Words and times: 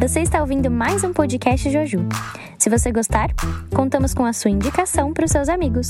Você 0.00 0.20
está 0.20 0.40
ouvindo 0.40 0.70
mais 0.70 1.04
um 1.04 1.12
podcast 1.12 1.70
Joju. 1.70 1.98
Se 2.58 2.70
você 2.70 2.90
gostar, 2.90 3.34
contamos 3.74 4.14
com 4.14 4.24
a 4.24 4.32
sua 4.32 4.50
indicação 4.50 5.12
para 5.12 5.26
os 5.26 5.30
seus 5.30 5.46
amigos. 5.46 5.88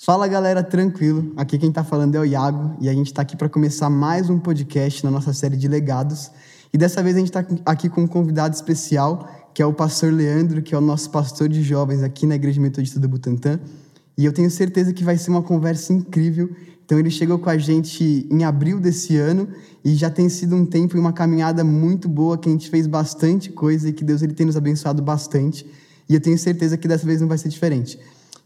Fala 0.00 0.28
galera, 0.28 0.62
tranquilo? 0.62 1.32
Aqui 1.36 1.58
quem 1.58 1.72
tá 1.72 1.82
falando 1.82 2.14
é 2.14 2.20
o 2.20 2.24
Iago 2.24 2.76
e 2.80 2.88
a 2.88 2.92
gente 2.92 3.12
tá 3.12 3.22
aqui 3.22 3.36
para 3.36 3.48
começar 3.48 3.90
mais 3.90 4.30
um 4.30 4.38
podcast 4.38 5.02
na 5.04 5.10
nossa 5.10 5.32
série 5.32 5.56
de 5.56 5.66
legados. 5.66 6.30
E 6.72 6.78
dessa 6.78 7.02
vez 7.02 7.16
a 7.16 7.18
gente 7.18 7.32
tá 7.32 7.44
aqui 7.66 7.88
com 7.88 8.02
um 8.02 8.06
convidado 8.06 8.54
especial, 8.54 9.28
que 9.52 9.60
é 9.60 9.66
o 9.66 9.72
pastor 9.72 10.12
Leandro, 10.12 10.62
que 10.62 10.72
é 10.72 10.78
o 10.78 10.80
nosso 10.80 11.10
pastor 11.10 11.48
de 11.48 11.64
jovens 11.64 12.00
aqui 12.00 12.26
na 12.26 12.36
Igreja 12.36 12.60
Metodista 12.60 13.00
do 13.00 13.08
Butantã. 13.08 13.58
E 14.16 14.24
eu 14.24 14.32
tenho 14.32 14.48
certeza 14.48 14.92
que 14.92 15.02
vai 15.02 15.18
ser 15.18 15.30
uma 15.30 15.42
conversa 15.42 15.92
incrível. 15.92 16.54
Então 16.84 16.98
ele 16.98 17.10
chegou 17.10 17.38
com 17.38 17.48
a 17.48 17.56
gente 17.56 18.26
em 18.30 18.44
abril 18.44 18.78
desse 18.78 19.16
ano 19.16 19.48
e 19.84 19.94
já 19.94 20.10
tem 20.10 20.28
sido 20.28 20.54
um 20.54 20.66
tempo 20.66 20.96
e 20.96 21.00
uma 21.00 21.12
caminhada 21.12 21.64
muito 21.64 22.08
boa 22.08 22.36
que 22.36 22.48
a 22.48 22.52
gente 22.52 22.68
fez 22.68 22.86
bastante 22.86 23.50
coisa 23.50 23.88
e 23.88 23.92
que 23.92 24.04
Deus 24.04 24.22
ele 24.22 24.34
tem 24.34 24.46
nos 24.46 24.56
abençoado 24.56 25.02
bastante. 25.02 25.66
E 26.08 26.14
eu 26.14 26.20
tenho 26.20 26.38
certeza 26.38 26.76
que 26.76 26.86
dessa 26.86 27.06
vez 27.06 27.20
não 27.20 27.28
vai 27.28 27.38
ser 27.38 27.48
diferente. 27.48 27.98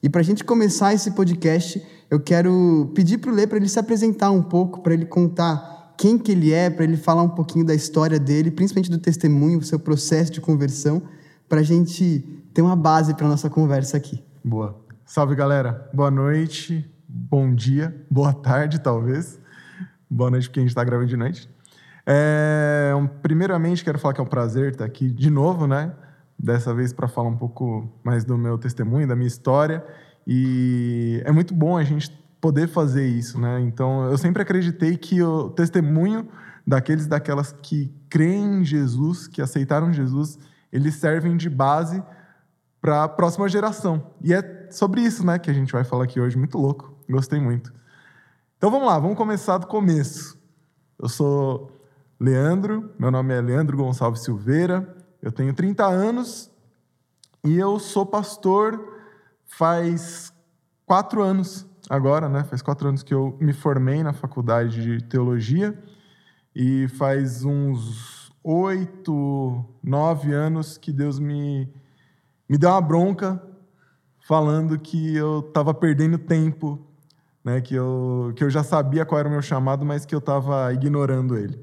E 0.02 0.09
para 0.09 0.20
a 0.20 0.24
gente 0.24 0.45
começar 0.45 0.95
esse 0.95 1.10
podcast, 1.10 1.84
eu 2.09 2.20
quero 2.20 2.93
pedir 2.95 3.19
para 3.19 3.32
o 3.32 3.34
Lê 3.34 3.46
para 3.46 3.56
ele 3.56 3.69
se 3.69 3.79
apresentar 3.79 4.30
um 4.30 4.43
pouco, 4.43 4.80
para 4.80 4.95
ele 4.95 5.05
contar 5.05 5.95
quem 5.98 6.16
que 6.16 6.30
ele 6.30 6.52
é, 6.52 6.70
para 6.70 6.84
ele 6.84 6.96
falar 6.96 7.23
um 7.24 7.29
pouquinho 7.29 7.65
da 7.65 7.74
história 7.74 8.20
dele, 8.20 8.52
principalmente 8.52 8.91
do 8.91 8.98
testemunho, 8.98 9.59
o 9.59 9.65
seu 9.65 9.80
processo 9.80 10.30
de 10.30 10.41
conversão, 10.41 11.02
para 11.48 11.60
a 11.60 11.65
gente 11.65 12.24
ter 12.55 12.62
uma 12.62 12.77
base 12.77 13.15
para 13.15 13.27
nossa 13.27 13.51
conversa 13.51 13.96
aqui. 13.96 14.23
Boa. 14.45 14.79
Salve, 15.05 15.34
galera. 15.34 15.91
Boa 15.93 16.10
noite, 16.10 16.88
bom 17.09 17.55
dia, 17.55 18.05
boa 18.11 18.33
tarde, 18.33 18.79
talvez. 18.79 19.41
Boa 20.11 20.30
noite, 20.30 20.49
porque 20.49 20.60
a 20.60 20.63
gente 20.63 20.71
está 20.71 20.85
gravando 20.85 21.09
de 21.09 21.16
noite. 21.16 21.51
É, 22.07 22.93
primeiramente, 23.23 23.85
quero 23.85 23.99
falar 23.99 24.15
que 24.15 24.21
é 24.21 24.24
um 24.24 24.29
prazer 24.29 24.73
estar 24.73 24.85
aqui 24.85 25.10
de 25.10 25.30
novo, 25.30 25.66
né? 25.66 25.93
dessa 26.38 26.73
vez 26.73 26.93
para 26.93 27.09
falar 27.09 27.29
um 27.29 27.37
pouco 27.37 27.91
mais 28.05 28.24
do 28.24 28.38
meu 28.38 28.57
testemunho, 28.57 29.09
da 29.09 29.16
minha 29.16 29.27
história. 29.27 29.85
E 30.27 31.21
é 31.24 31.32
muito 31.32 31.52
bom 31.52 31.77
a 31.77 31.82
gente 31.82 32.10
poder 32.41 32.69
fazer 32.69 33.07
isso, 33.07 33.41
né? 33.41 33.60
Então, 33.60 34.04
eu 34.04 34.16
sempre 34.16 34.43
acreditei 34.43 34.97
que 34.97 35.21
o 35.21 35.51
testemunho 35.51 36.29
daqueles 36.65 37.07
daquelas 37.07 37.52
que 37.63 37.93
creem 38.09 38.60
em 38.60 38.65
Jesus, 38.65 39.27
que 39.27 39.43
aceitaram 39.43 39.93
Jesus, 39.93 40.38
eles 40.73 40.95
servem 40.95 41.37
de 41.37 41.51
base 41.51 42.02
para 42.80 43.04
a 43.04 43.09
próxima 43.09 43.49
geração. 43.49 44.13
E 44.23 44.32
é 44.32 44.69
sobre 44.71 45.01
isso, 45.01 45.27
né, 45.27 45.38
que 45.38 45.51
a 45.51 45.54
gente 45.54 45.73
vai 45.73 45.82
falar 45.82 46.04
aqui 46.04 46.21
hoje. 46.21 46.38
Muito 46.38 46.59
louco. 46.59 46.98
Gostei 47.09 47.40
muito. 47.40 47.73
Então, 48.56 48.70
vamos 48.70 48.87
lá, 48.87 48.98
vamos 48.98 49.16
começar 49.16 49.59
do 49.59 49.66
começo. 49.66 50.38
Eu 50.98 51.09
sou 51.09 51.70
Leandro, 52.20 52.92
meu 52.98 53.10
nome 53.10 53.32
é 53.32 53.40
Leandro 53.40 53.76
Gonçalves 53.76 54.23
Silveira, 54.23 54.96
eu 55.23 55.30
tenho 55.30 55.54
30 55.54 55.86
anos 55.86 56.51
e 57.45 57.56
eu 57.56 57.79
sou 57.79 58.04
pastor 58.04 58.98
faz 59.46 60.32
quatro 60.84 61.23
anos 61.23 61.64
agora, 61.88 62.29
né? 62.29 62.45
Faz 62.45 62.60
quatro 62.60 62.88
anos 62.88 63.02
que 63.02 63.14
eu 63.14 63.36
me 63.40 63.52
formei 63.52 64.03
na 64.03 64.12
faculdade 64.12 64.82
de 64.82 65.04
teologia 65.04 65.81
e 66.54 66.88
faz 66.88 67.44
uns 67.44 68.32
oito, 68.42 69.64
nove 69.82 70.32
anos 70.32 70.76
que 70.76 70.92
Deus 70.92 71.19
me, 71.19 71.72
me 72.48 72.59
deu 72.59 72.70
uma 72.70 72.81
bronca 72.81 73.42
falando 74.26 74.78
que 74.78 75.14
eu 75.14 75.41
estava 75.41 75.72
perdendo 75.72 76.19
tempo, 76.19 76.88
né? 77.49 77.62
Que 77.62 77.75
eu, 77.75 78.32
que 78.37 78.44
eu 78.44 78.50
já 78.50 78.62
sabia 78.62 79.06
qual 79.06 79.19
era 79.19 79.28
o 79.28 79.31
meu 79.32 79.41
chamado, 79.41 79.84
mas 79.84 80.04
que 80.04 80.15
eu 80.15 80.19
estava 80.19 80.71
ignorando 80.72 81.37
ele. 81.37 81.59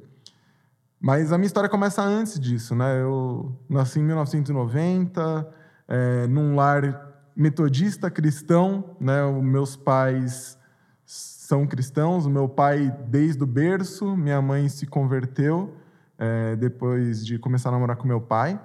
Mas 0.99 1.31
a 1.31 1.37
minha 1.37 1.45
história 1.45 1.69
começa 1.69 2.01
antes 2.01 2.39
disso, 2.39 2.75
né? 2.75 2.99
Eu 3.01 3.55
nasci 3.69 3.99
em 3.99 4.03
1990, 4.03 5.47
é, 5.87 6.27
num 6.27 6.55
lar 6.55 7.13
metodista 7.35 8.09
cristão, 8.09 8.95
né? 8.99 9.23
Os 9.23 9.43
meus 9.43 9.75
pais 9.75 10.57
são 11.05 11.67
cristãos. 11.67 12.25
O 12.25 12.29
meu 12.31 12.49
pai, 12.49 12.91
desde 13.07 13.43
o 13.43 13.45
berço, 13.45 14.17
minha 14.17 14.41
mãe 14.41 14.67
se 14.67 14.87
converteu 14.87 15.75
é, 16.17 16.55
depois 16.55 17.23
de 17.23 17.37
começar 17.37 17.69
a 17.69 17.73
namorar 17.73 17.97
com 17.97 18.07
meu 18.07 18.21
pai. 18.21 18.59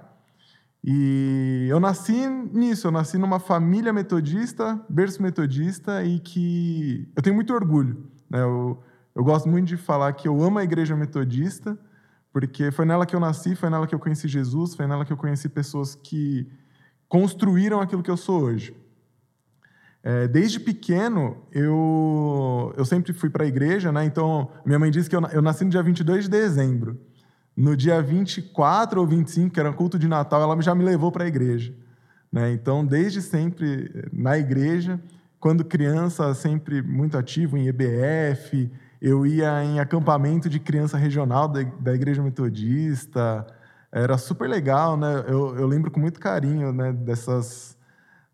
E 0.83 1.67
eu 1.69 1.79
nasci 1.79 2.27
nisso, 2.27 2.87
eu 2.87 2.91
nasci 2.91 3.19
numa 3.19 3.39
família 3.39 3.93
metodista, 3.93 4.81
berço 4.89 5.23
metodista, 5.23 6.03
e 6.03 6.19
que 6.19 7.07
eu 7.15 7.23
tenho 7.23 7.37
muito 7.37 7.53
orgulho. 7.53 8.07
Né? 8.31 8.41
Eu, 8.41 8.83
eu 9.15 9.23
gosto 9.23 9.49
muito 9.49 9.69
de 9.69 9.77
falar 9.77 10.13
que 10.15 10.27
eu 10.27 10.43
amo 10.43 10.59
a 10.59 10.65
igreja 10.65 10.97
metodista, 10.97 11.79
porque 12.33 12.71
foi 12.71 12.87
nela 12.87 13.05
que 13.05 13.15
eu 13.15 13.21
nasci, 13.21 13.55
foi 13.55 13.69
nela 13.69 13.87
que 13.87 13.95
eu 13.95 13.99
conheci 13.99 14.27
Jesus, 14.27 14.75
foi 14.75 14.87
nela 14.87 15.05
que 15.05 15.13
eu 15.13 15.17
conheci 15.17 15.49
pessoas 15.49 15.95
que 15.95 16.51
construíram 17.09 17.81
aquilo 17.81 18.03
que 18.03 18.11
eu 18.11 18.17
sou 18.17 18.43
hoje. 18.43 18.75
É, 20.03 20.27
desde 20.27 20.59
pequeno, 20.59 21.37
eu, 21.53 22.73
eu 22.75 22.87
sempre 22.87 23.13
fui 23.13 23.29
para 23.29 23.45
a 23.45 23.47
igreja, 23.47 23.93
né? 23.93 24.03
então 24.05 24.51
minha 24.65 24.79
mãe 24.79 24.91
disse 24.91 25.11
que 25.11 25.17
eu, 25.17 25.21
eu 25.27 25.43
nasci 25.43 25.63
no 25.65 25.71
dia 25.71 25.83
22 25.83 26.25
de 26.25 26.31
dezembro. 26.31 26.99
No 27.61 27.77
dia 27.77 28.01
24 28.01 28.99
ou 28.99 29.07
25, 29.07 29.53
que 29.53 29.61
era 29.61 29.71
culto 29.71 29.99
de 29.99 30.09
Natal, 30.09 30.41
ela 30.41 30.63
já 30.63 30.75
me 30.75 30.83
levou 30.83 31.13
para 31.13 31.25
a 31.25 31.27
igreja. 31.27 31.75
Né? 32.33 32.55
Então, 32.55 32.87
desde 32.87 33.21
sempre 33.21 34.09
na 34.11 34.39
igreja, 34.39 34.99
quando 35.39 35.63
criança, 35.63 36.33
sempre 36.33 36.81
muito 36.81 37.19
ativo 37.19 37.59
em 37.59 37.69
EBF, 37.69 38.73
eu 38.99 39.27
ia 39.27 39.63
em 39.63 39.79
acampamento 39.79 40.49
de 40.49 40.59
criança 40.59 40.97
regional 40.97 41.49
da, 41.49 41.63
da 41.63 41.93
Igreja 41.93 42.23
Metodista. 42.23 43.47
Era 43.93 44.17
super 44.17 44.49
legal, 44.49 44.97
né? 44.97 45.23
Eu, 45.29 45.55
eu 45.59 45.67
lembro 45.67 45.91
com 45.91 46.01
muito 46.01 46.19
carinho 46.19 46.73
né, 46.73 46.95
dessas, 46.95 47.77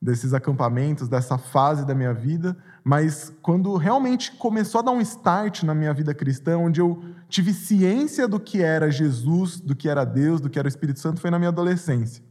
desses 0.01 0.35
acampamentos, 0.35 1.09
dessa 1.09 1.37
fase 1.37 1.85
da 1.85 1.97
minha 1.97 2.15
vida. 2.15 2.57
Mas 2.89 3.33
quando 3.43 3.77
realmente 3.77 4.33
começou 4.33 4.79
a 4.79 4.83
dar 4.83 4.93
um 4.93 5.01
start 5.01 5.65
na 5.65 5.75
minha 5.75 5.93
vida 5.93 6.15
cristã, 6.15 6.57
onde 6.57 6.81
eu 6.81 7.03
tive 7.29 7.53
ciência 7.53 8.29
do 8.29 8.39
que 8.39 8.63
era 8.63 8.91
Jesus, 8.91 9.61
do 9.61 9.75
que 9.75 9.89
era 9.89 10.05
Deus, 10.05 10.41
do 10.41 10.49
que 10.49 10.59
era 10.59 10.67
o 10.67 10.69
Espírito 10.69 11.01
Santo, 11.01 11.21
foi 11.21 11.31
na 11.31 11.39
minha 11.39 11.49
adolescência. 11.49 12.23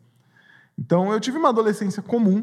Então 0.80 1.12
eu 1.12 1.20
tive 1.20 1.38
uma 1.38 1.50
adolescência 1.50 2.02
comum, 2.02 2.42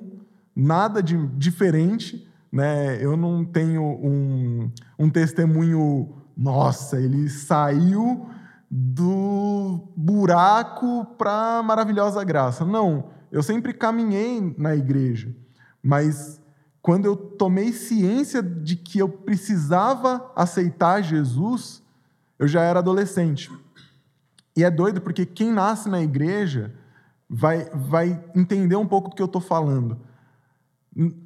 nada 0.54 1.02
de 1.02 1.16
diferente 1.38 2.28
né? 2.52 3.02
Eu 3.02 3.16
não 3.16 3.44
tenho 3.44 3.82
um, 3.82 4.70
um 4.98 5.08
testemunho, 5.08 6.12
nossa, 6.36 7.00
ele 7.00 7.30
saiu 7.30 8.28
do 8.70 9.88
buraco 9.96 11.06
para 11.16 11.62
maravilhosa 11.62 12.22
graça. 12.22 12.64
Não, 12.64 13.08
eu 13.30 13.42
sempre 13.42 13.72
caminhei 13.72 14.54
na 14.58 14.76
igreja, 14.76 15.34
mas 15.82 16.41
quando 16.82 17.06
eu 17.06 17.16
tomei 17.16 17.72
ciência 17.72 18.42
de 18.42 18.76
que 18.76 18.98
eu 18.98 19.08
precisava 19.08 20.30
aceitar 20.36 21.00
Jesus, 21.00 21.82
eu 22.38 22.46
já 22.46 22.62
era 22.62 22.80
adolescente. 22.80 23.50
E 24.54 24.64
é 24.64 24.70
doido 24.70 25.00
porque 25.00 25.24
quem 25.24 25.50
nasce 25.50 25.88
na 25.88 26.02
igreja 26.02 26.74
vai, 27.30 27.70
vai 27.70 28.22
entender 28.34 28.76
um 28.76 28.86
pouco 28.86 29.08
do 29.08 29.16
que 29.16 29.22
eu 29.22 29.26
estou 29.26 29.40
falando 29.40 29.98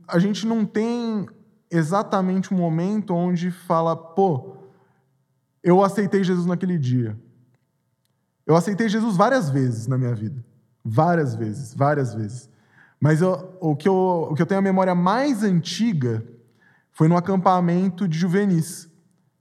a 0.06 0.18
gente 0.18 0.46
não 0.46 0.64
tem 0.64 1.26
exatamente 1.70 2.54
um 2.54 2.56
momento 2.56 3.14
onde 3.14 3.50
fala, 3.50 3.96
pô, 3.96 4.56
eu 5.62 5.82
aceitei 5.82 6.22
Jesus 6.22 6.46
naquele 6.46 6.78
dia. 6.78 7.18
Eu 8.46 8.54
aceitei 8.54 8.88
Jesus 8.88 9.16
várias 9.16 9.50
vezes 9.50 9.88
na 9.88 9.98
minha 9.98 10.14
vida. 10.14 10.44
Várias 10.84 11.34
vezes, 11.34 11.74
várias 11.74 12.14
vezes. 12.14 12.48
Mas 13.00 13.20
eu, 13.20 13.56
o, 13.60 13.76
que 13.76 13.88
eu, 13.88 14.28
o 14.30 14.34
que 14.34 14.42
eu 14.42 14.46
tenho 14.46 14.58
a 14.58 14.62
memória 14.62 14.94
mais 14.94 15.42
antiga 15.42 16.24
foi 16.92 17.08
no 17.08 17.16
acampamento 17.16 18.09
de 18.09 18.18
juvenis. 18.18 18.91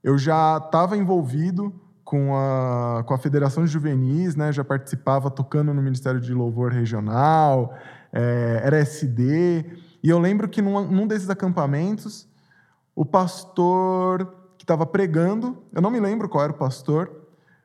Eu 0.03 0.18
já 0.18 0.57
estava 0.57 0.97
envolvido 0.97 1.74
com 2.03 2.35
a, 2.35 3.03
com 3.03 3.13
a 3.13 3.18
Federação 3.18 3.65
de 3.65 3.71
Juvenis, 3.71 4.35
né? 4.35 4.51
já 4.51 4.63
participava 4.63 5.31
tocando 5.31 5.74
no 5.74 5.81
Ministério 5.81 6.21
de 6.21 6.33
Louvor 6.33 6.71
Regional, 6.71 7.74
é, 8.13 8.62
era 8.63 8.77
SD. 8.77 9.65
E 10.03 10.09
eu 10.09 10.19
lembro 10.19 10.47
que 10.47 10.62
num, 10.62 10.85
num 10.85 11.07
desses 11.07 11.30
acampamentos, 11.30 12.27
o 12.95 13.03
pastor 13.03 14.31
que 14.57 14.63
estava 14.63 14.85
pregando, 14.85 15.57
eu 15.74 15.81
não 15.81 15.89
me 15.89 16.00
lembro 16.00 16.30
qual 16.30 16.44
era 16.44 16.53
o 16.53 16.57
pastor, 16.57 17.12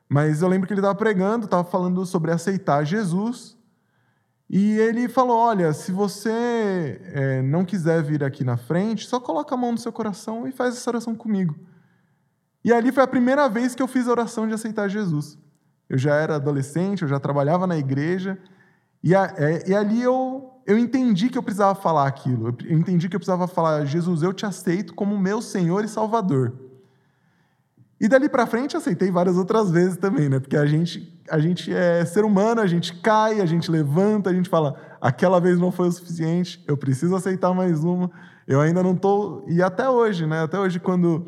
mas 0.09 0.41
eu 0.41 0.47
lembro 0.47 0.67
que 0.67 0.73
ele 0.73 0.81
estava 0.81 0.95
pregando, 0.95 1.45
estava 1.45 1.63
falando 1.63 2.03
sobre 2.05 2.31
aceitar 2.31 2.83
Jesus. 2.83 3.55
E 4.53 4.77
ele 4.79 5.07
falou: 5.07 5.37
Olha, 5.37 5.71
se 5.71 5.93
você 5.93 6.99
é, 7.13 7.41
não 7.41 7.63
quiser 7.63 8.03
vir 8.03 8.21
aqui 8.21 8.43
na 8.43 8.57
frente, 8.57 9.07
só 9.07 9.17
coloca 9.17 9.55
a 9.55 9.57
mão 9.57 9.71
no 9.71 9.77
seu 9.77 9.93
coração 9.93 10.45
e 10.45 10.51
faz 10.51 10.75
essa 10.75 10.89
oração 10.89 11.15
comigo. 11.15 11.55
E 12.61 12.73
ali 12.73 12.91
foi 12.91 13.01
a 13.01 13.07
primeira 13.07 13.47
vez 13.47 13.73
que 13.73 13.81
eu 13.81 13.87
fiz 13.87 14.09
a 14.09 14.11
oração 14.11 14.45
de 14.45 14.53
aceitar 14.53 14.89
Jesus. 14.89 15.37
Eu 15.87 15.97
já 15.97 16.15
era 16.15 16.35
adolescente, 16.35 17.03
eu 17.03 17.07
já 17.07 17.17
trabalhava 17.17 17.65
na 17.65 17.77
igreja, 17.77 18.37
e, 19.01 19.15
a, 19.15 19.33
é, 19.37 19.69
e 19.69 19.73
ali 19.73 20.01
eu 20.01 20.51
eu 20.67 20.77
entendi 20.77 21.29
que 21.29 21.37
eu 21.37 21.43
precisava 21.43 21.73
falar 21.73 22.05
aquilo. 22.05 22.55
Eu 22.65 22.77
entendi 22.77 23.07
que 23.07 23.15
eu 23.15 23.19
precisava 23.19 23.47
falar, 23.47 23.85
Jesus, 23.85 24.21
eu 24.21 24.33
te 24.33 24.45
aceito 24.45 24.93
como 24.93 25.17
meu 25.17 25.41
Senhor 25.41 25.85
e 25.85 25.87
Salvador. 25.87 26.53
E 28.01 28.07
dali 28.07 28.27
para 28.27 28.47
frente 28.47 28.75
aceitei 28.75 29.11
várias 29.11 29.37
outras 29.37 29.69
vezes 29.69 29.95
também, 29.95 30.27
né? 30.27 30.39
Porque 30.39 30.57
a 30.57 30.65
gente, 30.65 31.21
a 31.29 31.37
gente 31.37 31.71
é 31.71 32.03
ser 32.03 32.25
humano, 32.25 32.59
a 32.59 32.65
gente 32.65 32.99
cai, 32.99 33.39
a 33.39 33.45
gente 33.45 33.69
levanta, 33.69 34.31
a 34.31 34.33
gente 34.33 34.49
fala, 34.49 34.75
aquela 34.99 35.39
vez 35.39 35.59
não 35.59 35.71
foi 35.71 35.87
o 35.87 35.91
suficiente, 35.91 36.63
eu 36.67 36.75
preciso 36.75 37.15
aceitar 37.15 37.53
mais 37.53 37.83
uma. 37.83 38.09
Eu 38.47 38.59
ainda 38.59 38.81
não 38.81 38.95
tô 38.95 39.45
e 39.47 39.61
até 39.61 39.87
hoje, 39.87 40.25
né? 40.25 40.41
Até 40.41 40.59
hoje 40.59 40.79
quando 40.79 41.27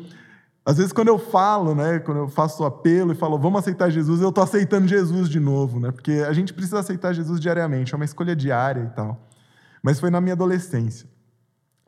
às 0.66 0.78
vezes 0.78 0.92
quando 0.92 1.06
eu 1.06 1.16
falo, 1.18 1.76
né, 1.76 2.00
quando 2.00 2.18
eu 2.18 2.28
faço 2.28 2.64
apelo 2.64 3.12
e 3.12 3.14
falo, 3.14 3.38
vamos 3.38 3.60
aceitar 3.60 3.88
Jesus, 3.88 4.20
eu 4.20 4.32
tô 4.32 4.40
aceitando 4.40 4.88
Jesus 4.88 5.28
de 5.28 5.38
novo, 5.38 5.78
né? 5.78 5.92
Porque 5.92 6.24
a 6.26 6.32
gente 6.32 6.52
precisa 6.52 6.80
aceitar 6.80 7.12
Jesus 7.12 7.38
diariamente, 7.38 7.94
é 7.94 7.96
uma 7.96 8.04
escolha 8.04 8.34
diária 8.34 8.90
e 8.90 8.96
tal. 8.96 9.28
Mas 9.80 10.00
foi 10.00 10.10
na 10.10 10.20
minha 10.20 10.32
adolescência. 10.32 11.08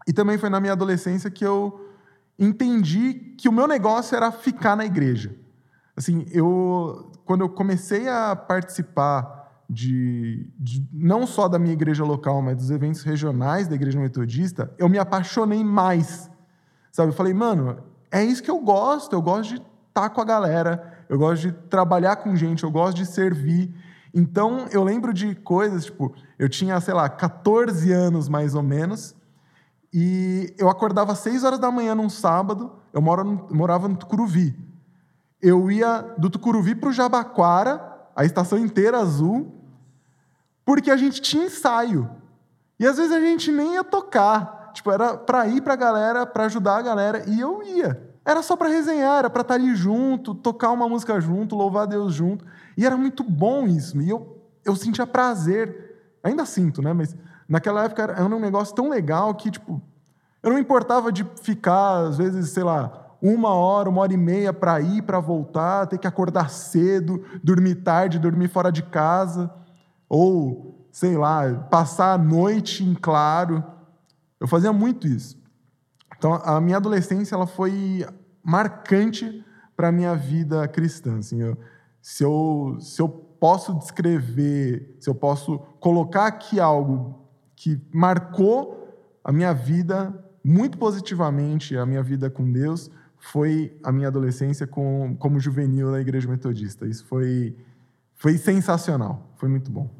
E 0.06 0.12
também 0.12 0.38
foi 0.38 0.48
na 0.48 0.60
minha 0.60 0.74
adolescência 0.74 1.28
que 1.28 1.44
eu 1.44 1.85
entendi 2.38 3.14
que 3.38 3.48
o 3.48 3.52
meu 3.52 3.66
negócio 3.66 4.16
era 4.16 4.30
ficar 4.30 4.76
na 4.76 4.84
igreja. 4.84 5.34
Assim, 5.96 6.26
eu 6.30 7.10
quando 7.26 7.40
eu 7.40 7.48
comecei 7.48 8.08
a 8.08 8.36
participar 8.36 9.36
de, 9.68 10.48
de, 10.56 10.86
não 10.92 11.26
só 11.26 11.48
da 11.48 11.58
minha 11.58 11.72
igreja 11.72 12.04
local, 12.04 12.40
mas 12.40 12.56
dos 12.56 12.70
eventos 12.70 13.02
regionais 13.02 13.66
da 13.66 13.74
igreja 13.74 13.98
metodista, 13.98 14.72
eu 14.78 14.88
me 14.88 14.96
apaixonei 14.96 15.64
mais. 15.64 16.30
Sabe, 16.92 17.10
eu 17.10 17.12
falei, 17.12 17.34
mano, 17.34 17.78
é 18.12 18.24
isso 18.24 18.42
que 18.42 18.50
eu 18.50 18.60
gosto, 18.60 19.12
eu 19.12 19.20
gosto 19.20 19.54
de 19.54 19.56
estar 19.56 20.02
tá 20.02 20.08
com 20.08 20.20
a 20.20 20.24
galera, 20.24 21.04
eu 21.08 21.18
gosto 21.18 21.42
de 21.48 21.52
trabalhar 21.52 22.16
com 22.16 22.36
gente, 22.36 22.62
eu 22.62 22.70
gosto 22.70 22.96
de 22.96 23.04
servir. 23.04 23.74
Então, 24.14 24.66
eu 24.70 24.84
lembro 24.84 25.12
de 25.12 25.34
coisas, 25.34 25.86
tipo, 25.86 26.14
eu 26.38 26.48
tinha, 26.48 26.80
sei 26.80 26.94
lá, 26.94 27.08
14 27.08 27.90
anos 27.92 28.28
mais 28.28 28.54
ou 28.54 28.62
menos, 28.62 29.15
e 29.92 30.54
eu 30.58 30.68
acordava 30.68 31.12
às 31.12 31.18
6 31.20 31.44
horas 31.44 31.58
da 31.58 31.70
manhã 31.70 31.94
num 31.94 32.08
sábado, 32.08 32.72
eu 32.92 33.00
no, 33.00 33.48
morava 33.50 33.88
no 33.88 33.96
Tucuruvi. 33.96 34.56
Eu 35.40 35.70
ia 35.70 36.14
do 36.18 36.30
Tucuruvi 36.30 36.74
para 36.74 36.88
o 36.88 36.92
Jabaquara, 36.92 37.80
a 38.14 38.24
estação 38.24 38.58
inteira 38.58 38.98
azul, 38.98 39.54
porque 40.64 40.90
a 40.90 40.96
gente 40.96 41.20
tinha 41.20 41.46
ensaio. 41.46 42.10
E 42.78 42.86
às 42.86 42.96
vezes 42.96 43.12
a 43.12 43.20
gente 43.20 43.52
nem 43.52 43.74
ia 43.74 43.84
tocar. 43.84 44.72
Tipo, 44.72 44.90
era 44.90 45.16
para 45.16 45.46
ir 45.46 45.62
para 45.62 45.74
a 45.74 45.76
galera, 45.76 46.26
para 46.26 46.44
ajudar 46.44 46.76
a 46.76 46.82
galera, 46.82 47.24
e 47.26 47.40
eu 47.40 47.62
ia. 47.62 48.02
Era 48.24 48.42
só 48.42 48.56
para 48.56 48.68
resenhar, 48.68 49.20
era 49.20 49.30
para 49.30 49.42
estar 49.42 49.54
tá 49.54 49.60
ali 49.60 49.74
junto, 49.74 50.34
tocar 50.34 50.70
uma 50.72 50.88
música 50.88 51.20
junto, 51.20 51.54
louvar 51.54 51.84
a 51.84 51.86
Deus 51.86 52.12
junto. 52.12 52.44
E 52.76 52.84
era 52.84 52.96
muito 52.96 53.22
bom 53.22 53.66
isso. 53.68 54.00
E 54.02 54.10
eu, 54.10 54.42
eu 54.64 54.74
sentia 54.74 55.06
prazer. 55.06 55.94
Ainda 56.24 56.44
sinto, 56.44 56.82
né? 56.82 56.92
Mas 56.92 57.14
Naquela 57.48 57.84
época 57.84 58.02
era 58.02 58.24
um 58.24 58.40
negócio 58.40 58.74
tão 58.74 58.88
legal 58.88 59.34
que, 59.34 59.50
tipo, 59.50 59.80
eu 60.42 60.50
não 60.50 60.58
importava 60.58 61.12
de 61.12 61.24
ficar, 61.42 62.06
às 62.06 62.18
vezes, 62.18 62.50
sei 62.50 62.62
lá, 62.62 63.16
uma 63.20 63.54
hora, 63.54 63.88
uma 63.88 64.02
hora 64.02 64.12
e 64.12 64.16
meia 64.16 64.52
para 64.52 64.80
ir, 64.80 65.02
para 65.02 65.20
voltar, 65.20 65.86
ter 65.86 65.98
que 65.98 66.06
acordar 66.06 66.50
cedo, 66.50 67.24
dormir 67.42 67.76
tarde, 67.76 68.18
dormir 68.18 68.48
fora 68.48 68.70
de 68.70 68.82
casa, 68.82 69.52
ou, 70.08 70.86
sei 70.92 71.16
lá, 71.16 71.52
passar 71.70 72.12
a 72.12 72.18
noite 72.18 72.84
em 72.84 72.94
claro. 72.94 73.64
Eu 74.38 74.46
fazia 74.46 74.72
muito 74.72 75.06
isso. 75.06 75.36
Então, 76.16 76.34
a 76.34 76.60
minha 76.60 76.76
adolescência 76.76 77.34
ela 77.34 77.46
foi 77.46 78.06
marcante 78.42 79.44
para 79.76 79.88
a 79.88 79.92
minha 79.92 80.14
vida 80.14 80.66
cristã. 80.68 81.18
Assim, 81.18 81.42
eu, 81.42 81.58
se, 82.00 82.22
eu, 82.22 82.76
se 82.80 83.00
eu 83.02 83.08
posso 83.08 83.74
descrever, 83.74 84.96
se 85.00 85.10
eu 85.10 85.14
posso 85.14 85.58
colocar 85.80 86.26
aqui 86.26 86.58
algo 86.58 87.25
que 87.56 87.80
marcou 87.92 88.86
a 89.24 89.32
minha 89.32 89.52
vida 89.52 90.14
muito 90.44 90.78
positivamente, 90.78 91.76
a 91.76 91.84
minha 91.84 92.02
vida 92.02 92.30
com 92.30 92.52
Deus, 92.52 92.88
foi 93.18 93.76
a 93.82 93.90
minha 93.90 94.06
adolescência 94.06 94.66
com, 94.66 95.16
como 95.18 95.40
juvenil 95.40 95.90
na 95.90 96.00
Igreja 96.00 96.28
Metodista. 96.28 96.86
Isso 96.86 97.04
foi, 97.06 97.56
foi 98.14 98.38
sensacional, 98.38 99.32
foi 99.36 99.48
muito 99.48 99.70
bom. 99.70 99.90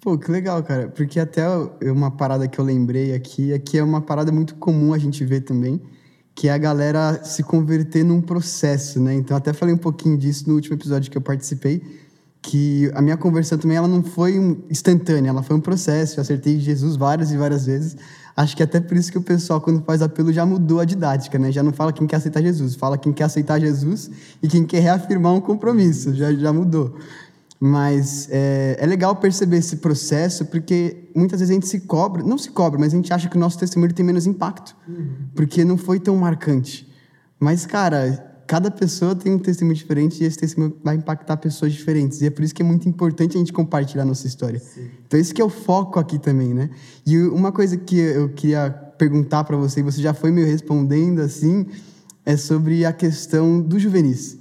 Pô, 0.00 0.18
que 0.18 0.32
legal, 0.32 0.60
cara. 0.64 0.88
Porque 0.88 1.20
até 1.20 1.46
uma 1.84 2.10
parada 2.10 2.48
que 2.48 2.58
eu 2.58 2.64
lembrei 2.64 3.14
aqui, 3.14 3.54
aqui 3.54 3.78
é 3.78 3.84
uma 3.84 4.00
parada 4.00 4.32
muito 4.32 4.56
comum 4.56 4.92
a 4.92 4.98
gente 4.98 5.24
ver 5.24 5.42
também, 5.42 5.80
que 6.34 6.48
é 6.48 6.52
a 6.52 6.58
galera 6.58 7.22
se 7.22 7.44
converter 7.44 8.02
num 8.02 8.20
processo, 8.20 9.00
né? 9.00 9.14
Então, 9.14 9.36
até 9.36 9.52
falei 9.52 9.72
um 9.72 9.78
pouquinho 9.78 10.18
disso 10.18 10.48
no 10.48 10.56
último 10.56 10.74
episódio 10.74 11.08
que 11.08 11.16
eu 11.16 11.22
participei, 11.22 12.01
que 12.42 12.90
a 12.94 13.00
minha 13.00 13.16
conversão 13.16 13.56
também 13.56 13.76
ela 13.76 13.86
não 13.86 14.02
foi 14.02 14.34
instantânea, 14.68 15.30
ela 15.30 15.44
foi 15.44 15.54
um 15.54 15.60
processo. 15.60 16.18
Eu 16.18 16.22
acertei 16.22 16.58
Jesus 16.58 16.96
várias 16.96 17.30
e 17.30 17.36
várias 17.36 17.66
vezes. 17.66 17.96
Acho 18.36 18.56
que 18.56 18.62
até 18.62 18.80
por 18.80 18.96
isso 18.96 19.12
que 19.12 19.18
o 19.18 19.22
pessoal, 19.22 19.60
quando 19.60 19.82
faz 19.84 20.02
apelo, 20.02 20.32
já 20.32 20.44
mudou 20.44 20.80
a 20.80 20.84
didática, 20.84 21.38
né? 21.38 21.52
Já 21.52 21.62
não 21.62 21.72
fala 21.72 21.92
quem 21.92 22.06
quer 22.06 22.16
aceitar 22.16 22.42
Jesus, 22.42 22.74
fala 22.74 22.98
quem 22.98 23.12
quer 23.12 23.24
aceitar 23.24 23.60
Jesus 23.60 24.10
e 24.42 24.48
quem 24.48 24.64
quer 24.64 24.80
reafirmar 24.80 25.32
um 25.32 25.40
compromisso, 25.40 26.12
já, 26.14 26.32
já 26.32 26.52
mudou. 26.52 26.96
Mas 27.60 28.26
é, 28.28 28.76
é 28.80 28.86
legal 28.86 29.14
perceber 29.14 29.58
esse 29.58 29.76
processo, 29.76 30.46
porque 30.46 31.10
muitas 31.14 31.38
vezes 31.38 31.52
a 31.52 31.54
gente 31.54 31.68
se 31.68 31.80
cobra, 31.80 32.24
não 32.24 32.36
se 32.36 32.50
cobra, 32.50 32.80
mas 32.80 32.92
a 32.92 32.96
gente 32.96 33.12
acha 33.12 33.28
que 33.28 33.36
o 33.36 33.40
nosso 33.40 33.56
testemunho 33.56 33.92
tem 33.92 34.04
menos 34.04 34.26
impacto, 34.26 34.74
uhum. 34.88 35.28
porque 35.32 35.64
não 35.64 35.76
foi 35.76 36.00
tão 36.00 36.16
marcante. 36.16 36.90
Mas, 37.38 37.64
cara, 37.64 38.31
cada 38.52 38.70
pessoa 38.70 39.14
tem 39.14 39.32
um 39.32 39.38
testemunho 39.38 39.74
diferente 39.74 40.22
e 40.22 40.26
esse 40.26 40.36
testemunho 40.36 40.76
vai 40.84 40.94
impactar 40.96 41.38
pessoas 41.38 41.72
diferentes. 41.72 42.20
E 42.20 42.26
é 42.26 42.30
por 42.30 42.44
isso 42.44 42.54
que 42.54 42.60
é 42.60 42.64
muito 42.64 42.86
importante 42.86 43.34
a 43.34 43.38
gente 43.38 43.50
compartilhar 43.50 44.02
a 44.02 44.04
nossa 44.04 44.26
história. 44.26 44.58
Sim. 44.60 44.90
Então, 45.06 45.18
esse 45.18 45.32
que 45.32 45.40
é 45.40 45.44
o 45.44 45.48
foco 45.48 45.98
aqui 45.98 46.18
também, 46.18 46.52
né? 46.52 46.68
E 47.06 47.16
uma 47.16 47.50
coisa 47.50 47.78
que 47.78 47.96
eu 47.96 48.28
queria 48.28 48.68
perguntar 48.98 49.44
para 49.44 49.56
você, 49.56 49.80
e 49.80 49.82
você 49.82 50.02
já 50.02 50.12
foi 50.12 50.30
me 50.30 50.44
respondendo 50.44 51.20
assim, 51.20 51.64
é 52.26 52.36
sobre 52.36 52.84
a 52.84 52.92
questão 52.92 53.58
do 53.58 53.78
juvenis. 53.78 54.36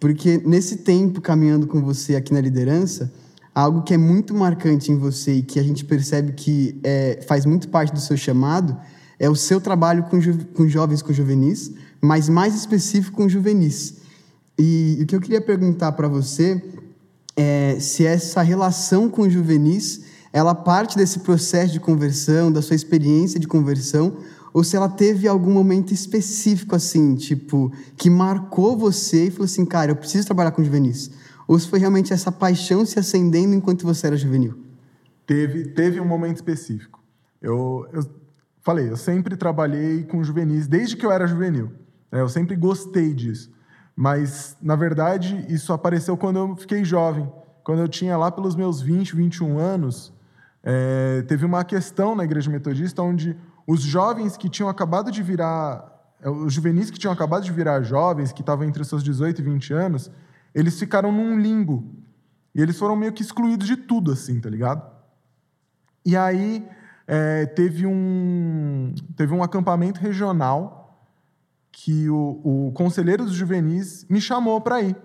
Porque 0.00 0.42
nesse 0.44 0.78
tempo 0.78 1.20
caminhando 1.20 1.68
com 1.68 1.80
você 1.80 2.16
aqui 2.16 2.34
na 2.34 2.40
liderança, 2.40 3.12
algo 3.54 3.82
que 3.82 3.94
é 3.94 3.96
muito 3.96 4.34
marcante 4.34 4.90
em 4.90 4.98
você 4.98 5.34
e 5.34 5.42
que 5.42 5.60
a 5.60 5.62
gente 5.62 5.84
percebe 5.84 6.32
que 6.32 6.80
é, 6.82 7.20
faz 7.28 7.46
muito 7.46 7.68
parte 7.68 7.92
do 7.92 8.00
seu 8.00 8.16
chamado 8.16 8.76
é 9.20 9.30
o 9.30 9.36
seu 9.36 9.60
trabalho 9.60 10.02
com, 10.02 10.18
com 10.52 10.66
jovens, 10.66 11.00
com 11.00 11.12
juvenis, 11.12 11.70
mas 12.02 12.28
mais 12.28 12.54
específico 12.54 13.16
com 13.16 13.28
juvenis. 13.28 13.98
E, 14.58 14.96
e 14.98 15.02
o 15.04 15.06
que 15.06 15.14
eu 15.14 15.20
queria 15.20 15.40
perguntar 15.40 15.92
para 15.92 16.08
você 16.08 16.62
é 17.36 17.78
se 17.80 18.04
essa 18.04 18.42
relação 18.42 19.08
com 19.08 19.30
juvenis 19.30 20.02
ela 20.32 20.54
parte 20.54 20.96
desse 20.96 21.20
processo 21.20 21.72
de 21.72 21.80
conversão, 21.80 22.50
da 22.50 22.62
sua 22.62 22.74
experiência 22.74 23.38
de 23.38 23.46
conversão, 23.46 24.16
ou 24.52 24.64
se 24.64 24.76
ela 24.76 24.88
teve 24.88 25.28
algum 25.28 25.52
momento 25.52 25.92
específico 25.92 26.74
assim, 26.74 27.14
tipo, 27.14 27.72
que 27.96 28.10
marcou 28.10 28.76
você 28.76 29.26
e 29.26 29.30
falou 29.30 29.44
assim, 29.44 29.64
cara, 29.64 29.92
eu 29.92 29.96
preciso 29.96 30.26
trabalhar 30.26 30.50
com 30.50 30.64
juvenis. 30.64 31.10
Ou 31.46 31.58
se 31.58 31.68
foi 31.68 31.78
realmente 31.78 32.12
essa 32.12 32.32
paixão 32.32 32.84
se 32.84 32.98
acendendo 32.98 33.54
enquanto 33.54 33.84
você 33.84 34.06
era 34.06 34.16
juvenil? 34.16 34.58
Teve, 35.26 35.66
teve 35.66 36.00
um 36.00 36.04
momento 36.04 36.36
específico. 36.36 37.02
Eu, 37.40 37.86
eu 37.92 38.02
falei, 38.60 38.88
eu 38.88 38.96
sempre 38.96 39.36
trabalhei 39.36 40.02
com 40.04 40.22
juvenis 40.22 40.66
desde 40.66 40.96
que 40.96 41.04
eu 41.04 41.12
era 41.12 41.26
juvenil. 41.26 41.70
É, 42.12 42.20
eu 42.20 42.28
sempre 42.28 42.54
gostei 42.54 43.14
disso. 43.14 43.50
Mas, 43.96 44.56
na 44.60 44.76
verdade, 44.76 45.44
isso 45.48 45.72
apareceu 45.72 46.16
quando 46.16 46.38
eu 46.38 46.56
fiquei 46.56 46.84
jovem. 46.84 47.30
Quando 47.64 47.80
eu 47.80 47.88
tinha 47.88 48.16
lá 48.16 48.30
pelos 48.30 48.54
meus 48.54 48.82
20, 48.82 49.16
21 49.16 49.58
anos, 49.58 50.12
é, 50.62 51.22
teve 51.22 51.46
uma 51.46 51.64
questão 51.64 52.14
na 52.14 52.24
igreja 52.24 52.50
metodista 52.50 53.02
onde 53.02 53.36
os 53.66 53.80
jovens 53.80 54.36
que 54.36 54.48
tinham 54.48 54.68
acabado 54.68 55.10
de 55.10 55.22
virar, 55.22 56.14
é, 56.20 56.28
os 56.28 56.52
juvenis 56.52 56.90
que 56.90 56.98
tinham 56.98 57.12
acabado 57.12 57.44
de 57.44 57.52
virar 57.52 57.82
jovens, 57.82 58.32
que 58.32 58.42
estavam 58.42 58.66
entre 58.66 58.82
os 58.82 58.88
seus 58.88 59.02
18 59.02 59.40
e 59.40 59.44
20 59.44 59.72
anos, 59.72 60.10
eles 60.54 60.78
ficaram 60.78 61.10
num 61.10 61.38
limbo. 61.38 61.84
E 62.54 62.60
eles 62.60 62.78
foram 62.78 62.94
meio 62.94 63.12
que 63.12 63.22
excluídos 63.22 63.66
de 63.66 63.76
tudo, 63.76 64.12
assim, 64.12 64.38
tá 64.40 64.50
ligado? 64.50 64.90
E 66.04 66.16
aí 66.16 66.68
é, 67.06 67.46
teve, 67.46 67.86
um, 67.86 68.94
teve 69.16 69.32
um 69.32 69.42
acampamento 69.42 70.00
regional 70.00 70.81
que 71.72 72.08
o, 72.10 72.68
o 72.68 72.72
conselheiro 72.72 73.24
dos 73.24 73.32
juvenis 73.32 74.06
me 74.08 74.20
chamou 74.20 74.60
para 74.60 74.82
ir, 74.82 74.96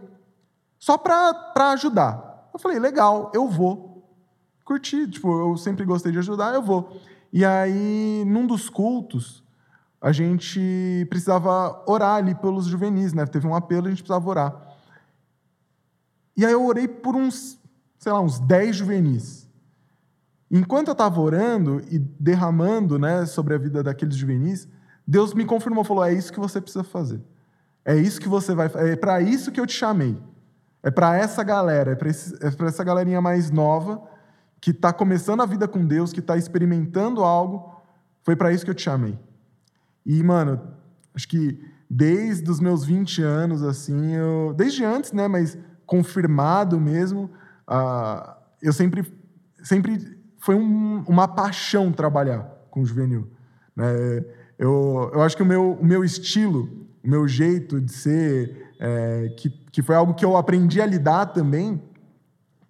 só 0.77 0.97
para 0.97 1.71
ajudar. 1.71 2.49
Eu 2.53 2.59
falei, 2.59 2.77
legal, 2.77 3.31
eu 3.33 3.47
vou. 3.47 3.87
Curti, 4.65 5.07
tipo, 5.07 5.27
eu 5.39 5.57
sempre 5.57 5.85
gostei 5.85 6.11
de 6.11 6.19
ajudar, 6.19 6.53
eu 6.53 6.61
vou. 6.61 6.99
E 7.31 7.45
aí, 7.45 8.23
num 8.27 8.45
dos 8.45 8.69
cultos, 8.69 9.43
a 10.01 10.11
gente 10.11 11.07
precisava 11.09 11.83
orar 11.87 12.15
ali 12.15 12.35
pelos 12.35 12.65
juvenis, 12.65 13.13
né? 13.13 13.25
Teve 13.25 13.47
um 13.47 13.55
apelo, 13.55 13.87
a 13.87 13.89
gente 13.89 14.03
precisava 14.03 14.29
orar. 14.29 14.77
E 16.35 16.45
aí 16.45 16.51
eu 16.51 16.65
orei 16.65 16.87
por 16.87 17.15
uns, 17.15 17.59
sei 17.97 18.11
lá, 18.11 18.21
uns 18.21 18.39
10 18.39 18.75
juvenis. 18.75 19.49
Enquanto 20.51 20.89
eu 20.89 20.93
estava 20.93 21.19
orando 21.19 21.81
e 21.89 21.97
derramando 21.97 22.99
né, 22.99 23.25
sobre 23.25 23.55
a 23.55 23.57
vida 23.57 23.81
daqueles 23.81 24.15
juvenis, 24.15 24.67
Deus 25.07 25.33
me 25.33 25.45
confirmou, 25.45 25.83
falou: 25.83 26.03
é 26.03 26.13
isso 26.13 26.33
que 26.33 26.39
você 26.39 26.59
precisa 26.59 26.83
fazer. 26.83 27.21
É 27.85 27.95
isso 27.95 28.19
que 28.19 28.27
você 28.27 28.53
vai 28.53 28.69
É 28.75 28.95
para 28.97 29.21
isso 29.21 29.51
que 29.51 29.59
eu 29.59 29.65
te 29.65 29.73
chamei. 29.73 30.17
É 30.83 30.91
para 30.91 31.17
essa 31.17 31.43
galera, 31.43 31.91
é 31.91 31.95
para 31.95 32.09
é 32.09 32.67
essa 32.67 32.83
galerinha 32.83 33.21
mais 33.21 33.49
nova 33.49 34.01
que 34.59 34.71
está 34.71 34.91
começando 34.91 35.41
a 35.41 35.45
vida 35.45 35.67
com 35.67 35.85
Deus, 35.85 36.11
que 36.11 36.19
está 36.19 36.37
experimentando 36.37 37.23
algo. 37.23 37.75
Foi 38.23 38.35
para 38.35 38.51
isso 38.51 38.65
que 38.65 38.71
eu 38.71 38.75
te 38.75 38.83
chamei. 38.83 39.17
E, 40.05 40.21
mano, 40.23 40.61
acho 41.15 41.27
que 41.27 41.59
desde 41.89 42.49
os 42.49 42.59
meus 42.59 42.85
20 42.85 43.21
anos, 43.21 43.63
assim, 43.63 44.15
eu, 44.15 44.53
desde 44.55 44.83
antes, 44.83 45.11
né, 45.13 45.27
mas 45.27 45.57
confirmado 45.85 46.79
mesmo, 46.79 47.29
uh, 47.69 48.35
eu 48.61 48.73
sempre, 48.73 49.05
sempre 49.63 50.17
foi 50.39 50.55
um, 50.55 51.03
uma 51.07 51.27
paixão 51.27 51.91
trabalhar 51.91 52.41
com 52.69 52.81
o 52.81 52.85
juvenil. 52.85 53.31
Né? 53.75 53.85
Eu, 54.57 55.11
eu 55.13 55.21
acho 55.21 55.35
que 55.35 55.43
o 55.43 55.45
meu, 55.45 55.73
o 55.73 55.85
meu 55.85 56.03
estilo, 56.03 56.69
o 57.03 57.07
meu 57.07 57.27
jeito 57.27 57.79
de 57.79 57.91
ser, 57.91 58.73
é, 58.79 59.29
que, 59.37 59.49
que 59.49 59.81
foi 59.81 59.95
algo 59.95 60.13
que 60.13 60.25
eu 60.25 60.35
aprendi 60.35 60.81
a 60.81 60.85
lidar 60.85 61.27
também, 61.27 61.81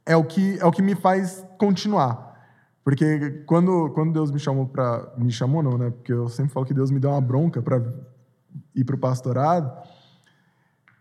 é 0.05 0.15
o 0.15 0.23
que, 0.23 0.57
é 0.59 0.65
o 0.65 0.71
que 0.71 0.81
me 0.81 0.95
faz 0.95 1.45
continuar. 1.57 2.27
Porque 2.83 3.43
quando, 3.45 3.89
quando 3.89 4.13
Deus 4.13 4.31
me 4.31 4.39
chamou 4.39 4.65
para. 4.65 5.13
Me 5.17 5.29
chamou, 5.29 5.61
não, 5.61 5.77
né? 5.77 5.89
Porque 5.89 6.13
eu 6.13 6.29
sempre 6.29 6.53
falo 6.53 6.65
que 6.65 6.73
Deus 6.73 6.89
me 6.89 6.99
deu 6.99 7.09
uma 7.09 7.19
bronca 7.19 7.61
para 7.61 7.83
ir 8.73 8.85
para 8.85 8.95
o 8.95 8.99
pastorado. 8.99 9.69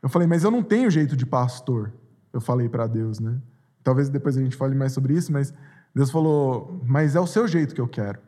Eu 0.02 0.08
falei, 0.08 0.26
mas 0.26 0.42
eu 0.42 0.50
não 0.50 0.64
tenho 0.64 0.90
jeito 0.90 1.16
de 1.16 1.24
pastor. 1.24 1.92
Eu 2.32 2.40
falei 2.40 2.68
para 2.68 2.88
Deus, 2.88 3.20
né? 3.20 3.40
Talvez 3.84 4.08
depois 4.08 4.36
a 4.36 4.42
gente 4.42 4.56
fale 4.56 4.74
mais 4.74 4.92
sobre 4.92 5.14
isso, 5.14 5.32
mas 5.32 5.54
Deus 5.94 6.10
falou, 6.10 6.80
mas 6.84 7.14
é 7.14 7.20
o 7.20 7.26
seu 7.26 7.46
jeito 7.46 7.72
que 7.72 7.80
eu 7.80 7.86
quero. 7.86 8.18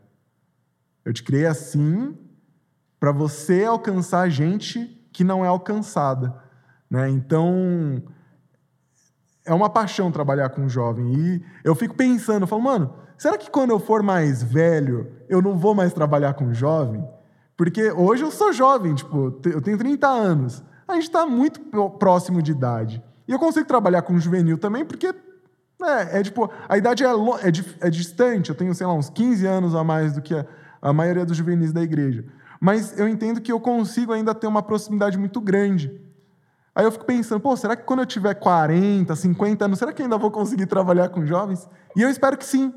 Eu 1.04 1.12
te 1.12 1.24
criei 1.24 1.46
assim 1.46 2.16
para 2.98 3.12
você 3.12 3.64
alcançar 3.64 4.28
gente 4.28 4.86
que 5.12 5.24
não 5.24 5.44
é 5.44 5.48
alcançada. 5.48 6.34
Né? 6.90 7.08
Então, 7.10 8.02
é 9.44 9.52
uma 9.52 9.70
paixão 9.70 10.10
trabalhar 10.10 10.50
com 10.50 10.68
jovem. 10.68 11.12
E 11.14 11.44
eu 11.64 11.74
fico 11.74 11.94
pensando, 11.94 12.42
eu 12.42 12.46
falo, 12.46 12.62
mano, 12.62 12.94
será 13.16 13.38
que 13.38 13.50
quando 13.50 13.70
eu 13.70 13.78
for 13.78 14.02
mais 14.02 14.42
velho, 14.42 15.10
eu 15.28 15.40
não 15.40 15.56
vou 15.56 15.74
mais 15.74 15.92
trabalhar 15.92 16.34
com 16.34 16.52
jovem? 16.52 17.04
Porque 17.56 17.90
hoje 17.90 18.22
eu 18.22 18.30
sou 18.30 18.52
jovem, 18.52 18.94
tipo, 18.94 19.40
eu 19.44 19.60
tenho 19.60 19.76
30 19.76 20.06
anos. 20.06 20.62
A 20.86 20.94
gente 20.94 21.04
está 21.04 21.26
muito 21.26 21.60
próximo 21.98 22.40
de 22.40 22.52
idade. 22.52 23.02
E 23.26 23.32
eu 23.32 23.38
consigo 23.38 23.66
trabalhar 23.66 24.02
com 24.02 24.18
juvenil 24.18 24.56
também, 24.56 24.84
porque 24.84 25.08
é, 25.08 26.20
é 26.20 26.22
tipo, 26.22 26.50
a 26.68 26.78
idade 26.78 27.04
é, 27.04 27.08
é, 27.08 27.86
é, 27.86 27.90
distante, 27.90 28.50
eu 28.50 28.56
tenho, 28.56 28.74
sei 28.74 28.86
lá, 28.86 28.94
uns 28.94 29.10
15 29.10 29.46
anos 29.46 29.74
a 29.74 29.84
mais 29.84 30.14
do 30.14 30.22
que 30.22 30.34
a, 30.34 30.46
a 30.80 30.92
maioria 30.92 31.26
dos 31.26 31.36
juvenis 31.36 31.72
da 31.72 31.82
igreja. 31.82 32.24
Mas 32.60 32.98
eu 32.98 33.08
entendo 33.08 33.40
que 33.40 33.52
eu 33.52 33.60
consigo 33.60 34.12
ainda 34.12 34.34
ter 34.34 34.46
uma 34.46 34.62
proximidade 34.62 35.16
muito 35.16 35.40
grande. 35.40 36.00
Aí 36.74 36.84
eu 36.84 36.92
fico 36.92 37.04
pensando, 37.04 37.40
pô, 37.40 37.56
será 37.56 37.76
que 37.76 37.84
quando 37.84 38.00
eu 38.00 38.06
tiver 38.06 38.34
40, 38.34 39.14
50 39.14 39.64
anos, 39.64 39.78
será 39.78 39.92
que 39.92 40.02
ainda 40.02 40.16
vou 40.16 40.30
conseguir 40.30 40.66
trabalhar 40.66 41.08
com 41.08 41.26
jovens? 41.26 41.68
E 41.96 42.02
eu 42.02 42.08
espero 42.08 42.36
que 42.36 42.44
sim. 42.44 42.72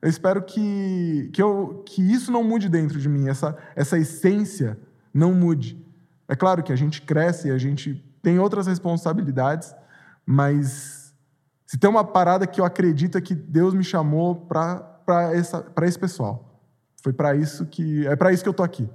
Eu 0.00 0.08
espero 0.08 0.42
que, 0.42 1.30
que, 1.32 1.42
eu, 1.42 1.82
que 1.84 2.02
isso 2.02 2.30
não 2.30 2.44
mude 2.44 2.68
dentro 2.68 2.98
de 3.00 3.08
mim, 3.08 3.28
essa, 3.28 3.56
essa 3.74 3.98
essência 3.98 4.78
não 5.12 5.32
mude. 5.32 5.82
É 6.28 6.36
claro 6.36 6.62
que 6.62 6.72
a 6.72 6.76
gente 6.76 7.02
cresce, 7.02 7.50
a 7.50 7.58
gente 7.58 8.04
tem 8.22 8.38
outras 8.38 8.66
responsabilidades, 8.66 9.74
mas 10.24 11.14
se 11.66 11.78
tem 11.78 11.88
uma 11.88 12.04
parada 12.04 12.46
que 12.46 12.60
eu 12.60 12.64
acredito 12.64 13.18
é 13.18 13.20
que 13.20 13.34
Deus 13.34 13.74
me 13.74 13.82
chamou 13.82 14.36
para 14.36 15.32
esse 15.82 15.98
pessoal. 15.98 16.62
Foi 17.02 17.12
para 17.12 17.34
isso 17.34 17.66
que 17.66 18.06
é 18.06 18.14
para 18.14 18.32
isso 18.32 18.42
que 18.42 18.48
eu 18.48 18.54
tô 18.54 18.62
aqui. 18.62 18.88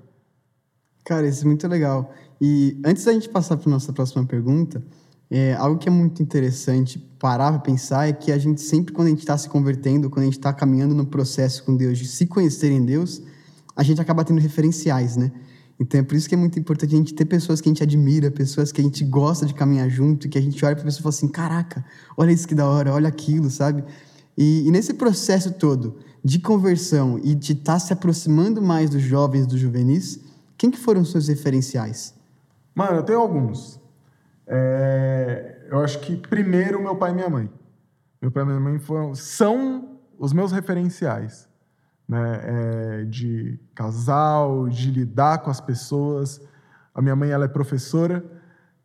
Cara, 1.03 1.27
isso 1.27 1.43
é 1.43 1.47
muito 1.47 1.67
legal. 1.67 2.13
E 2.39 2.79
antes 2.85 3.03
da 3.03 3.13
gente 3.13 3.29
passar 3.29 3.57
para 3.57 3.69
nossa 3.69 3.91
próxima 3.91 4.25
pergunta, 4.25 4.83
é, 5.29 5.53
algo 5.55 5.79
que 5.79 5.89
é 5.89 5.91
muito 5.91 6.21
interessante 6.21 6.99
parar 7.19 7.51
para 7.51 7.59
pensar 7.59 8.07
é 8.07 8.13
que 8.13 8.31
a 8.31 8.37
gente 8.37 8.61
sempre, 8.61 8.93
quando 8.93 9.07
a 9.07 9.09
gente 9.09 9.19
está 9.19 9.37
se 9.37 9.49
convertendo, 9.49 10.09
quando 10.09 10.23
a 10.23 10.25
gente 10.25 10.37
está 10.37 10.53
caminhando 10.53 10.93
no 10.93 11.05
processo 11.05 11.63
com 11.63 11.75
Deus, 11.75 11.97
de 11.97 12.07
se 12.07 12.25
conhecer 12.25 12.71
em 12.71 12.85
Deus, 12.85 13.21
a 13.75 13.83
gente 13.83 13.99
acaba 13.99 14.23
tendo 14.23 14.39
referenciais, 14.39 15.17
né? 15.17 15.31
Então 15.79 15.99
é 15.99 16.03
por 16.03 16.15
isso 16.15 16.29
que 16.29 16.35
é 16.35 16.37
muito 16.37 16.59
importante 16.59 16.93
a 16.93 16.97
gente 16.97 17.13
ter 17.13 17.25
pessoas 17.25 17.59
que 17.59 17.67
a 17.67 17.71
gente 17.71 17.81
admira, 17.81 18.29
pessoas 18.29 18.71
que 18.71 18.79
a 18.79 18.83
gente 18.83 19.03
gosta 19.03 19.45
de 19.45 19.53
caminhar 19.53 19.89
junto, 19.89 20.29
que 20.29 20.37
a 20.37 20.41
gente 20.41 20.63
olha 20.63 20.75
para 20.75 20.83
a 20.83 20.85
pessoa 20.85 20.99
e 20.99 21.03
fala 21.03 21.15
assim: 21.15 21.27
caraca, 21.27 21.85
olha 22.15 22.31
isso 22.31 22.47
que 22.47 22.55
da 22.55 22.67
hora, 22.67 22.93
olha 22.93 23.09
aquilo, 23.09 23.49
sabe? 23.49 23.83
E, 24.37 24.67
e 24.67 24.71
nesse 24.71 24.93
processo 24.93 25.51
todo 25.51 25.97
de 26.23 26.39
conversão 26.39 27.19
e 27.23 27.35
de 27.35 27.53
estar 27.53 27.73
tá 27.73 27.79
se 27.79 27.91
aproximando 27.91 28.61
mais 28.61 28.89
dos 28.89 29.01
jovens, 29.01 29.45
dos 29.45 29.59
juvenis, 29.59 30.19
quem 30.57 30.71
que 30.71 30.77
foram 30.77 31.01
os 31.01 31.11
seus 31.11 31.27
referenciais? 31.27 32.15
Mano, 32.75 32.97
eu 32.97 33.03
tenho 33.03 33.19
alguns. 33.19 33.79
É, 34.47 35.67
eu 35.69 35.79
acho 35.79 35.99
que 35.99 36.15
primeiro 36.15 36.81
meu 36.81 36.95
pai 36.95 37.11
e 37.11 37.13
minha 37.13 37.29
mãe. 37.29 37.49
Meu 38.21 38.31
pai 38.31 38.43
e 38.43 38.45
minha 38.45 38.59
mãe 38.59 38.79
foram, 38.79 39.13
são 39.15 39.99
os 40.17 40.33
meus 40.33 40.51
referenciais. 40.51 41.47
Né? 42.07 42.41
É, 42.43 43.05
de 43.05 43.59
casal, 43.73 44.67
de 44.69 44.91
lidar 44.91 45.39
com 45.39 45.49
as 45.49 45.61
pessoas. 45.61 46.41
A 46.93 47.01
minha 47.01 47.15
mãe 47.15 47.29
ela 47.31 47.45
é 47.45 47.47
professora, 47.47 48.23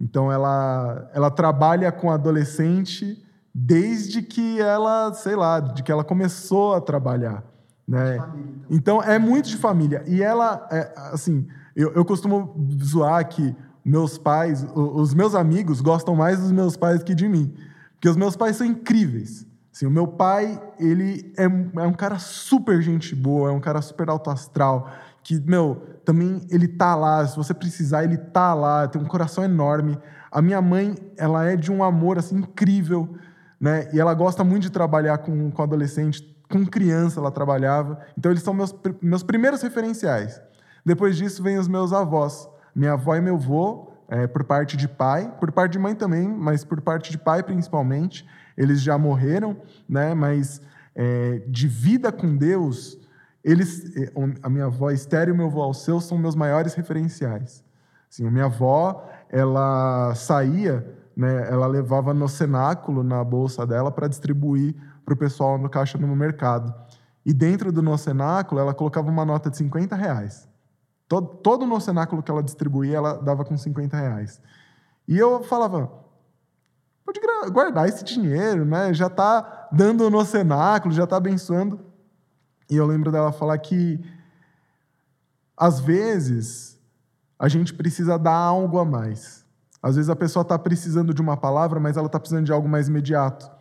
então 0.00 0.32
ela, 0.32 1.10
ela 1.12 1.30
trabalha 1.30 1.92
com 1.92 2.10
adolescente 2.10 3.22
desde 3.54 4.22
que 4.22 4.60
ela, 4.60 5.12
sei 5.12 5.37
lá, 5.37 5.60
de 5.60 5.82
que 5.82 5.90
ela 5.90 6.04
começou 6.04 6.75
a 6.75 6.80
trabalhar. 6.80 7.44
Né? 7.88 8.16
Então. 8.71 9.00
então 9.00 9.02
é 9.02 9.18
muito 9.18 9.49
de 9.49 9.57
família. 9.57 10.04
E 10.07 10.23
ela, 10.23 10.68
é, 10.71 10.92
assim, 11.12 11.47
eu, 11.75 11.92
eu 11.95 12.04
costumo 12.04 12.54
zoar 12.85 13.26
que 13.26 13.57
meus 13.85 14.18
pais, 14.18 14.66
os 14.75 15.14
meus 15.14 15.35
amigos 15.35 15.80
gostam 15.80 16.14
mais 16.14 16.40
dos 16.40 16.52
meus 16.52 16.76
pais 16.76 17.02
que 17.02 17.14
de 17.14 17.26
mim. 17.26 17.54
Porque 17.95 18.09
os 18.09 18.16
meus 18.16 18.37
pais 18.37 18.57
são 18.57 18.66
incríveis. 18.66 19.47
Assim, 19.73 19.87
o 19.87 19.90
meu 19.90 20.07
pai, 20.07 20.61
ele 20.78 21.33
é, 21.38 21.45
é 21.45 21.87
um 21.87 21.92
cara 21.92 22.18
super 22.18 22.83
gente 22.83 23.14
boa, 23.14 23.49
é 23.49 23.52
um 23.52 23.61
cara 23.61 23.80
super 23.80 24.09
alto 24.09 24.28
astral, 24.28 24.90
que, 25.23 25.40
meu, 25.40 25.83
também 26.04 26.40
ele 26.50 26.66
tá 26.66 26.95
lá, 26.95 27.26
se 27.26 27.37
você 27.37 27.54
precisar, 27.54 28.04
ele 28.04 28.16
tá 28.16 28.54
lá, 28.54 28.88
tem 28.88 29.00
um 29.00 29.07
coração 29.07 29.45
enorme. 29.45 29.99
A 30.30 30.42
minha 30.42 30.61
mãe, 30.61 30.95
ela 31.16 31.45
é 31.45 31.54
de 31.57 31.71
um 31.71 31.83
amor, 31.83 32.18
assim, 32.18 32.38
incrível, 32.38 33.16
né? 33.61 33.88
E 33.92 34.00
ela 34.00 34.12
gosta 34.14 34.42
muito 34.42 34.62
de 34.62 34.71
trabalhar 34.71 35.18
com, 35.18 35.50
com 35.50 35.62
adolescente, 35.62 36.23
com 36.50 36.64
criança 36.66 37.20
ela 37.20 37.30
trabalhava. 37.30 38.00
Então, 38.16 38.32
eles 38.32 38.42
são 38.42 38.54
meus, 38.54 38.74
meus 39.00 39.22
primeiros 39.22 39.62
referenciais. 39.62 40.40
Depois 40.84 41.16
disso, 41.16 41.42
vem 41.42 41.58
os 41.58 41.68
meus 41.68 41.92
avós. 41.92 42.48
Minha 42.74 42.92
avó 42.92 43.14
e 43.14 43.20
meu 43.20 43.34
avô, 43.34 43.92
é, 44.08 44.26
por 44.26 44.44
parte 44.44 44.76
de 44.76 44.88
pai, 44.88 45.32
por 45.38 45.52
parte 45.52 45.72
de 45.72 45.78
mãe 45.78 45.94
também, 45.94 46.28
mas 46.28 46.64
por 46.64 46.80
parte 46.80 47.10
de 47.10 47.18
pai 47.18 47.42
principalmente, 47.42 48.26
eles 48.56 48.80
já 48.80 48.96
morreram, 48.96 49.56
né? 49.88 50.14
Mas 50.14 50.62
é, 50.94 51.42
de 51.46 51.68
vida 51.68 52.10
com 52.10 52.36
Deus, 52.36 52.98
eles, 53.44 53.94
é, 53.96 54.10
a 54.42 54.48
minha 54.48 54.64
avó 54.64 54.90
Esther 54.90 55.28
e 55.28 55.32
meu 55.32 55.46
avô 55.46 55.62
Alceu 55.62 56.00
são 56.00 56.16
meus 56.16 56.34
maiores 56.34 56.74
referenciais. 56.74 57.62
Assim, 58.10 58.26
a 58.26 58.30
minha 58.30 58.46
avó, 58.46 59.06
ela 59.28 60.14
saía, 60.14 60.86
né? 61.14 61.48
Ela 61.50 61.66
levava 61.66 62.14
no 62.14 62.28
cenáculo 62.28 63.02
na 63.02 63.22
bolsa 63.22 63.66
dela 63.66 63.90
para 63.90 64.08
distribuir 64.08 64.74
para 65.08 65.14
o 65.14 65.16
pessoal 65.16 65.56
no 65.56 65.70
caixa 65.70 65.96
no 65.96 66.14
mercado. 66.14 66.74
E 67.24 67.32
dentro 67.32 67.72
do 67.72 67.82
nosso 67.82 68.04
cenáculo, 68.04 68.60
ela 68.60 68.74
colocava 68.74 69.08
uma 69.08 69.24
nota 69.24 69.48
de 69.48 69.56
50 69.56 69.96
reais. 69.96 70.46
Todo, 71.08 71.28
todo 71.36 71.64
o 71.64 71.80
cenáculo 71.80 72.22
que 72.22 72.30
ela 72.30 72.42
distribuía, 72.42 72.98
ela 72.98 73.14
dava 73.14 73.42
com 73.44 73.56
50 73.56 73.96
reais. 73.96 74.40
E 75.06 75.16
eu 75.16 75.42
falava, 75.42 75.90
pode 77.04 77.18
guardar 77.50 77.88
esse 77.88 78.04
dinheiro, 78.04 78.66
né? 78.66 78.92
Já 78.92 79.06
está 79.06 79.68
dando 79.72 80.10
no 80.10 80.22
cenáculo, 80.26 80.92
já 80.92 81.04
está 81.04 81.16
abençoando. 81.16 81.80
E 82.70 82.76
eu 82.76 82.86
lembro 82.86 83.10
dela 83.10 83.32
falar 83.32 83.56
que, 83.56 83.98
às 85.56 85.80
vezes, 85.80 86.78
a 87.38 87.48
gente 87.48 87.72
precisa 87.72 88.18
dar 88.18 88.36
algo 88.36 88.78
a 88.78 88.84
mais. 88.84 89.46
Às 89.82 89.96
vezes 89.96 90.10
a 90.10 90.16
pessoa 90.16 90.42
está 90.42 90.58
precisando 90.58 91.14
de 91.14 91.22
uma 91.22 91.36
palavra, 91.36 91.80
mas 91.80 91.96
ela 91.96 92.06
está 92.06 92.20
precisando 92.20 92.44
de 92.44 92.52
algo 92.52 92.68
mais 92.68 92.88
imediato. 92.88 93.57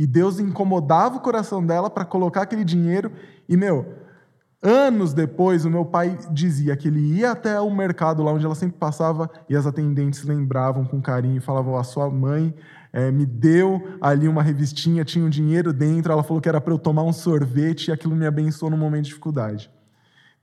E 0.00 0.06
Deus 0.06 0.40
incomodava 0.40 1.18
o 1.18 1.20
coração 1.20 1.62
dela 1.62 1.90
para 1.90 2.06
colocar 2.06 2.40
aquele 2.40 2.64
dinheiro. 2.64 3.12
E, 3.46 3.54
meu, 3.54 3.86
Anos 4.62 5.14
depois, 5.14 5.64
o 5.64 5.70
meu 5.70 5.86
pai 5.86 6.18
dizia 6.30 6.74
que 6.76 6.88
ele 6.88 7.00
ia 7.00 7.32
até 7.32 7.58
o 7.60 7.70
mercado 7.70 8.22
lá 8.22 8.30
onde 8.30 8.44
ela 8.44 8.54
sempre 8.54 8.78
passava 8.78 9.30
e 9.48 9.56
as 9.56 9.66
atendentes 9.66 10.22
lembravam 10.22 10.84
com 10.84 11.00
carinho 11.00 11.38
e 11.38 11.40
falavam: 11.40 11.78
A 11.78 11.84
sua 11.84 12.10
mãe 12.10 12.54
é, 12.92 13.10
me 13.10 13.24
deu 13.24 13.96
ali 14.02 14.28
uma 14.28 14.42
revistinha, 14.42 15.02
tinha 15.02 15.24
um 15.24 15.30
dinheiro 15.30 15.72
dentro, 15.72 16.12
ela 16.12 16.22
falou 16.22 16.42
que 16.42 16.48
era 16.48 16.60
para 16.60 16.74
eu 16.74 16.78
tomar 16.78 17.02
um 17.04 17.12
sorvete 17.12 17.88
e 17.88 17.92
aquilo 17.92 18.14
me 18.14 18.26
abençoou 18.26 18.70
no 18.70 18.76
momento 18.76 19.04
de 19.04 19.08
dificuldade. 19.08 19.70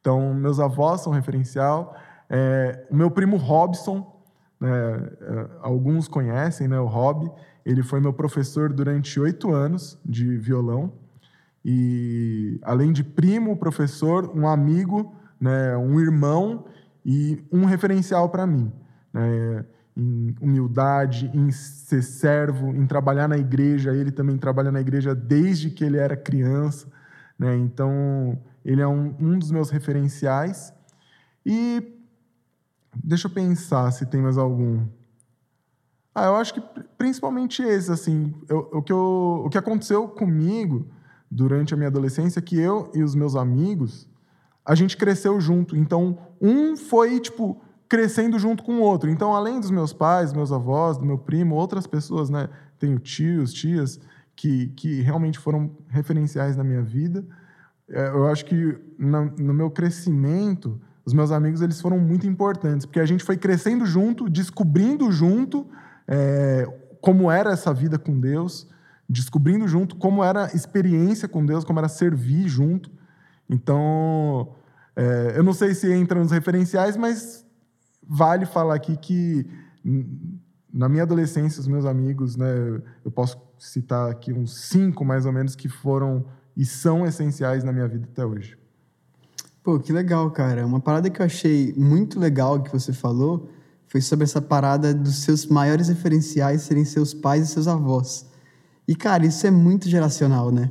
Então, 0.02 0.34
meus 0.34 0.60
avós 0.60 1.02
são 1.02 1.14
referencial. 1.14 1.96
É, 2.28 2.88
o 2.90 2.96
meu 2.96 3.12
primo 3.12 3.38
Robson, 3.38 4.20
né, 4.60 4.70
é, 5.22 5.46
alguns 5.62 6.08
conhecem, 6.08 6.68
né, 6.68 6.80
o 6.80 6.88
Rob, 6.88 7.32
ele 7.68 7.84
foi 7.84 8.00
meu 8.00 8.14
professor 8.14 8.72
durante 8.72 9.20
oito 9.20 9.52
anos 9.52 10.00
de 10.06 10.38
violão. 10.38 10.94
E 11.66 12.62
além 12.64 12.94
de 12.94 13.04
primo, 13.04 13.58
professor, 13.58 14.32
um 14.34 14.48
amigo, 14.48 15.14
né, 15.38 15.76
um 15.76 16.00
irmão 16.00 16.64
e 17.06 17.44
um 17.52 17.66
referencial 17.66 18.30
para 18.30 18.48
mim. 18.48 18.72
Né, 19.14 19.66
em 19.98 20.34
humildade, 20.40 21.30
em 21.34 21.52
ser 21.52 22.04
servo, 22.04 22.70
em 22.70 22.88
trabalhar 22.88 23.28
na 23.28 23.38
igreja. 23.38 23.94
Ele 23.94 24.12
também 24.12 24.38
trabalha 24.38 24.72
na 24.72 24.80
igreja 24.80 25.14
desde 25.14 25.70
que 25.70 25.84
ele 25.84 25.98
era 25.98 26.16
criança. 26.16 26.88
Né, 27.38 27.54
então, 27.58 28.40
ele 28.64 28.82
é 28.82 28.88
um, 28.88 29.14
um 29.20 29.38
dos 29.38 29.52
meus 29.52 29.70
referenciais. 29.70 30.74
E 31.46 32.00
deixa 33.04 33.28
eu 33.28 33.32
pensar 33.32 33.92
se 33.92 34.06
tem 34.06 34.22
mais 34.22 34.38
algum. 34.38 34.88
Ah, 36.20 36.26
eu 36.26 36.36
acho 36.36 36.52
que 36.56 36.64
principalmente 36.98 37.62
esse, 37.62 37.92
assim, 37.92 38.34
eu, 38.50 38.68
o, 38.74 38.82
que 38.82 38.92
eu, 38.92 39.44
o 39.46 39.50
que 39.52 39.58
aconteceu 39.60 40.08
comigo 40.08 40.88
durante 41.30 41.76
a 41.76 41.78
minha 41.78 41.90
adolescência 41.90 42.40
é 42.40 42.42
que 42.42 42.58
eu 42.60 42.90
e 42.96 43.04
os 43.04 43.14
meus 43.14 43.36
amigos, 43.36 44.10
a 44.66 44.74
gente 44.74 44.98
cresceu 44.98 45.40
junto. 45.40 45.78
Então, 45.78 46.18
um 46.42 46.76
foi, 46.76 47.20
tipo, 47.20 47.62
crescendo 47.88 48.40
junto 48.40 48.64
com 48.64 48.78
o 48.78 48.82
outro. 48.82 49.12
Então, 49.12 49.36
além 49.36 49.60
dos 49.60 49.70
meus 49.70 49.94
pais, 49.94 50.34
meus 50.34 50.52
avós, 50.52 50.98
do 50.98 51.06
meu 51.06 51.20
primo, 51.20 51.54
outras 51.54 51.86
pessoas, 51.86 52.32
né? 52.32 52.50
Tenho 52.80 52.98
tios, 52.98 53.54
tias, 53.54 54.00
que, 54.36 54.70
que 54.70 55.02
realmente 55.02 55.38
foram 55.38 55.70
referenciais 55.88 56.58
na 56.58 56.64
minha 56.64 56.82
vida. 56.82 57.24
É, 57.88 58.08
eu 58.08 58.26
acho 58.26 58.44
que 58.44 58.76
no, 58.98 59.26
no 59.38 59.54
meu 59.54 59.70
crescimento, 59.70 60.82
os 61.06 61.14
meus 61.14 61.32
amigos 61.32 61.62
eles 61.62 61.80
foram 61.80 62.00
muito 62.00 62.26
importantes, 62.26 62.88
porque 62.88 63.00
a 63.00 63.06
gente 63.06 63.24
foi 63.24 63.38
crescendo 63.38 63.86
junto, 63.86 64.28
descobrindo 64.28 65.12
junto 65.12 65.68
é, 66.08 66.68
como 67.02 67.30
era 67.30 67.52
essa 67.52 67.74
vida 67.74 67.98
com 68.00 68.20
Deus, 68.20 68.68
descobrindo 69.10 69.68
junto 69.68 69.96
como 69.96 70.24
era 70.24 70.46
a 70.46 70.56
experiência 70.56 71.28
com 71.28 71.46
Deus, 71.46 71.64
como 71.64 71.80
era 71.80 71.88
servir 71.88 72.48
junto. 72.48 72.92
Então, 73.50 74.56
é, 74.96 75.34
eu 75.36 75.44
não 75.44 75.54
sei 75.54 75.74
se 75.74 75.92
entra 75.92 76.20
nos 76.20 76.32
referenciais, 76.32 76.98
mas 76.98 77.46
vale 78.08 78.46
falar 78.46 78.76
aqui 78.76 78.98
que 78.98 79.46
na 80.74 80.90
minha 80.90 81.04
adolescência, 81.04 81.60
os 81.60 81.68
meus 81.68 81.86
amigos, 81.86 82.36
né, 82.36 82.82
eu 83.04 83.12
posso 83.12 83.42
citar 83.58 84.12
aqui 84.12 84.32
uns 84.34 84.56
cinco 84.56 85.04
mais 85.04 85.26
ou 85.26 85.32
menos 85.32 85.56
que 85.56 85.68
foram 85.68 86.26
e 86.56 86.66
são 86.66 87.06
essenciais 87.06 87.64
na 87.64 87.72
minha 87.72 87.88
vida 87.88 88.08
até 88.12 88.26
hoje. 88.26 88.58
Pô, 89.64 89.80
que 89.80 89.92
legal, 89.92 90.30
cara. 90.32 90.66
Uma 90.66 90.80
parada 90.80 91.10
que 91.10 91.22
eu 91.22 91.26
achei 91.26 91.74
muito 91.76 92.20
legal 92.20 92.62
que 92.62 92.72
você 92.72 92.94
falou 92.94 93.50
foi 93.88 94.02
sobre 94.02 94.26
essa 94.26 94.42
parada 94.42 94.94
dos 94.94 95.18
seus 95.18 95.46
maiores 95.46 95.88
referenciais 95.88 96.64
serem 96.64 96.86
seus 96.86 97.14
pais 97.14 97.50
e 97.50 97.52
seus 97.52 97.68
avós. 97.68 98.26
E, 98.88 98.96
cara, 98.96 99.26
isso 99.26 99.46
é 99.46 99.52
muito 99.52 99.90
geracional, 99.90 100.52
né? 100.52 100.70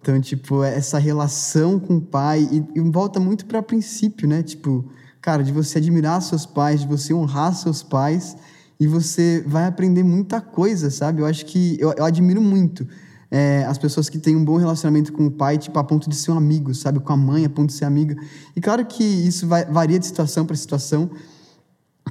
Então, 0.00 0.20
tipo, 0.20 0.62
essa 0.62 0.98
relação 0.98 1.78
com 1.78 1.96
o 1.96 2.00
pai, 2.00 2.48
e, 2.50 2.78
e 2.78 2.80
volta 2.80 3.18
muito 3.18 3.46
para 3.46 3.62
princípio, 3.62 4.28
né? 4.28 4.42
Tipo, 4.42 4.84
cara, 5.20 5.42
de 5.42 5.52
você 5.52 5.78
admirar 5.78 6.22
seus 6.22 6.46
pais, 6.46 6.80
de 6.80 6.86
você 6.86 7.12
honrar 7.12 7.54
seus 7.54 7.82
pais, 7.82 8.36
e 8.80 8.86
você 8.86 9.44
vai 9.46 9.66
aprender 9.66 10.02
muita 10.02 10.40
coisa, 10.40 10.90
sabe? 10.90 11.20
Eu 11.20 11.26
acho 11.26 11.44
que, 11.46 11.76
eu, 11.80 11.92
eu 11.96 12.04
admiro 12.04 12.40
muito 12.40 12.86
é, 13.30 13.64
as 13.66 13.76
pessoas 13.76 14.08
que 14.08 14.18
têm 14.18 14.36
um 14.36 14.44
bom 14.44 14.56
relacionamento 14.56 15.12
com 15.12 15.26
o 15.26 15.30
pai, 15.30 15.58
tipo, 15.58 15.78
a 15.78 15.84
ponto 15.84 16.08
de 16.08 16.16
ser 16.16 16.30
um 16.30 16.36
amigo, 16.36 16.74
sabe? 16.74 17.00
Com 17.00 17.12
a 17.12 17.16
mãe, 17.16 17.44
a 17.44 17.50
ponto 17.50 17.68
de 17.68 17.74
ser 17.74 17.84
amiga. 17.84 18.16
E 18.56 18.60
claro 18.60 18.84
que 18.86 19.04
isso 19.04 19.46
vai, 19.46 19.64
varia 19.64 19.98
de 19.98 20.06
situação 20.06 20.46
para 20.46 20.56
situação, 20.56 21.10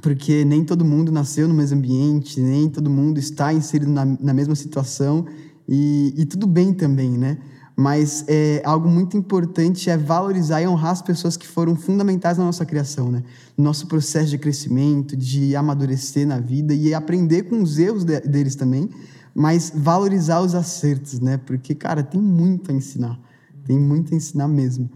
porque 0.02 0.44
nem 0.44 0.64
todo 0.64 0.84
mundo 0.84 1.10
nasceu 1.10 1.48
no 1.48 1.54
mesmo 1.54 1.78
ambiente, 1.78 2.40
nem 2.40 2.68
todo 2.68 2.90
mundo 2.90 3.18
está 3.18 3.52
inserido 3.52 3.90
na, 3.90 4.04
na 4.04 4.34
mesma 4.34 4.54
situação, 4.54 5.26
e, 5.68 6.14
e, 6.16 6.24
tudo 6.24 6.46
bem 6.46 6.72
também, 6.72 7.10
né? 7.10 7.36
Mas 7.76 8.24
é, 8.26 8.62
algo 8.64 8.88
muito 8.88 9.16
importante 9.16 9.90
é 9.90 9.96
valorizar 9.96 10.62
e 10.62 10.66
honrar 10.66 10.92
as 10.92 11.02
pessoas 11.02 11.36
que 11.36 11.46
foram 11.46 11.76
fundamentais 11.76 12.38
na 12.38 12.44
nossa 12.44 12.64
criação, 12.64 13.10
né? 13.10 13.22
No 13.56 13.64
nosso 13.64 13.86
processo 13.86 14.30
de 14.30 14.38
crescimento, 14.38 15.14
de 15.14 15.54
amadurecer 15.54 16.26
na 16.26 16.40
vida 16.40 16.72
e 16.72 16.94
aprender 16.94 17.42
com 17.44 17.62
os 17.62 17.78
erros 17.78 18.02
de, 18.02 18.18
deles 18.20 18.56
também, 18.56 18.88
mas 19.34 19.70
valorizar 19.74 20.40
os 20.40 20.54
acertos, 20.54 21.20
né? 21.20 21.36
Porque, 21.36 21.74
cara, 21.74 22.02
tem 22.02 22.20
muito 22.20 22.72
a 22.72 22.74
ensinar, 22.74 23.20
tem 23.64 23.78
muito 23.78 24.14
a 24.14 24.16
ensinar 24.16 24.48
mesmo. 24.48 24.90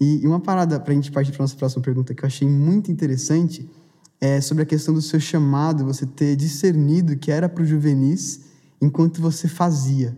E, 0.00 0.22
e 0.22 0.26
uma 0.26 0.40
parada 0.40 0.80
para 0.80 0.92
a 0.92 0.94
gente 0.94 1.12
partir 1.12 1.30
para 1.32 1.42
nossa 1.42 1.56
próxima 1.56 1.82
pergunta 1.82 2.14
que 2.14 2.22
eu 2.22 2.26
achei 2.26 2.48
muito 2.48 2.90
interessante 2.90 3.68
é, 4.20 4.40
sobre 4.40 4.62
a 4.62 4.66
questão 4.66 4.94
do 4.94 5.02
seu 5.02 5.20
chamado, 5.20 5.84
você 5.84 6.06
ter 6.06 6.36
discernido 6.36 7.16
que 7.16 7.30
era 7.30 7.48
para 7.48 7.62
o 7.62 7.66
juvenis 7.66 8.40
enquanto 8.80 9.20
você 9.20 9.48
fazia, 9.48 10.16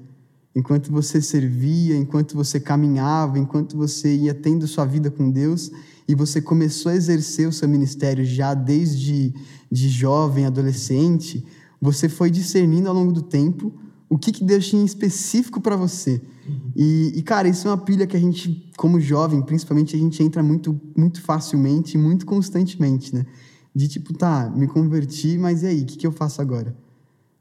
enquanto 0.55 0.91
você 0.91 1.21
servia, 1.21 1.97
enquanto 1.97 2.35
você 2.35 2.61
caminhava, 2.61 3.39
enquanto 3.39 3.77
você 3.77 4.15
ia 4.15 4.35
tendo 4.35 4.67
sua 4.67 4.85
vida 4.85 5.11
com 5.11 5.31
Deus 5.31 5.71
e 6.07 6.15
você 6.15 6.41
começou 6.41 6.91
a 6.91 6.97
exercer 6.97 7.49
o 7.49 7.53
seu 7.53 7.69
ministério 7.69 8.25
já 8.25 8.55
desde 8.55 9.35
de 9.71 9.89
jovem, 9.89 10.47
adolescente, 10.47 11.45
você 11.81 12.09
foi 12.09 12.31
discernindo 12.31 12.89
ao 12.89 12.95
longo 12.95 13.13
do 13.13 13.23
tempo 13.23 13.73
o 14.09 14.17
que, 14.17 14.33
que 14.33 14.43
Deus 14.43 14.67
tinha 14.67 14.81
em 14.81 14.87
específico 14.87 15.61
para 15.61 15.77
você. 15.77 16.21
E, 16.75 17.13
e, 17.15 17.23
cara, 17.23 17.47
isso 17.47 17.69
é 17.69 17.71
uma 17.71 17.77
pilha 17.77 18.07
que 18.07 18.17
a 18.17 18.21
gente, 18.21 18.71
como 18.77 18.99
jovem, 18.99 19.43
principalmente, 19.43 19.95
a 19.95 19.99
gente 19.99 20.23
entra 20.23 20.43
muito, 20.43 20.81
muito 20.97 21.21
facilmente 21.21 21.97
e 21.97 22.01
muito 22.01 22.25
constantemente, 22.25 23.15
né? 23.15 23.27
De 23.79 23.87
tipo, 23.87 24.13
tá, 24.13 24.51
me 24.51 24.67
converti, 24.67 25.39
mas 25.39 25.63
e 25.63 25.67
aí, 25.67 25.83
o 25.83 25.87
que, 25.87 25.97
que 25.97 26.05
eu 26.05 26.11
faço 26.11 26.43
agora? 26.43 26.77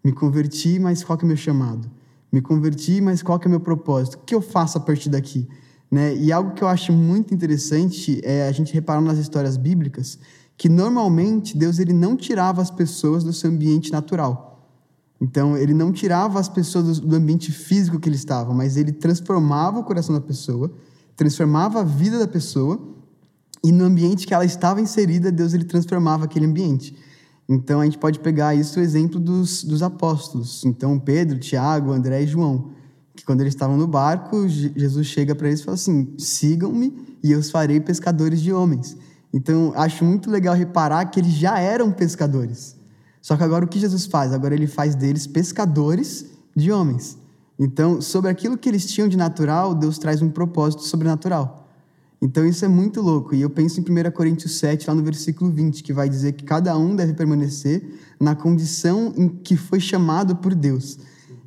Me 0.05 0.11
converti, 0.11 0.77
mas 0.77 1.03
qual 1.03 1.17
que 1.17 1.23
é 1.23 1.25
o 1.25 1.27
meu 1.27 1.35
chamado? 1.35 1.89
Me 2.31 2.41
converti, 2.41 3.01
mas 3.01 3.23
qual 3.23 3.39
que 3.39 3.47
é 3.47 3.49
o 3.49 3.49
meu 3.49 3.59
propósito? 3.59 4.17
O 4.17 4.19
que 4.19 4.35
eu 4.35 4.41
faço 4.41 4.77
a 4.77 4.81
partir 4.81 5.09
daqui? 5.09 5.47
Né? 5.89 6.15
E 6.15 6.31
algo 6.31 6.53
que 6.53 6.63
eu 6.63 6.67
acho 6.67 6.93
muito 6.93 7.33
interessante 7.33 8.21
é 8.23 8.47
a 8.47 8.51
gente 8.51 8.71
reparar 8.71 9.01
nas 9.01 9.17
histórias 9.17 9.57
bíblicas 9.57 10.19
que 10.55 10.69
normalmente 10.69 11.57
Deus 11.57 11.79
ele 11.79 11.91
não 11.91 12.15
tirava 12.15 12.61
as 12.61 12.69
pessoas 12.69 13.23
do 13.23 13.33
seu 13.33 13.49
ambiente 13.49 13.91
natural. 13.91 14.69
Então, 15.19 15.57
ele 15.57 15.73
não 15.73 15.91
tirava 15.91 16.39
as 16.39 16.47
pessoas 16.47 16.99
do 16.99 17.15
ambiente 17.15 17.51
físico 17.51 17.99
que 17.99 18.07
ele 18.07 18.15
estava, 18.15 18.53
mas 18.53 18.77
ele 18.77 18.91
transformava 18.91 19.79
o 19.79 19.83
coração 19.83 20.13
da 20.13 20.21
pessoa, 20.21 20.71
transformava 21.15 21.79
a 21.79 21.83
vida 21.83 22.19
da 22.19 22.27
pessoa 22.27 22.95
e 23.67 23.71
no 23.73 23.83
ambiente 23.83 24.25
que 24.25 24.33
ela 24.33 24.45
estava 24.45 24.79
inserida, 24.79 25.29
Deus 25.29 25.53
ele 25.53 25.65
transformava 25.65 26.23
aquele 26.23 26.45
ambiente. 26.45 26.95
Então 27.49 27.81
a 27.81 27.83
gente 27.83 27.97
pode 27.97 28.17
pegar 28.21 28.55
isso 28.55 28.79
o 28.79 28.81
exemplo 28.81 29.19
dos, 29.19 29.61
dos 29.61 29.83
apóstolos. 29.83 30.63
Então 30.63 30.97
Pedro, 30.97 31.37
Tiago, 31.37 31.91
André 31.91 32.23
e 32.23 32.27
João, 32.27 32.71
que 33.13 33.25
quando 33.25 33.41
eles 33.41 33.53
estavam 33.53 33.75
no 33.75 33.85
barco, 33.85 34.47
Jesus 34.47 35.07
chega 35.07 35.35
para 35.35 35.49
eles 35.49 35.59
e 35.59 35.63
fala 35.65 35.75
assim: 35.75 36.13
sigam-me 36.17 36.93
e 37.21 37.33
eu 37.33 37.39
os 37.39 37.51
farei 37.51 37.81
pescadores 37.81 38.39
de 38.39 38.53
homens. 38.53 38.95
Então 39.33 39.73
acho 39.75 40.05
muito 40.05 40.31
legal 40.31 40.55
reparar 40.55 41.03
que 41.07 41.19
eles 41.19 41.33
já 41.33 41.59
eram 41.59 41.91
pescadores. 41.91 42.77
Só 43.21 43.35
que 43.35 43.43
agora 43.43 43.65
o 43.65 43.67
que 43.67 43.79
Jesus 43.79 44.05
faz? 44.05 44.31
Agora 44.31 44.55
ele 44.55 44.67
faz 44.67 44.95
deles 44.95 45.27
pescadores 45.27 46.25
de 46.55 46.71
homens. 46.71 47.17
Então, 47.59 47.99
sobre 47.99 48.29
aquilo 48.31 48.57
que 48.57 48.69
eles 48.69 48.85
tinham 48.85 49.09
de 49.09 49.17
natural, 49.17 49.75
Deus 49.75 49.97
traz 49.97 50.21
um 50.21 50.29
propósito 50.29 50.83
sobrenatural. 50.83 51.56
Então 52.21 52.45
isso 52.45 52.65
é 52.65 52.67
muito 52.67 53.01
louco. 53.01 53.35
E 53.35 53.41
eu 53.41 53.49
penso 53.49 53.79
em 53.79 53.83
1 53.83 54.11
Coríntios 54.11 54.57
7, 54.57 54.87
lá 54.87 54.95
no 54.95 55.03
versículo 55.03 55.51
20, 55.51 55.83
que 55.83 55.93
vai 55.93 56.09
dizer 56.09 56.33
que 56.33 56.43
cada 56.43 56.77
um 56.77 56.95
deve 56.95 57.13
permanecer 57.13 57.83
na 58.19 58.35
condição 58.35 59.13
em 59.15 59.27
que 59.27 59.55
foi 59.55 59.79
chamado 59.79 60.35
por 60.35 60.55
Deus. 60.55 60.97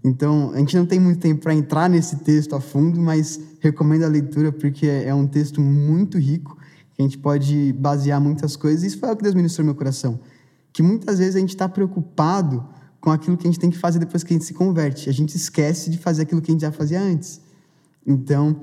Então, 0.02 0.50
a 0.54 0.58
gente 0.58 0.76
não 0.76 0.86
tem 0.86 0.98
muito 0.98 1.20
tempo 1.20 1.42
para 1.42 1.54
entrar 1.54 1.88
nesse 1.90 2.16
texto 2.16 2.54
a 2.54 2.60
fundo, 2.60 3.00
mas 3.00 3.38
recomendo 3.60 4.04
a 4.04 4.08
leitura 4.08 4.50
porque 4.50 4.86
é 4.86 5.14
um 5.14 5.26
texto 5.26 5.60
muito 5.60 6.18
rico, 6.18 6.56
que 6.94 7.02
a 7.02 7.04
gente 7.04 7.18
pode 7.18 7.72
basear 7.74 8.20
muitas 8.20 8.56
coisas. 8.56 8.82
Isso 8.82 8.98
foi 8.98 9.10
o 9.10 9.16
que 9.16 9.22
Deus 9.22 9.34
ministrou 9.34 9.64
no 9.64 9.72
meu 9.72 9.76
coração. 9.76 10.20
Que 10.72 10.82
muitas 10.82 11.18
vezes 11.18 11.36
a 11.36 11.40
gente 11.40 11.50
está 11.50 11.68
preocupado 11.68 12.64
com 13.00 13.10
aquilo 13.10 13.36
que 13.36 13.46
a 13.46 13.50
gente 13.50 13.60
tem 13.60 13.70
que 13.70 13.78
fazer 13.78 13.98
depois 13.98 14.22
que 14.22 14.32
a 14.32 14.36
gente 14.36 14.46
se 14.46 14.54
converte. 14.54 15.10
A 15.10 15.12
gente 15.12 15.36
esquece 15.36 15.90
de 15.90 15.98
fazer 15.98 16.22
aquilo 16.22 16.40
que 16.40 16.50
a 16.50 16.54
gente 16.54 16.60
já 16.62 16.72
fazia 16.72 17.00
antes. 17.00 17.40
Então, 18.06 18.56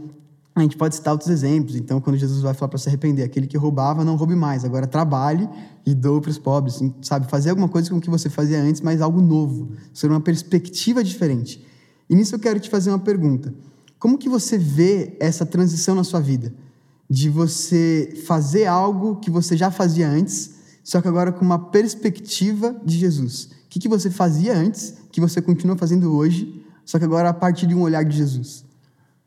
a 0.59 0.63
gente 0.63 0.77
pode 0.77 0.95
citar 0.95 1.13
outros 1.13 1.29
exemplos. 1.29 1.75
Então, 1.75 1.99
quando 1.99 2.17
Jesus 2.17 2.41
vai 2.41 2.53
falar 2.53 2.69
para 2.69 2.77
se 2.77 2.89
arrepender, 2.89 3.23
aquele 3.23 3.47
que 3.47 3.57
roubava, 3.57 4.03
não 4.03 4.15
roube 4.15 4.35
mais. 4.35 4.63
Agora 4.65 4.87
trabalhe 4.87 5.47
e 5.85 5.93
doe 5.93 6.21
para 6.21 6.31
os 6.31 6.37
pobres. 6.37 6.81
Sabe, 7.01 7.29
fazer 7.29 7.49
alguma 7.49 7.69
coisa 7.69 7.89
com 7.89 7.97
o 7.97 8.01
que 8.01 8.09
você 8.09 8.29
fazia 8.29 8.61
antes, 8.61 8.81
mas 8.81 9.01
algo 9.01 9.21
novo, 9.21 9.71
sobre 9.93 10.15
uma 10.15 10.21
perspectiva 10.21 11.03
diferente. 11.03 11.65
E 12.09 12.15
nisso 12.15 12.35
eu 12.35 12.39
quero 12.39 12.59
te 12.59 12.69
fazer 12.69 12.89
uma 12.89 12.99
pergunta. 12.99 13.53
Como 13.99 14.17
que 14.17 14.29
você 14.29 14.57
vê 14.57 15.17
essa 15.19 15.45
transição 15.45 15.95
na 15.95 16.03
sua 16.03 16.19
vida? 16.19 16.53
De 17.09 17.29
você 17.29 18.13
fazer 18.27 18.65
algo 18.65 19.15
que 19.17 19.31
você 19.31 19.57
já 19.57 19.71
fazia 19.71 20.09
antes, 20.09 20.55
só 20.83 21.01
que 21.01 21.07
agora 21.07 21.31
com 21.31 21.43
uma 21.43 21.57
perspectiva 21.57 22.75
de 22.85 22.97
Jesus. 22.97 23.49
O 23.65 23.69
que, 23.69 23.79
que 23.79 23.89
você 23.89 24.09
fazia 24.09 24.55
antes, 24.55 24.93
que 25.11 25.19
você 25.19 25.41
continua 25.41 25.75
fazendo 25.75 26.13
hoje, 26.13 26.63
só 26.85 26.97
que 26.97 27.05
agora 27.05 27.29
a 27.29 27.33
partir 27.33 27.67
de 27.67 27.75
um 27.75 27.81
olhar 27.81 28.03
de 28.03 28.15
Jesus? 28.15 28.66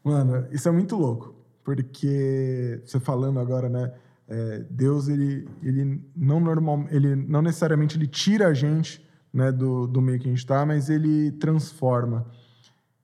Mano, 0.03 0.47
isso 0.51 0.69
é 0.69 0.73
muito 0.73 0.97
louco, 0.97 1.35
porque 1.63 2.81
você 2.85 2.99
falando 2.99 3.39
agora, 3.39 3.69
né? 3.69 3.93
É, 4.27 4.65
Deus 4.71 5.09
ele, 5.09 5.49
ele 5.63 6.01
não 6.17 6.39
normal, 6.39 6.87
ele 6.91 7.17
não 7.17 7.43
necessariamente 7.43 7.99
ele 7.99 8.07
tira 8.07 8.47
a 8.47 8.55
gente 8.55 9.05
né, 9.33 9.51
do, 9.51 9.87
do 9.87 10.01
meio 10.01 10.21
que 10.21 10.27
a 10.27 10.31
gente 10.31 10.39
está, 10.39 10.65
mas 10.65 10.89
ele 10.89 11.33
transforma. 11.33 12.27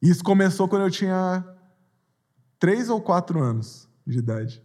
Isso 0.01 0.23
começou 0.23 0.69
quando 0.69 0.83
eu 0.83 0.91
tinha 0.91 1.45
três 2.59 2.89
ou 2.89 3.01
quatro 3.01 3.41
anos 3.41 3.89
de 4.07 4.19
idade, 4.19 4.63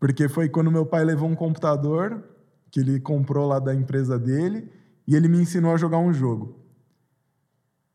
porque 0.00 0.28
foi 0.28 0.48
quando 0.48 0.70
meu 0.70 0.86
pai 0.86 1.04
levou 1.04 1.28
um 1.28 1.34
computador 1.34 2.24
que 2.70 2.80
ele 2.80 2.98
comprou 2.98 3.46
lá 3.46 3.58
da 3.58 3.74
empresa 3.74 4.18
dele 4.18 4.70
e 5.06 5.14
ele 5.14 5.28
me 5.28 5.38
ensinou 5.38 5.72
a 5.72 5.76
jogar 5.76 5.98
um 5.98 6.12
jogo. 6.12 6.58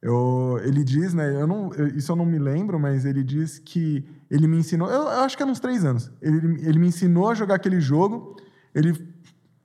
Eu, 0.03 0.59
ele 0.63 0.83
diz, 0.83 1.13
né? 1.13 1.41
Eu 1.41 1.47
não, 1.47 1.73
eu, 1.73 1.87
isso 1.87 2.11
eu 2.11 2.15
não 2.15 2.25
me 2.25 2.37
lembro, 2.37 2.77
mas 2.77 3.05
ele 3.05 3.23
diz 3.23 3.57
que 3.57 4.05
ele 4.29 4.47
me 4.47 4.57
ensinou. 4.57 4.89
Eu, 4.89 5.03
eu 5.03 5.21
acho 5.21 5.37
que 5.37 5.41
era 5.41 5.51
uns 5.51 5.61
três 5.61 5.85
anos. 5.85 6.11
Ele, 6.21 6.61
ele 6.67 6.77
me 6.77 6.87
ensinou 6.87 7.29
a 7.29 7.33
jogar 7.33 7.55
aquele 7.55 7.79
jogo. 7.79 8.35
Ele 8.75 8.93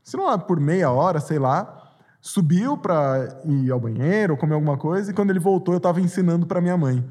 se 0.08 0.16
não 0.16 0.32
é 0.32 0.38
por 0.38 0.58
meia 0.58 0.90
hora, 0.90 1.20
sei 1.20 1.38
lá, 1.38 1.92
subiu 2.18 2.78
para 2.78 3.42
ir 3.44 3.70
ao 3.70 3.78
banheiro 3.78 4.38
comer 4.38 4.54
alguma 4.54 4.78
coisa, 4.78 5.10
e 5.10 5.14
quando 5.14 5.28
ele 5.28 5.38
voltou, 5.38 5.74
eu 5.74 5.76
estava 5.76 6.00
ensinando 6.00 6.46
para 6.46 6.62
minha 6.62 6.78
mãe. 6.78 7.06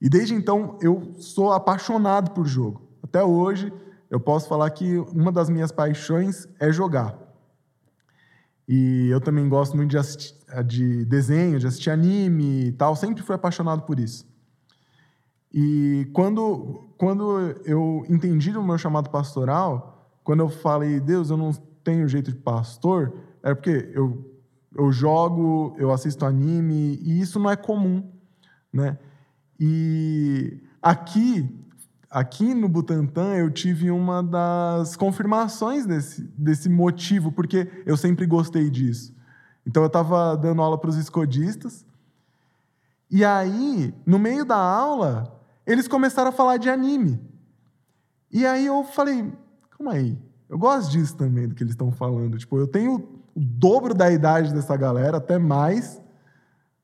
E 0.00 0.08
desde 0.08 0.32
então 0.32 0.78
eu 0.80 1.14
sou 1.18 1.52
apaixonado 1.52 2.30
por 2.30 2.46
jogo. 2.46 2.88
Até 3.02 3.24
hoje 3.24 3.72
eu 4.08 4.20
posso 4.20 4.48
falar 4.48 4.70
que 4.70 4.96
uma 5.12 5.32
das 5.32 5.50
minhas 5.50 5.72
paixões 5.72 6.46
é 6.60 6.70
jogar. 6.70 7.18
E 8.68 9.08
eu 9.08 9.20
também 9.20 9.48
gosto 9.48 9.76
muito 9.76 9.90
de, 9.90 9.98
assistir, 9.98 10.34
de 10.64 11.04
desenho, 11.04 11.58
de 11.58 11.66
assistir 11.66 11.90
anime 11.90 12.66
e 12.66 12.72
tal, 12.72 12.96
sempre 12.96 13.22
fui 13.22 13.34
apaixonado 13.34 13.82
por 13.82 14.00
isso. 14.00 14.26
E 15.52 16.08
quando, 16.12 16.90
quando 16.98 17.38
eu 17.64 18.04
entendi 18.08 18.50
o 18.56 18.62
meu 18.62 18.76
chamado 18.76 19.08
pastoral, 19.08 20.10
quando 20.24 20.40
eu 20.40 20.48
falei, 20.48 20.98
Deus, 20.98 21.30
eu 21.30 21.36
não 21.36 21.52
tenho 21.84 22.08
jeito 22.08 22.32
de 22.32 22.38
pastor, 22.38 23.14
é 23.42 23.54
porque 23.54 23.90
eu, 23.94 24.38
eu 24.76 24.90
jogo, 24.90 25.76
eu 25.78 25.92
assisto 25.92 26.26
anime, 26.26 26.98
e 27.00 27.20
isso 27.20 27.38
não 27.38 27.48
é 27.48 27.56
comum, 27.56 28.10
né? 28.72 28.98
E 29.58 30.60
aqui, 30.82 31.48
aqui 32.10 32.54
no 32.54 32.68
Butantã, 32.68 33.34
eu 33.34 33.50
tive 33.50 33.90
uma 33.90 34.22
das 34.22 34.96
confirmações 34.96 35.86
desse, 35.86 36.22
desse 36.36 36.68
motivo, 36.68 37.32
porque 37.32 37.70
eu 37.84 37.96
sempre 37.96 38.26
gostei 38.26 38.70
disso. 38.70 39.14
Então, 39.66 39.82
eu 39.82 39.88
estava 39.88 40.36
dando 40.36 40.62
aula 40.62 40.78
para 40.78 40.90
os 40.90 40.96
escodistas, 40.96 41.84
e 43.10 43.24
aí, 43.24 43.94
no 44.04 44.18
meio 44.18 44.44
da 44.44 44.56
aula, 44.56 45.40
eles 45.66 45.86
começaram 45.86 46.30
a 46.30 46.32
falar 46.32 46.56
de 46.56 46.68
anime. 46.68 47.20
E 48.30 48.44
aí 48.44 48.66
eu 48.66 48.82
falei, 48.84 49.32
calma 49.70 49.92
aí, 49.92 50.18
eu 50.48 50.58
gosto 50.58 50.90
disso 50.90 51.16
também, 51.16 51.48
do 51.48 51.54
que 51.54 51.62
eles 51.62 51.72
estão 51.72 51.92
falando. 51.92 52.36
Tipo, 52.36 52.58
eu 52.58 52.66
tenho 52.66 52.94
o 53.34 53.40
dobro 53.40 53.94
da 53.94 54.10
idade 54.10 54.52
dessa 54.52 54.76
galera, 54.76 55.18
até 55.18 55.38
mais, 55.38 56.00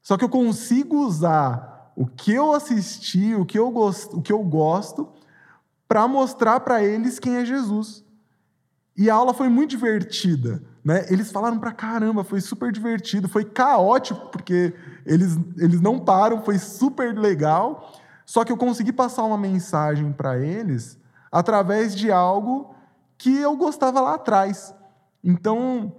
só 0.00 0.16
que 0.16 0.24
eu 0.24 0.28
consigo 0.28 0.96
usar 1.04 1.71
o 1.96 2.06
que 2.06 2.32
eu 2.32 2.52
assisti, 2.52 3.34
o 3.34 3.44
que 3.44 3.58
eu 3.58 3.70
gosto, 3.70 4.18
o 4.18 4.22
que 4.22 4.32
eu 4.32 4.42
gosto 4.42 5.08
para 5.86 6.08
mostrar 6.08 6.60
para 6.60 6.82
eles 6.82 7.18
quem 7.18 7.36
é 7.36 7.44
Jesus. 7.44 8.04
E 8.96 9.10
a 9.10 9.14
aula 9.14 9.34
foi 9.34 9.48
muito 9.48 9.70
divertida, 9.70 10.62
né? 10.84 11.06
Eles 11.10 11.30
falaram 11.30 11.58
para 11.58 11.72
caramba, 11.72 12.24
foi 12.24 12.40
super 12.40 12.72
divertido, 12.72 13.28
foi 13.28 13.44
caótico 13.44 14.28
porque 14.30 14.74
eles, 15.04 15.38
eles 15.58 15.80
não 15.80 15.98
param, 15.98 16.42
foi 16.42 16.58
super 16.58 17.16
legal. 17.16 17.92
Só 18.24 18.44
que 18.44 18.52
eu 18.52 18.56
consegui 18.56 18.92
passar 18.92 19.24
uma 19.24 19.38
mensagem 19.38 20.12
para 20.12 20.38
eles 20.38 20.98
através 21.30 21.94
de 21.94 22.10
algo 22.10 22.74
que 23.16 23.36
eu 23.38 23.56
gostava 23.56 24.00
lá 24.00 24.14
atrás. 24.14 24.74
Então, 25.22 25.92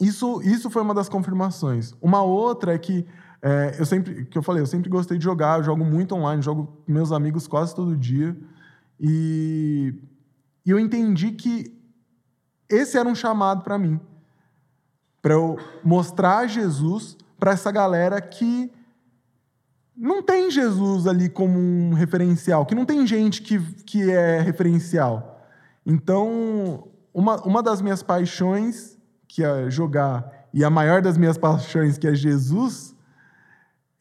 isso, 0.00 0.40
isso 0.42 0.70
foi 0.70 0.82
uma 0.82 0.94
das 0.94 1.08
confirmações. 1.08 1.94
Uma 2.00 2.22
outra 2.22 2.74
é 2.74 2.78
que 2.78 3.06
é, 3.46 3.76
eu 3.78 3.84
sempre, 3.84 4.24
que 4.24 4.38
eu 4.38 4.42
falei, 4.42 4.62
eu 4.62 4.66
sempre 4.66 4.88
gostei 4.88 5.18
de 5.18 5.24
jogar, 5.24 5.58
eu 5.58 5.64
jogo 5.64 5.84
muito 5.84 6.14
online, 6.14 6.40
jogo 6.40 6.82
com 6.86 6.90
meus 6.90 7.12
amigos 7.12 7.46
quase 7.46 7.74
todo 7.74 7.94
dia. 7.94 8.34
E, 8.98 9.92
e 10.64 10.70
eu 10.70 10.78
entendi 10.78 11.32
que 11.32 11.78
esse 12.70 12.96
era 12.96 13.06
um 13.06 13.14
chamado 13.14 13.62
para 13.62 13.78
mim, 13.78 14.00
para 15.20 15.34
eu 15.34 15.58
mostrar 15.84 16.46
Jesus 16.46 17.18
para 17.38 17.52
essa 17.52 17.70
galera 17.70 18.18
que 18.18 18.72
não 19.94 20.22
tem 20.22 20.50
Jesus 20.50 21.06
ali 21.06 21.28
como 21.28 21.58
um 21.58 21.92
referencial, 21.92 22.64
que 22.64 22.74
não 22.74 22.86
tem 22.86 23.06
gente 23.06 23.42
que, 23.42 23.60
que 23.84 24.10
é 24.10 24.40
referencial. 24.40 25.46
Então, 25.84 26.88
uma, 27.12 27.36
uma 27.42 27.62
das 27.62 27.82
minhas 27.82 28.02
paixões, 28.02 28.96
que 29.28 29.44
é 29.44 29.70
jogar, 29.70 30.48
e 30.50 30.64
a 30.64 30.70
maior 30.70 31.02
das 31.02 31.18
minhas 31.18 31.36
paixões, 31.36 31.98
que 31.98 32.08
é 32.08 32.14
Jesus, 32.14 32.93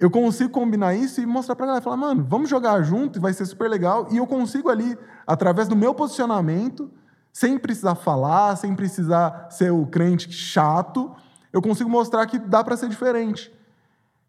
eu 0.03 0.11
consigo 0.11 0.49
combinar 0.49 0.93
isso 0.93 1.21
e 1.21 1.25
mostrar 1.25 1.55
para 1.55 1.63
a 1.63 1.67
galera, 1.67 1.81
falar, 1.81 1.95
mano, 1.95 2.25
vamos 2.27 2.49
jogar 2.49 2.81
junto 2.83 3.17
e 3.17 3.21
vai 3.21 3.31
ser 3.31 3.45
super 3.45 3.69
legal. 3.69 4.05
E 4.11 4.17
eu 4.17 4.27
consigo 4.27 4.69
ali, 4.69 4.97
através 5.25 5.65
do 5.69 5.77
meu 5.77 5.95
posicionamento, 5.95 6.91
sem 7.31 7.57
precisar 7.57 7.95
falar, 7.95 8.57
sem 8.57 8.75
precisar 8.75 9.47
ser 9.49 9.71
o 9.71 9.85
crente 9.85 10.29
chato, 10.29 11.09
eu 11.53 11.61
consigo 11.61 11.89
mostrar 11.89 12.25
que 12.25 12.37
dá 12.37 12.61
para 12.61 12.75
ser 12.75 12.89
diferente. 12.89 13.49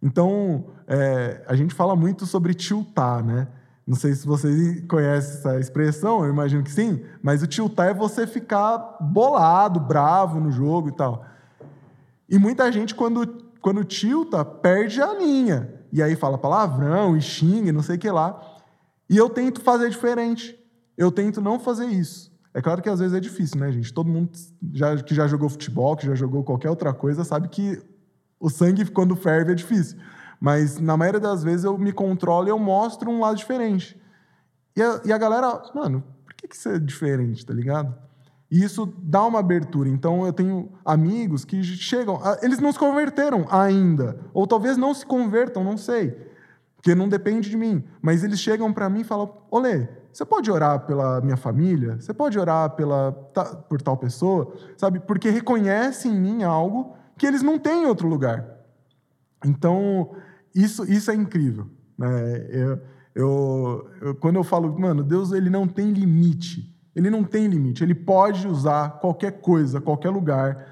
Então, 0.01 0.67
é, 0.87 1.43
a 1.49 1.57
gente 1.57 1.75
fala 1.75 1.97
muito 1.97 2.25
sobre 2.25 2.55
tiltar, 2.55 3.25
né? 3.25 3.49
Não 3.85 3.97
sei 3.97 4.15
se 4.15 4.25
vocês 4.25 4.81
conhecem 4.87 5.39
essa 5.39 5.59
expressão, 5.59 6.25
eu 6.25 6.31
imagino 6.31 6.63
que 6.63 6.71
sim, 6.71 7.05
mas 7.21 7.43
o 7.43 7.49
tiltar 7.49 7.89
é 7.89 7.95
você 7.95 8.29
ficar 8.29 8.79
bolado, 9.01 9.81
bravo 9.81 10.39
no 10.39 10.53
jogo 10.53 10.91
e 10.91 10.93
tal. 10.93 11.27
E 12.29 12.39
muita 12.39 12.71
gente, 12.71 12.95
quando 12.95 13.44
quando 13.65 13.83
tilta, 13.83 14.45
perde 14.45 15.01
a 15.01 15.15
linha. 15.15 15.73
E 15.91 16.03
aí 16.03 16.15
fala 16.15 16.37
palavrão 16.37 17.17
e 17.17 17.23
xinga 17.23 17.73
não 17.73 17.83
sei 17.83 17.97
o 17.97 17.99
que 17.99 18.11
lá. 18.11 18.39
E 19.09 19.17
eu 19.17 19.31
tento 19.31 19.63
fazer 19.63 19.89
diferente. 19.89 20.55
Eu 20.99 21.11
tento 21.11 21.41
não 21.41 21.59
fazer 21.59 21.87
isso. 21.87 22.31
É 22.53 22.61
claro 22.61 22.83
que 22.83 22.91
às 22.91 22.99
vezes 22.99 23.17
é 23.17 23.21
difícil, 23.21 23.59
né, 23.59 23.73
gente? 23.73 23.91
Todo 23.91 24.07
mundo 24.07 24.33
já, 24.71 25.03
que 25.03 25.15
já 25.15 25.27
jogou 25.27 25.49
futebol, 25.49 25.97
que 25.97 26.05
já 26.05 26.15
jogou 26.15 26.45
qualquer 26.45 26.69
outra 26.69 26.93
coisa, 26.93 27.25
sabe 27.25 27.49
que 27.49 27.83
o 28.39 28.51
sangue, 28.51 28.85
quando 28.85 29.17
ferve, 29.17 29.53
é 29.53 29.55
difícil. 29.55 29.99
Mas 30.39 30.79
na 30.79 30.95
maioria 30.95 31.19
das 31.19 31.43
vezes 31.43 31.65
eu 31.65 31.79
me 31.79 31.91
controlo 31.91 32.47
e 32.47 32.51
eu 32.51 32.59
mostro 32.59 33.11
um 33.11 33.19
lado 33.19 33.37
diferente. 33.39 33.99
E 34.77 34.83
a, 34.83 35.01
e 35.07 35.11
a 35.11 35.17
galera, 35.17 35.63
mano, 35.75 36.05
por 36.27 36.35
que, 36.35 36.47
que 36.49 36.55
isso 36.55 36.69
é 36.69 36.79
diferente, 36.79 37.47
tá 37.47 37.55
ligado? 37.55 37.97
E 38.55 38.63
isso 38.63 38.95
dá 39.03 39.27
uma 39.27 39.41
abertura. 39.41 39.89
Então, 39.89 40.25
eu 40.25 40.33
tenho 40.33 40.71
amigos 40.85 41.45
que 41.45 41.61
chegam, 41.65 42.21
ah, 42.23 42.39
eles 42.41 42.61
não 42.61 42.71
se 42.71 42.79
converteram 42.79 43.45
ainda, 43.51 44.17
ou 44.33 44.47
talvez 44.47 44.77
não 44.77 44.95
se 44.95 45.05
convertam, 45.05 45.65
não 45.65 45.77
sei, 45.77 46.17
porque 46.77 46.95
não 46.95 47.09
depende 47.09 47.51
de 47.51 47.57
mim. 47.57 47.83
Mas 48.01 48.23
eles 48.23 48.39
chegam 48.39 48.73
para 48.73 48.89
mim 48.89 49.01
e 49.01 49.05
falam: 49.05 49.29
Olê, 49.51 49.89
você 50.13 50.25
pode 50.25 50.53
orar 50.53 50.87
pela 50.87 51.21
minha 51.21 51.37
família? 51.37 52.01
Você 52.01 52.15
pode 52.15 52.39
orar 52.39 52.71
pela, 52.77 53.11
por 53.69 53.83
tal 53.83 53.97
pessoa? 53.97 54.55
Sabe? 54.77 55.01
Porque 55.01 55.31
reconhecem 55.31 56.13
em 56.13 56.21
mim 56.21 56.43
algo 56.45 56.95
que 57.19 57.27
eles 57.27 57.43
não 57.43 57.59
têm 57.59 57.83
em 57.83 57.87
outro 57.87 58.07
lugar. 58.07 58.47
Então, 59.45 60.15
isso, 60.55 60.85
isso 60.85 61.11
é 61.11 61.15
incrível. 61.17 61.67
Né? 61.99 62.47
Eu, 62.51 62.81
eu, 63.17 63.91
eu, 64.01 64.15
quando 64.15 64.37
eu 64.37 64.45
falo, 64.45 64.79
mano, 64.79 65.03
Deus 65.03 65.33
ele 65.33 65.51
não 65.51 65.67
tem 65.67 65.91
limite. 65.91 66.73
Ele 66.95 67.11
não 67.11 67.25
tem 67.25 67.47
limite. 67.47 67.83
Ele 67.83 67.95
pode 67.95 68.47
usar 68.47 69.01
qualquer 69.01 69.41
coisa, 69.41 69.81
qualquer 69.81 70.11
lugar, 70.11 70.69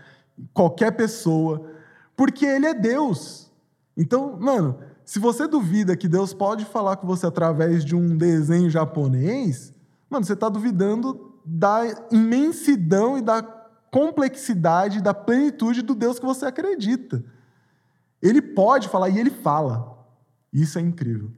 qualquer 0.53 0.93
pessoa, 0.93 1.71
porque 2.17 2.47
ele 2.47 2.67
é 2.67 2.75
Deus. 2.75 3.51
Então, 3.97 4.39
mano, 4.41 4.79
se 5.05 5.19
você 5.19 5.47
duvida 5.47 5.97
que 5.97 6.09
Deus 6.09 6.33
pode 6.33 6.65
falar 6.65 6.97
com 6.97 7.07
você 7.07 7.27
através 7.27 7.85
de 7.85 7.97
um 7.97 8.17
desenho 8.17 8.71
japonês, 8.71 9.75
mano, 10.09 10.25
você 10.25 10.35
está 10.35 10.49
duvidando 10.49 11.33
da 11.45 11.83
imensidão 12.11 13.19
e 13.19 13.23
da 13.23 13.43
complexidade, 13.91 15.03
da 15.03 15.13
plenitude 15.13 15.83
do 15.83 15.95
Deus 15.95 16.19
que 16.19 16.25
você 16.25 16.47
acredita. 16.47 17.23
Ele 18.23 18.41
pode 18.41 18.89
falar 18.89 19.11
e 19.11 19.19
ele 19.19 19.31
fala. 19.31 19.99
Isso 20.53 20.79
é 20.79 20.83
incrível. 20.83 21.31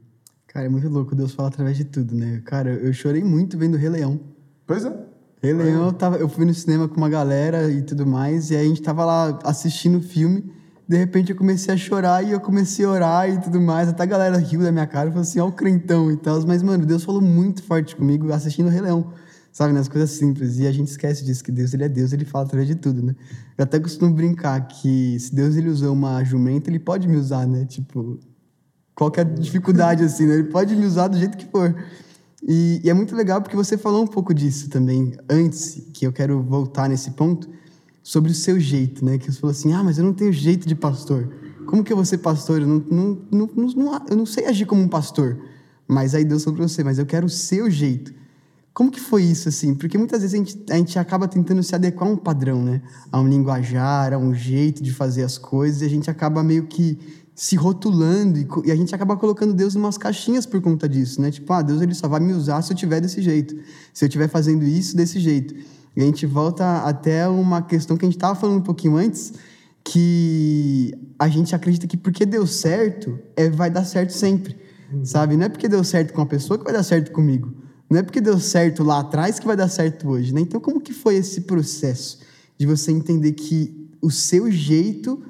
Cara, 0.47 0.67
é 0.67 0.69
muito 0.69 0.87
louco. 0.87 1.15
Deus 1.15 1.33
fala 1.33 1.49
através 1.49 1.75
de 1.75 1.83
tudo, 1.83 2.15
né? 2.15 2.41
Cara, 2.45 2.69
eu 2.69 2.93
chorei 2.93 3.23
muito 3.23 3.57
vendo 3.57 3.73
o 3.73 3.77
Rei 3.77 3.89
Leão. 3.89 4.34
Pois 4.65 4.85
é. 4.85 5.05
Rei 5.41 5.53
Leão, 5.53 5.87
eu, 5.87 5.93
tava, 5.93 6.17
eu 6.17 6.27
fui 6.27 6.43
no 6.45 6.53
cinema 6.53 6.87
com 6.87 6.97
uma 6.97 7.09
galera 7.09 7.69
e 7.69 7.81
tudo 7.81 8.05
mais, 8.05 8.49
e 8.49 8.55
aí 8.55 8.65
a 8.65 8.67
gente 8.67 8.81
tava 8.81 9.05
lá 9.05 9.39
assistindo 9.43 9.99
o 9.99 10.01
filme, 10.01 10.43
de 10.87 10.97
repente 10.97 11.31
eu 11.31 11.35
comecei 11.35 11.73
a 11.73 11.77
chorar 11.77 12.23
e 12.23 12.31
eu 12.31 12.39
comecei 12.39 12.83
a 12.83 12.89
orar 12.89 13.29
e 13.29 13.39
tudo 13.39 13.61
mais, 13.61 13.87
até 13.87 14.03
a 14.03 14.07
galera 14.07 14.37
riu 14.37 14.61
da 14.61 14.71
minha 14.71 14.87
cara 14.87 15.09
e 15.09 15.11
falou 15.11 15.21
assim, 15.21 15.39
ó 15.39 15.47
o 15.47 15.51
crentão 15.51 16.11
e 16.11 16.17
tal, 16.17 16.41
mas, 16.47 16.63
mano, 16.63 16.85
Deus 16.85 17.03
falou 17.03 17.21
muito 17.21 17.61
forte 17.61 17.95
comigo 17.95 18.31
assistindo 18.33 18.67
o 18.67 18.69
Rei 18.69 18.81
Leão, 18.81 19.13
sabe, 19.51 19.71
nas 19.71 19.87
coisas 19.87 20.09
simples, 20.09 20.57
e 20.57 20.65
a 20.65 20.71
gente 20.71 20.87
esquece 20.87 21.23
disso, 21.23 21.43
que 21.43 21.51
Deus, 21.51 21.73
ele 21.75 21.83
é 21.83 21.89
Deus, 21.89 22.11
ele 22.11 22.25
fala 22.25 22.45
através 22.45 22.67
de 22.67 22.75
tudo, 22.75 23.03
né? 23.03 23.15
Eu 23.55 23.63
até 23.63 23.79
costumo 23.79 24.13
brincar 24.13 24.59
que 24.67 25.17
se 25.19 25.33
Deus, 25.33 25.55
ele 25.55 25.69
usou 25.69 25.93
uma 25.93 26.23
jumenta, 26.23 26.69
ele 26.69 26.79
pode 26.79 27.07
me 27.07 27.17
usar, 27.17 27.45
né? 27.45 27.65
Tipo, 27.65 28.19
qualquer 28.95 29.25
dificuldade, 29.25 30.03
assim, 30.03 30.25
né? 30.25 30.33
Ele 30.33 30.45
pode 30.45 30.75
me 30.75 30.85
usar 30.85 31.07
do 31.07 31.17
jeito 31.17 31.37
que 31.37 31.45
for. 31.45 31.75
E, 32.47 32.79
e, 32.83 32.89
é 32.89 32.93
muito 32.93 33.15
legal 33.15 33.41
porque 33.41 33.55
você 33.55 33.75
falou 33.75 34.03
um 34.03 34.07
pouco 34.07 34.31
disso 34.31 34.69
também 34.69 35.13
antes, 35.27 35.81
que 35.91 36.05
eu 36.05 36.13
quero 36.13 36.43
voltar 36.43 36.87
nesse 36.87 37.11
ponto, 37.11 37.49
sobre 38.03 38.31
o 38.31 38.35
seu 38.35 38.59
jeito, 38.59 39.03
né? 39.03 39.17
Que 39.17 39.31
você 39.31 39.39
falou 39.39 39.51
assim: 39.51 39.73
ah, 39.73 39.83
mas 39.83 39.97
eu 39.97 40.03
não 40.03 40.13
tenho 40.13 40.31
jeito 40.31 40.67
de 40.67 40.75
pastor. 40.75 41.27
Como 41.65 41.83
que 41.83 41.91
eu 41.91 41.97
vou 41.97 42.05
ser 42.05 42.19
pastor? 42.19 42.61
Eu 42.61 42.67
não, 42.67 42.85
não, 42.91 43.21
não, 43.31 43.49
não, 43.55 44.01
eu 44.07 44.15
não 44.15 44.25
sei 44.27 44.45
agir 44.45 44.65
como 44.65 44.81
um 44.81 44.87
pastor. 44.87 45.39
Mas 45.87 46.13
aí 46.13 46.23
Deus 46.23 46.43
falou 46.43 46.67
você: 46.67 46.83
mas 46.83 46.99
eu 46.99 47.05
quero 47.05 47.25
o 47.25 47.29
seu 47.29 47.69
jeito. 47.69 48.13
Como 48.75 48.91
que 48.91 48.99
foi 48.99 49.23
isso, 49.23 49.49
assim? 49.49 49.73
Porque 49.73 49.97
muitas 49.97 50.21
vezes 50.21 50.33
a 50.33 50.37
gente, 50.37 50.63
a 50.69 50.75
gente 50.75 50.99
acaba 50.99 51.27
tentando 51.27 51.63
se 51.63 51.73
adequar 51.73 52.07
a 52.09 52.11
um 52.11 52.17
padrão, 52.17 52.61
né? 52.61 52.81
A 53.11 53.19
um 53.19 53.27
linguajar, 53.27 54.13
a 54.13 54.17
um 54.17 54.35
jeito 54.35 54.83
de 54.83 54.93
fazer 54.93 55.23
as 55.23 55.37
coisas, 55.37 55.81
e 55.81 55.85
a 55.85 55.89
gente 55.89 56.11
acaba 56.11 56.43
meio 56.43 56.67
que 56.67 56.99
se 57.35 57.57
rotulando 57.57 58.39
e, 58.39 58.47
e, 58.63 58.71
a 58.71 58.75
gente 58.75 58.95
acaba 58.95 59.17
colocando 59.17 59.53
Deus 59.53 59.75
em 59.75 59.77
umas 59.77 59.97
caixinhas 59.97 60.45
por 60.45 60.61
conta 60.61 60.87
disso, 60.87 61.21
né? 61.21 61.29
Tipo, 61.29 61.51
ah, 61.51 61.61
Deus 61.61 61.81
ele 61.81 61.93
só 61.93 62.07
vai 62.07 62.21
me 62.21 62.31
usar 62.31 62.61
se 62.61 62.71
eu 62.71 62.77
tiver 62.77 63.01
desse 63.01 63.21
jeito, 63.21 63.53
se 63.93 64.05
eu 64.05 64.07
estiver 64.07 64.29
fazendo 64.29 64.63
isso 64.63 64.95
desse 64.95 65.19
jeito. 65.19 65.53
E 65.95 66.01
a 66.01 66.05
gente 66.05 66.25
volta 66.25 66.79
até 66.79 67.27
uma 67.27 67.61
questão 67.61 67.97
que 67.97 68.05
a 68.05 68.07
gente 68.07 68.15
estava 68.15 68.35
falando 68.35 68.59
um 68.59 68.63
pouquinho 68.63 68.95
antes, 68.95 69.33
que 69.83 70.93
a 71.19 71.27
gente 71.27 71.53
acredita 71.53 71.85
que 71.85 71.97
porque 71.97 72.25
deu 72.25 72.47
certo, 72.47 73.19
é, 73.35 73.49
vai 73.49 73.69
dar 73.69 73.83
certo 73.83 74.11
sempre, 74.11 74.55
uhum. 74.93 75.03
sabe? 75.03 75.35
Não 75.35 75.45
é 75.45 75.49
porque 75.49 75.67
deu 75.67 75.83
certo 75.83 76.13
com 76.13 76.21
uma 76.21 76.27
pessoa 76.27 76.57
que 76.57 76.63
vai 76.63 76.73
dar 76.73 76.83
certo 76.83 77.11
comigo. 77.11 77.53
Não 77.89 77.99
é 77.99 78.03
porque 78.03 78.21
deu 78.21 78.39
certo 78.39 78.81
lá 78.83 79.01
atrás 79.01 79.39
que 79.39 79.45
vai 79.45 79.57
dar 79.57 79.67
certo 79.67 80.07
hoje, 80.09 80.33
né? 80.33 80.39
Então, 80.39 80.59
como 80.59 80.79
que 80.79 80.93
foi 80.93 81.15
esse 81.15 81.41
processo 81.41 82.19
de 82.57 82.65
você 82.65 82.91
entender 82.91 83.33
que 83.33 83.89
o 84.01 84.09
seu 84.09 84.49
jeito 84.49 85.21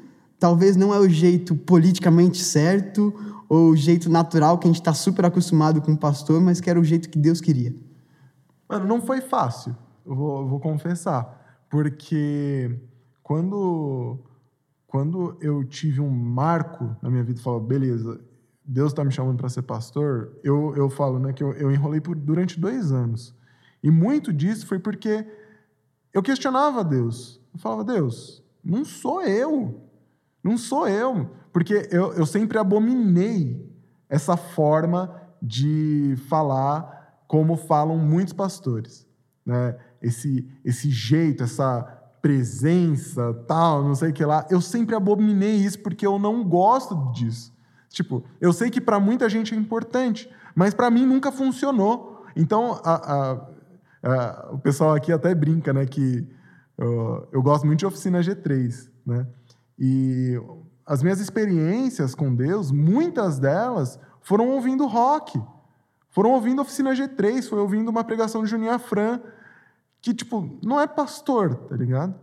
talvez 0.46 0.76
não 0.76 0.94
é 0.94 1.00
o 1.00 1.10
jeito 1.10 1.56
politicamente 1.56 2.38
certo 2.38 3.12
ou 3.50 3.72
o 3.72 3.76
jeito 3.76 4.12
natural 4.12 4.60
que 4.60 4.68
a 4.68 4.70
gente 4.70 4.80
está 4.80 4.94
super 4.94 5.26
acostumado 5.26 5.82
com 5.82 5.94
o 5.94 5.98
pastor, 5.98 6.40
mas 6.40 6.62
que 6.62 6.70
era 6.70 6.80
o 6.80 6.84
jeito 6.84 7.10
que 7.10 7.18
Deus 7.18 7.42
queria? 7.42 7.76
Mano, 8.70 8.86
não 8.86 9.02
foi 9.02 9.22
fácil, 9.22 9.76
eu 10.06 10.14
vou, 10.14 10.42
eu 10.42 10.48
vou 10.48 10.60
confessar, 10.60 11.66
porque 11.68 12.80
quando 13.24 14.20
quando 14.86 15.36
eu 15.42 15.64
tive 15.64 16.00
um 16.00 16.12
marco 16.12 16.96
na 17.02 17.10
minha 17.10 17.24
vida 17.24 17.42
falou, 17.42 17.60
beleza, 17.60 18.22
Deus 18.64 18.92
está 18.92 19.04
me 19.04 19.12
chamando 19.12 19.40
para 19.40 19.50
ser 19.50 19.64
pastor, 19.64 20.32
eu, 20.44 20.76
eu 20.76 20.92
falo 20.92 21.18
né, 21.18 21.34
que 21.34 21.44
eu, 21.44 21.54
eu 21.54 21.72
enrolei 21.72 22.00
por, 22.00 22.16
durante 22.16 22.60
dois 22.60 22.92
anos. 22.92 23.34
E 23.82 23.90
muito 23.90 24.32
disso 24.32 24.68
foi 24.68 24.78
porque 24.78 25.26
eu 26.14 26.22
questionava 26.22 26.84
Deus. 26.84 27.42
Eu 27.52 27.60
falava, 27.60 27.84
Deus, 27.84 28.44
não 28.64 28.86
sou 28.86 29.24
eu. 29.24 29.85
Não 30.46 30.60
sou 30.60 30.88
eu. 30.88 31.32
Porque 31.52 31.90
eu, 31.90 32.14
eu 32.14 32.26
sempre 32.28 32.60
abominei 32.60 33.68
essa 34.08 34.38
forma 34.38 35.20
de 35.42 36.16
falar 36.30 37.24
como 37.28 37.58
falam 37.58 37.98
muitos 37.98 38.32
pastores. 38.32 39.08
Né? 39.44 39.76
Esse, 40.00 40.48
esse 40.64 40.92
jeito, 40.92 41.44
essa 41.44 41.82
presença, 42.22 43.34
tal, 43.48 43.84
não 43.84 43.96
sei 43.96 44.12
o 44.12 44.14
que 44.14 44.24
lá. 44.24 44.46
Eu 44.52 44.62
sempre 44.62 44.96
abominei 44.96 45.56
isso 45.56 45.80
porque 45.80 46.06
eu 46.06 46.20
não 46.20 46.44
gosto 46.44 47.12
disso. 47.12 47.52
Tipo, 47.90 48.24
eu 48.40 48.54
sei 48.54 48.70
que 48.70 48.80
para 48.80 49.00
muita 49.00 49.28
gente 49.28 49.56
é 49.56 49.58
importante, 49.58 50.30
mas 50.54 50.76
para 50.76 50.92
mim 50.92 51.08
nunca 51.08 51.32
funcionou. 51.32 52.24
Então, 52.36 52.80
a, 52.84 52.94
a, 52.94 53.48
a, 54.04 54.50
o 54.52 54.60
pessoal 54.60 54.94
aqui 54.94 55.12
até 55.12 55.34
brinca, 55.34 55.74
né, 55.74 55.86
que 55.88 56.28
uh, 56.78 57.28
eu 57.32 57.42
gosto 57.42 57.66
muito 57.66 57.80
de 57.80 57.86
oficina 57.88 58.20
G3, 58.20 58.90
né? 59.06 59.26
E 59.78 60.40
as 60.86 61.02
minhas 61.04 61.20
experiências 61.20 62.16
com 62.16 62.34
Deus, 62.34 62.72
muitas 62.72 63.40
delas 63.40 64.00
foram 64.22 64.50
ouvindo 64.50 64.86
rock, 64.86 65.42
foram 66.10 66.32
ouvindo 66.32 66.62
oficina 66.62 66.92
G3, 66.92 67.50
foi 67.50 67.60
ouvindo 67.60 67.90
uma 67.90 68.04
pregação 68.04 68.44
de 68.44 68.50
Juninho 68.50 68.72
Afran, 68.72 69.20
que 70.02 70.14
tipo 70.14 70.58
não 70.64 70.80
é 70.80 70.88
pastor, 70.88 71.56
tá 71.56 71.76
ligado? 71.76 72.16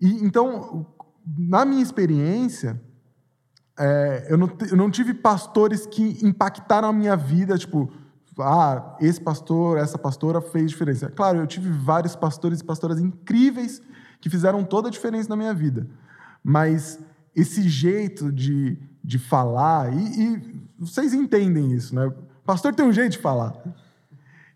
E 0.00 0.24
então, 0.24 0.86
na 1.26 1.64
minha 1.64 1.82
experiência, 1.82 2.80
é, 3.78 4.26
eu, 4.28 4.36
não, 4.36 4.50
eu 4.70 4.76
não 4.76 4.90
tive 4.90 5.14
pastores 5.14 5.86
que 5.86 6.18
impactaram 6.24 6.88
a 6.88 6.92
minha 6.92 7.16
vida, 7.16 7.58
tipo 7.58 7.90
ah, 8.40 8.96
esse 9.00 9.20
pastor, 9.20 9.78
essa 9.78 9.98
pastora 9.98 10.40
fez 10.40 10.70
diferença. 10.70 11.10
Claro, 11.10 11.38
eu 11.38 11.46
tive 11.46 11.70
vários 11.70 12.14
pastores 12.14 12.60
e 12.60 12.64
pastoras 12.64 13.00
incríveis 13.00 13.82
que 14.20 14.30
fizeram 14.30 14.62
toda 14.64 14.88
a 14.88 14.90
diferença 14.90 15.28
na 15.28 15.36
minha 15.36 15.52
vida. 15.52 15.88
Mas 16.42 16.98
esse 17.34 17.68
jeito 17.68 18.32
de, 18.32 18.78
de 19.02 19.18
falar, 19.18 19.92
e, 19.92 20.22
e 20.22 20.62
vocês 20.78 21.12
entendem 21.12 21.72
isso, 21.72 21.94
né? 21.94 22.12
pastor 22.44 22.74
tem 22.74 22.86
um 22.86 22.92
jeito 22.92 23.12
de 23.12 23.18
falar. 23.18 23.54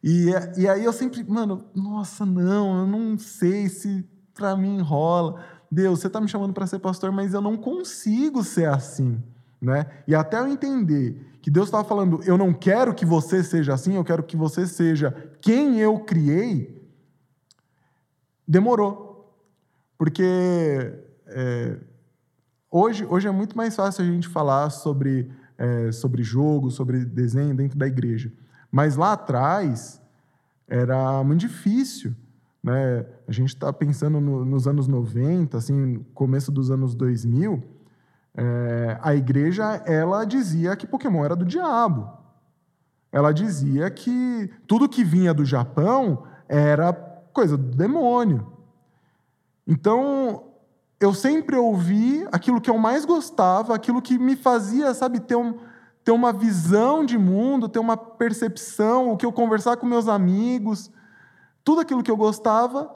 E, 0.02 0.30
e 0.56 0.66
aí 0.66 0.82
eu 0.82 0.92
sempre, 0.92 1.22
mano, 1.22 1.64
nossa, 1.74 2.24
não, 2.26 2.78
eu 2.78 2.86
não 2.86 3.18
sei 3.18 3.68
se 3.68 4.04
para 4.34 4.56
mim 4.56 4.80
rola. 4.80 5.44
Deus, 5.70 6.00
você 6.00 6.06
está 6.06 6.20
me 6.20 6.28
chamando 6.28 6.52
para 6.52 6.66
ser 6.66 6.78
pastor, 6.78 7.12
mas 7.12 7.34
eu 7.34 7.40
não 7.40 7.56
consigo 7.56 8.42
ser 8.42 8.68
assim. 8.68 9.22
Né? 9.60 9.86
E 10.08 10.14
até 10.14 10.38
eu 10.38 10.48
entender 10.48 11.24
que 11.40 11.50
Deus 11.50 11.68
estava 11.68 11.84
falando, 11.84 12.20
eu 12.24 12.36
não 12.36 12.52
quero 12.52 12.94
que 12.94 13.04
você 13.04 13.44
seja 13.44 13.74
assim, 13.74 13.94
eu 13.94 14.04
quero 14.04 14.22
que 14.22 14.36
você 14.36 14.66
seja 14.66 15.12
quem 15.40 15.78
eu 15.78 16.00
criei, 16.00 16.82
demorou. 18.46 19.32
Porque 19.96 20.98
é, 21.34 21.78
hoje, 22.70 23.04
hoje 23.04 23.28
é 23.28 23.30
muito 23.30 23.56
mais 23.56 23.74
fácil 23.74 24.04
a 24.04 24.06
gente 24.06 24.28
falar 24.28 24.70
sobre, 24.70 25.30
é, 25.58 25.92
sobre 25.92 26.22
jogo, 26.22 26.70
sobre 26.70 27.04
desenho 27.04 27.54
dentro 27.54 27.78
da 27.78 27.86
igreja. 27.86 28.32
Mas 28.70 28.96
lá 28.96 29.12
atrás 29.12 30.00
era 30.66 31.22
muito 31.24 31.40
difícil. 31.40 32.14
Né? 32.62 33.04
A 33.26 33.32
gente 33.32 33.48
está 33.48 33.72
pensando 33.72 34.20
no, 34.20 34.44
nos 34.44 34.66
anos 34.66 34.86
90, 34.86 35.56
assim, 35.56 36.04
começo 36.14 36.52
dos 36.52 36.70
anos 36.70 36.94
2000, 36.94 37.62
é, 38.34 38.98
a 39.02 39.14
igreja 39.14 39.64
ela 39.84 40.24
dizia 40.24 40.74
que 40.76 40.86
Pokémon 40.86 41.24
era 41.24 41.36
do 41.36 41.44
diabo. 41.44 42.08
Ela 43.10 43.32
dizia 43.32 43.90
que 43.90 44.50
tudo 44.66 44.88
que 44.88 45.04
vinha 45.04 45.34
do 45.34 45.44
Japão 45.44 46.24
era 46.48 46.92
coisa 47.32 47.58
do 47.58 47.76
demônio. 47.76 48.50
Então, 49.66 50.51
eu 51.02 51.12
sempre 51.12 51.56
ouvi 51.56 52.24
aquilo 52.30 52.60
que 52.60 52.70
eu 52.70 52.78
mais 52.78 53.04
gostava, 53.04 53.74
aquilo 53.74 54.00
que 54.00 54.16
me 54.18 54.36
fazia, 54.36 54.94
sabe, 54.94 55.18
ter, 55.18 55.34
um, 55.34 55.58
ter 56.04 56.12
uma 56.12 56.32
visão 56.32 57.04
de 57.04 57.18
mundo, 57.18 57.68
ter 57.68 57.80
uma 57.80 57.96
percepção, 57.96 59.10
o 59.10 59.16
que 59.16 59.26
eu 59.26 59.32
conversar 59.32 59.76
com 59.76 59.84
meus 59.84 60.06
amigos, 60.06 60.92
tudo 61.64 61.80
aquilo 61.80 62.04
que 62.04 62.10
eu 62.10 62.16
gostava, 62.16 62.94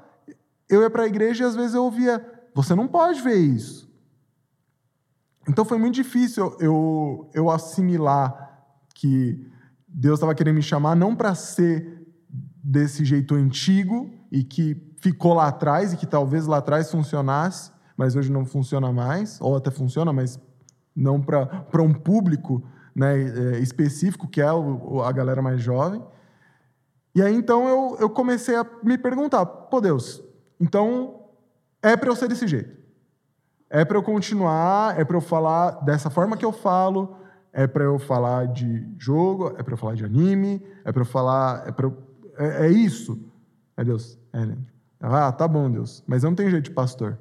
eu 0.69 0.83
ia 0.83 0.90
para 0.90 1.03
a 1.03 1.07
igreja 1.07 1.42
e 1.42 1.47
às 1.47 1.57
vezes 1.57 1.75
eu 1.75 1.83
ouvia: 1.83 2.25
você 2.55 2.77
não 2.77 2.87
pode 2.87 3.21
ver 3.21 3.38
isso. 3.38 3.90
Então 5.49 5.64
foi 5.64 5.79
muito 5.79 5.95
difícil 5.95 6.57
eu, 6.61 7.29
eu 7.35 7.51
assimilar 7.51 8.66
que 8.95 9.49
Deus 9.87 10.19
estava 10.19 10.35
querendo 10.35 10.57
me 10.57 10.62
chamar 10.62 10.95
não 10.95 11.14
para 11.14 11.35
ser 11.35 12.07
desse 12.62 13.05
jeito 13.05 13.35
antigo 13.35 14.11
e 14.31 14.42
que 14.42 14.77
ficou 14.99 15.35
lá 15.35 15.49
atrás 15.49 15.92
e 15.92 15.97
que 15.97 16.07
talvez 16.07 16.47
lá 16.47 16.59
atrás 16.59 16.90
funcionasse, 16.90 17.71
mas 17.97 18.17
hoje 18.17 18.31
não 18.31 18.45
funciona 18.45 18.93
mais, 18.93 19.41
ou 19.41 19.57
até 19.57 19.71
funciona, 19.71 20.13
mas 20.13 20.41
não 20.95 21.21
para 21.21 21.83
um 21.83 21.93
público 21.93 22.63
né, 22.95 23.21
é, 23.21 23.59
específico, 23.59 24.29
que 24.29 24.41
é 24.41 24.53
o, 24.53 25.03
a 25.03 25.13
galera 25.13 25.43
mais 25.43 25.61
jovem. 25.61 26.03
E 27.15 27.23
aí 27.23 27.35
então 27.35 27.67
eu, 27.69 27.97
eu 28.01 28.11
comecei 28.11 28.57
a 28.57 28.67
me 28.83 28.99
perguntar: 28.99 29.45
pô, 29.47 29.81
Deus, 29.81 30.23
então 30.61 31.21
é 31.83 31.97
para 31.97 32.09
eu 32.09 32.17
ser 32.17 32.29
desse 32.29 32.47
jeito? 32.47 32.77
É 33.69 33.85
para 33.85 33.99
eu 33.99 34.03
continuar, 34.03 34.99
é 34.99 35.05
para 35.05 35.17
eu 35.17 35.21
falar 35.21 35.83
dessa 35.85 36.09
forma 36.09 36.37
que 36.37 36.45
eu 36.45 36.53
falo, 36.53 37.17
é 37.53 37.67
para 37.67 37.85
eu 37.85 37.99
falar 37.99 38.47
de 38.49 38.87
jogo, 38.99 39.55
é 39.57 39.63
para 39.63 39.73
eu 39.73 39.79
falar 39.79 39.95
de 39.95 40.05
anime, 40.05 40.63
é 40.85 40.93
para 40.93 41.01
eu 41.01 41.07
falar. 41.07 41.67
É, 41.67 41.73
pra 41.73 41.87
eu, 41.87 41.97
é, 42.37 42.67
é, 42.67 42.71
isso. 42.71 43.19
É 43.77 43.83
Deus. 43.83 44.19
É, 44.33 44.39
Leandro. 44.39 44.67
Ah, 45.01 45.33
tá 45.33 45.49
bom, 45.49 45.71
Deus. 45.71 46.05
Mas 46.07 46.23
eu 46.23 46.31
não 46.31 46.37
tenho 46.37 46.51
jeito 46.51 46.65
de 46.65 46.71
pastor. 46.71 47.19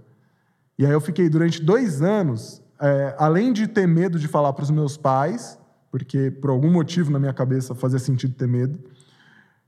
E 0.78 0.86
aí 0.86 0.92
eu 0.92 1.02
fiquei 1.02 1.30
durante 1.30 1.62
dois 1.62 2.02
anos, 2.02 2.62
é, 2.82 3.16
além 3.18 3.54
de 3.54 3.68
ter 3.68 3.88
medo 3.88 4.20
de 4.20 4.28
falar 4.28 4.54
para 4.54 4.64
os 4.64 4.72
meus 4.72 4.98
pais, 4.98 5.60
porque 5.90 6.30
por 6.30 6.50
algum 6.50 6.72
motivo 6.72 7.12
na 7.12 7.20
minha 7.20 7.34
cabeça 7.34 7.74
fazia 7.74 8.00
sentido 8.00 8.36
ter 8.36 8.48
medo, 8.48 8.80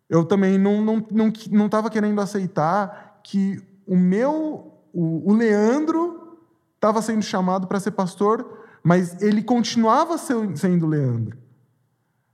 eu 0.10 0.26
também 0.26 0.58
não 0.58 0.80
estava 0.80 1.08
não, 1.12 1.28
não, 1.28 1.70
não 1.70 1.89
querendo 1.89 2.20
aceitar 2.22 3.20
que 3.24 3.62
o 3.86 3.96
meu, 3.96 4.74
o, 4.93 5.32
o 5.32 5.34
Leandro 5.34 6.38
estava 6.76 7.02
sendo 7.02 7.22
chamado 7.22 7.67
para 7.67 7.80
ser 7.80 7.91
pastor, 7.91 8.60
mas 8.84 9.22
ele 9.22 9.41
continuava 9.41 10.17
sendo 10.17 10.86
Leandro. 10.86 11.38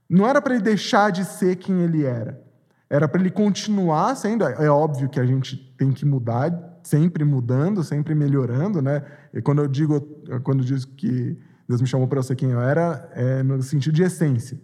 Não 0.08 0.26
era 0.26 0.40
para 0.40 0.54
ele 0.54 0.62
deixar 0.62 1.10
de 1.10 1.24
ser 1.24 1.56
quem 1.56 1.80
ele 1.80 2.04
era. 2.04 2.42
Era 2.88 3.08
para 3.08 3.20
ele 3.20 3.30
continuar 3.30 4.14
sendo. 4.14 4.44
É 4.44 4.68
óbvio 4.68 5.08
que 5.08 5.18
a 5.18 5.26
gente 5.26 5.56
tem 5.76 5.90
que 5.90 6.04
mudar, 6.04 6.50
sempre 6.84 7.24
mudando, 7.24 7.82
sempre 7.82 8.14
melhorando, 8.14 8.80
né? 8.80 9.02
E 9.32 9.42
quando 9.42 9.62
eu 9.62 9.66
digo, 9.66 10.00
quando 10.44 10.60
eu 10.60 10.64
digo 10.64 10.86
que 10.94 11.36
Deus 11.66 11.80
me 11.80 11.86
chamou 11.86 12.06
para 12.06 12.22
ser 12.22 12.36
quem 12.36 12.50
eu 12.50 12.60
era, 12.60 13.10
é 13.12 13.42
no 13.42 13.60
sentido 13.62 13.94
de 13.94 14.02
essência. 14.02 14.60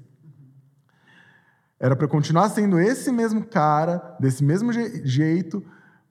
Era 1.78 1.96
para 1.96 2.06
continuar 2.06 2.50
sendo 2.50 2.78
esse 2.78 3.10
mesmo 3.10 3.42
cara, 3.44 4.16
desse 4.20 4.44
mesmo 4.44 4.70
jeito, 4.72 5.64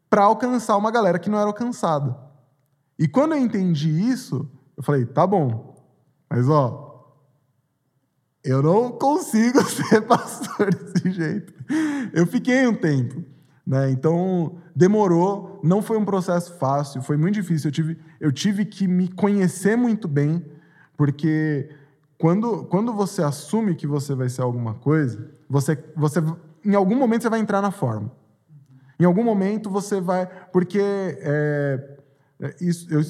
para 0.10 0.24
alcançar 0.24 0.76
uma 0.76 0.90
galera 0.90 1.20
que 1.20 1.30
não 1.30 1.38
era 1.38 1.48
alcançada. 1.48 2.18
E 2.98 3.08
quando 3.08 3.34
eu 3.34 3.38
entendi 3.38 3.90
isso, 3.90 4.50
eu 4.76 4.82
falei, 4.82 5.06
tá 5.06 5.28
bom, 5.28 5.76
mas 6.28 6.50
ó, 6.50 7.16
eu 8.44 8.64
não 8.64 8.92
consigo 8.92 9.62
ser 9.70 10.02
pastor 10.02 10.74
desse 10.74 11.12
jeito. 11.12 11.54
Eu 12.14 12.26
fiquei 12.26 12.66
um 12.68 12.74
tempo, 12.74 13.24
né? 13.70 13.92
Então 13.92 14.58
demorou, 14.76 15.60
não 15.64 15.80
foi 15.80 15.96
um 15.96 16.04
processo 16.04 16.58
fácil, 16.58 17.04
foi 17.04 17.16
muito 17.16 17.36
difícil. 17.36 17.68
Eu 17.68 17.72
tive, 17.72 17.98
eu 18.20 18.32
tive 18.32 18.66
que 18.66 18.88
me 18.88 19.08
conhecer 19.08 19.78
muito 19.78 20.08
bem, 20.08 20.44
porque 20.98 21.70
quando, 22.18 22.64
quando 22.64 22.92
você 22.92 23.22
assume 23.22 23.76
que 23.76 23.86
você 23.86 24.16
vai 24.16 24.28
ser 24.28 24.42
alguma 24.42 24.74
coisa, 24.74 25.30
você, 25.48 25.78
você 25.96 26.20
em 26.66 26.74
algum 26.74 26.96
momento 26.96 27.22
você 27.22 27.30
vai 27.30 27.40
entrar 27.40 27.62
na 27.62 27.70
forma. 27.70 28.12
Em 29.00 29.06
algum 29.06 29.24
momento 29.24 29.70
você 29.70 30.02
vai. 30.02 30.26
Porque. 30.52 30.82
É, 30.82 31.98
é 32.42 32.56
isso, 32.62 32.88
eu, 32.90 33.02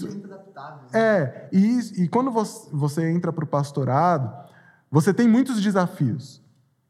é, 0.91 1.47
e, 1.53 2.03
e 2.03 2.07
quando 2.09 2.31
você, 2.31 2.67
você 2.73 3.09
entra 3.09 3.31
para 3.31 3.45
o 3.45 3.47
pastorado, 3.47 4.29
você 4.91 5.13
tem 5.13 5.27
muitos 5.27 5.61
desafios. 5.61 6.41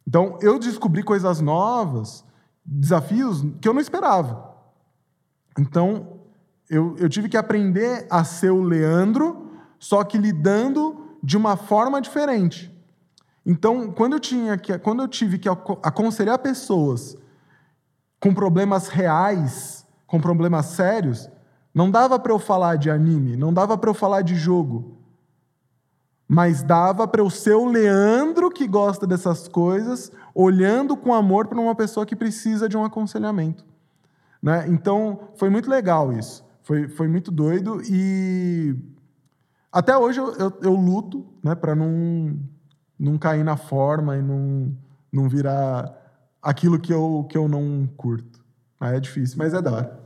Então, 0.08 0.40
eu 0.42 0.58
descobri 0.58 1.04
coisas 1.04 1.40
novas, 1.42 2.26
desafios 2.72 3.44
que 3.60 3.68
eu 3.68 3.74
não 3.74 3.82
esperava. 3.82 4.54
Então, 5.58 6.20
eu, 6.70 6.96
eu 7.00 7.10
tive 7.10 7.28
que 7.28 7.36
aprender 7.36 8.06
a 8.10 8.24
ser 8.24 8.52
o 8.52 8.62
Leandro, 8.62 9.50
só 9.80 10.04
que 10.04 10.18
lidando 10.18 11.18
de 11.24 11.36
uma 11.36 11.58
forma 11.58 12.00
diferente. 12.00 12.72
Então, 13.46 13.92
quando 13.92 14.14
eu, 14.14 14.20
tinha 14.20 14.58
que, 14.58 14.78
quando 14.78 15.02
eu 15.02 15.08
tive 15.08 15.40
que 15.40 15.50
aconselhar 15.50 16.38
pessoas 16.38 17.18
com 18.20 18.34
problemas 18.34 18.88
reais, 18.88 19.86
com 20.06 20.22
problemas 20.22 20.68
sérios, 20.68 21.30
não 21.74 21.90
dava 21.90 22.20
para 22.20 22.32
eu 22.32 22.40
falar 22.40 22.76
de 22.76 22.92
anime, 22.92 23.36
não 23.36 23.52
dava 23.52 23.78
para 23.78 23.90
eu 23.90 23.94
falar 23.94 24.22
de 24.22 24.36
jogo. 24.36 24.98
Mas 26.28 26.62
dava 26.62 27.08
para 27.08 27.24
o 27.24 27.66
Leandro 27.72 28.52
que 28.52 28.68
gosta 28.68 29.08
dessas 29.08 29.48
coisas, 29.48 30.12
olhando 30.34 30.96
com 30.96 31.14
amor 31.14 31.48
para 31.48 31.60
uma 31.60 31.76
pessoa 31.76 32.06
que 32.06 32.16
precisa 32.16 32.68
de 32.70 32.78
um 32.78 32.84
aconselhamento. 32.84 33.66
Né? 34.42 34.66
Então, 34.68 35.30
foi 35.36 35.50
muito 35.50 35.70
legal 35.70 36.14
isso. 36.14 36.46
Foi, 36.62 36.88
foi 36.88 37.08
muito 37.08 37.32
doido 37.32 37.82
e 37.90 38.76
até 39.72 39.98
hoje 39.98 40.20
eu, 40.20 40.34
eu, 40.36 40.54
eu 40.62 40.74
luto 40.74 41.26
né, 41.44 41.56
para 41.56 41.76
não, 41.76 42.40
não 42.98 43.18
cair 43.18 43.44
na 43.44 43.58
forma 43.58 44.18
e 44.18 44.22
não, 44.22 44.76
não 45.12 45.28
virar 45.28 45.96
aquilo 46.42 46.80
que 46.80 46.94
eu, 46.94 47.26
que 47.30 47.38
eu 47.38 47.48
não 47.48 47.88
curto. 47.98 48.40
Aí 48.80 48.96
é 48.96 49.00
difícil, 49.00 49.38
mas 49.38 49.54
é 49.54 49.62
da 49.62 49.72
hora. 49.72 50.00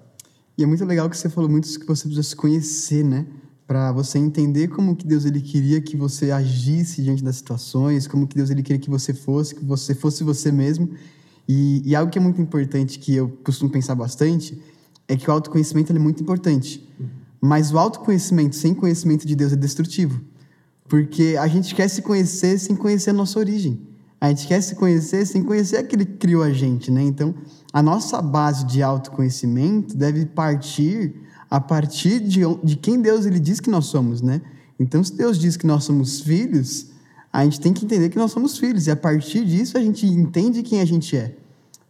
E 0.57 0.63
é 0.63 0.65
muito 0.65 0.85
legal 0.85 1.09
que 1.09 1.17
você 1.17 1.29
falou 1.29 1.49
muito 1.49 1.67
que 1.67 1.85
você 1.85 2.03
precisa 2.03 2.23
se 2.23 2.35
conhecer, 2.35 3.03
né? 3.03 3.25
Para 3.73 3.91
você 3.91 4.19
entender 4.19 4.67
como 4.67 4.95
que 4.95 5.07
Deus 5.07 5.25
ele 5.25 5.41
queria 5.41 5.81
que 5.81 5.97
você 5.97 6.29
agisse 6.29 7.01
diante 7.01 7.23
das 7.23 7.37
situações, 7.37 8.05
como 8.05 8.27
que 8.27 8.35
Deus 8.35 8.51
ele 8.51 8.61
queria 8.61 8.79
que 8.79 8.87
você 8.87 9.15
fosse, 9.15 9.55
que 9.55 9.65
você 9.65 9.95
fosse 9.95 10.23
você 10.23 10.51
mesmo. 10.51 10.91
E, 11.49 11.81
e 11.83 11.95
algo 11.95 12.11
que 12.11 12.19
é 12.19 12.21
muito 12.21 12.39
importante, 12.39 12.99
que 12.99 13.15
eu 13.15 13.29
costumo 13.43 13.71
pensar 13.71 13.95
bastante, 13.95 14.61
é 15.07 15.17
que 15.17 15.27
o 15.27 15.33
autoconhecimento 15.33 15.91
é 15.91 15.97
muito 15.97 16.21
importante. 16.21 16.87
Mas 17.41 17.73
o 17.73 17.79
autoconhecimento 17.79 18.55
sem 18.55 18.75
conhecimento 18.75 19.25
de 19.25 19.35
Deus 19.35 19.53
é 19.53 19.55
destrutivo. 19.55 20.21
Porque 20.87 21.35
a 21.39 21.47
gente 21.47 21.73
quer 21.73 21.87
se 21.87 22.03
conhecer 22.03 22.59
sem 22.59 22.75
conhecer 22.75 23.09
a 23.09 23.13
nossa 23.13 23.39
origem. 23.39 23.81
A 24.21 24.29
gente 24.29 24.45
quer 24.45 24.61
se 24.61 24.75
conhecer 24.75 25.25
sem 25.25 25.41
conhecer 25.41 25.77
aquele 25.77 26.05
que 26.05 26.17
criou 26.17 26.43
a 26.43 26.51
gente, 26.51 26.91
né? 26.91 27.01
Então, 27.01 27.33
a 27.73 27.81
nossa 27.81 28.21
base 28.21 28.67
de 28.67 28.83
autoconhecimento 28.83 29.97
deve 29.97 30.27
partir 30.27 31.23
a 31.53 31.61
partir 31.61 32.19
de, 32.19 32.41
de 32.63 32.75
quem 32.75 32.99
Deus 32.99 33.27
ele 33.27 33.39
diz 33.39 33.59
que 33.59 33.69
nós 33.69 33.85
somos, 33.85 34.23
né? 34.23 34.41
Então, 34.79 35.03
se 35.03 35.15
Deus 35.15 35.37
diz 35.37 35.55
que 35.55 35.67
nós 35.67 35.83
somos 35.83 36.19
filhos, 36.19 36.87
a 37.31 37.43
gente 37.43 37.61
tem 37.61 37.71
que 37.71 37.85
entender 37.85 38.09
que 38.09 38.17
nós 38.17 38.31
somos 38.31 38.57
filhos. 38.57 38.87
E 38.87 38.91
a 38.91 38.95
partir 38.95 39.45
disso, 39.45 39.77
a 39.77 39.79
gente 39.79 40.03
entende 40.03 40.63
quem 40.63 40.81
a 40.81 40.85
gente 40.85 41.15
é. 41.15 41.37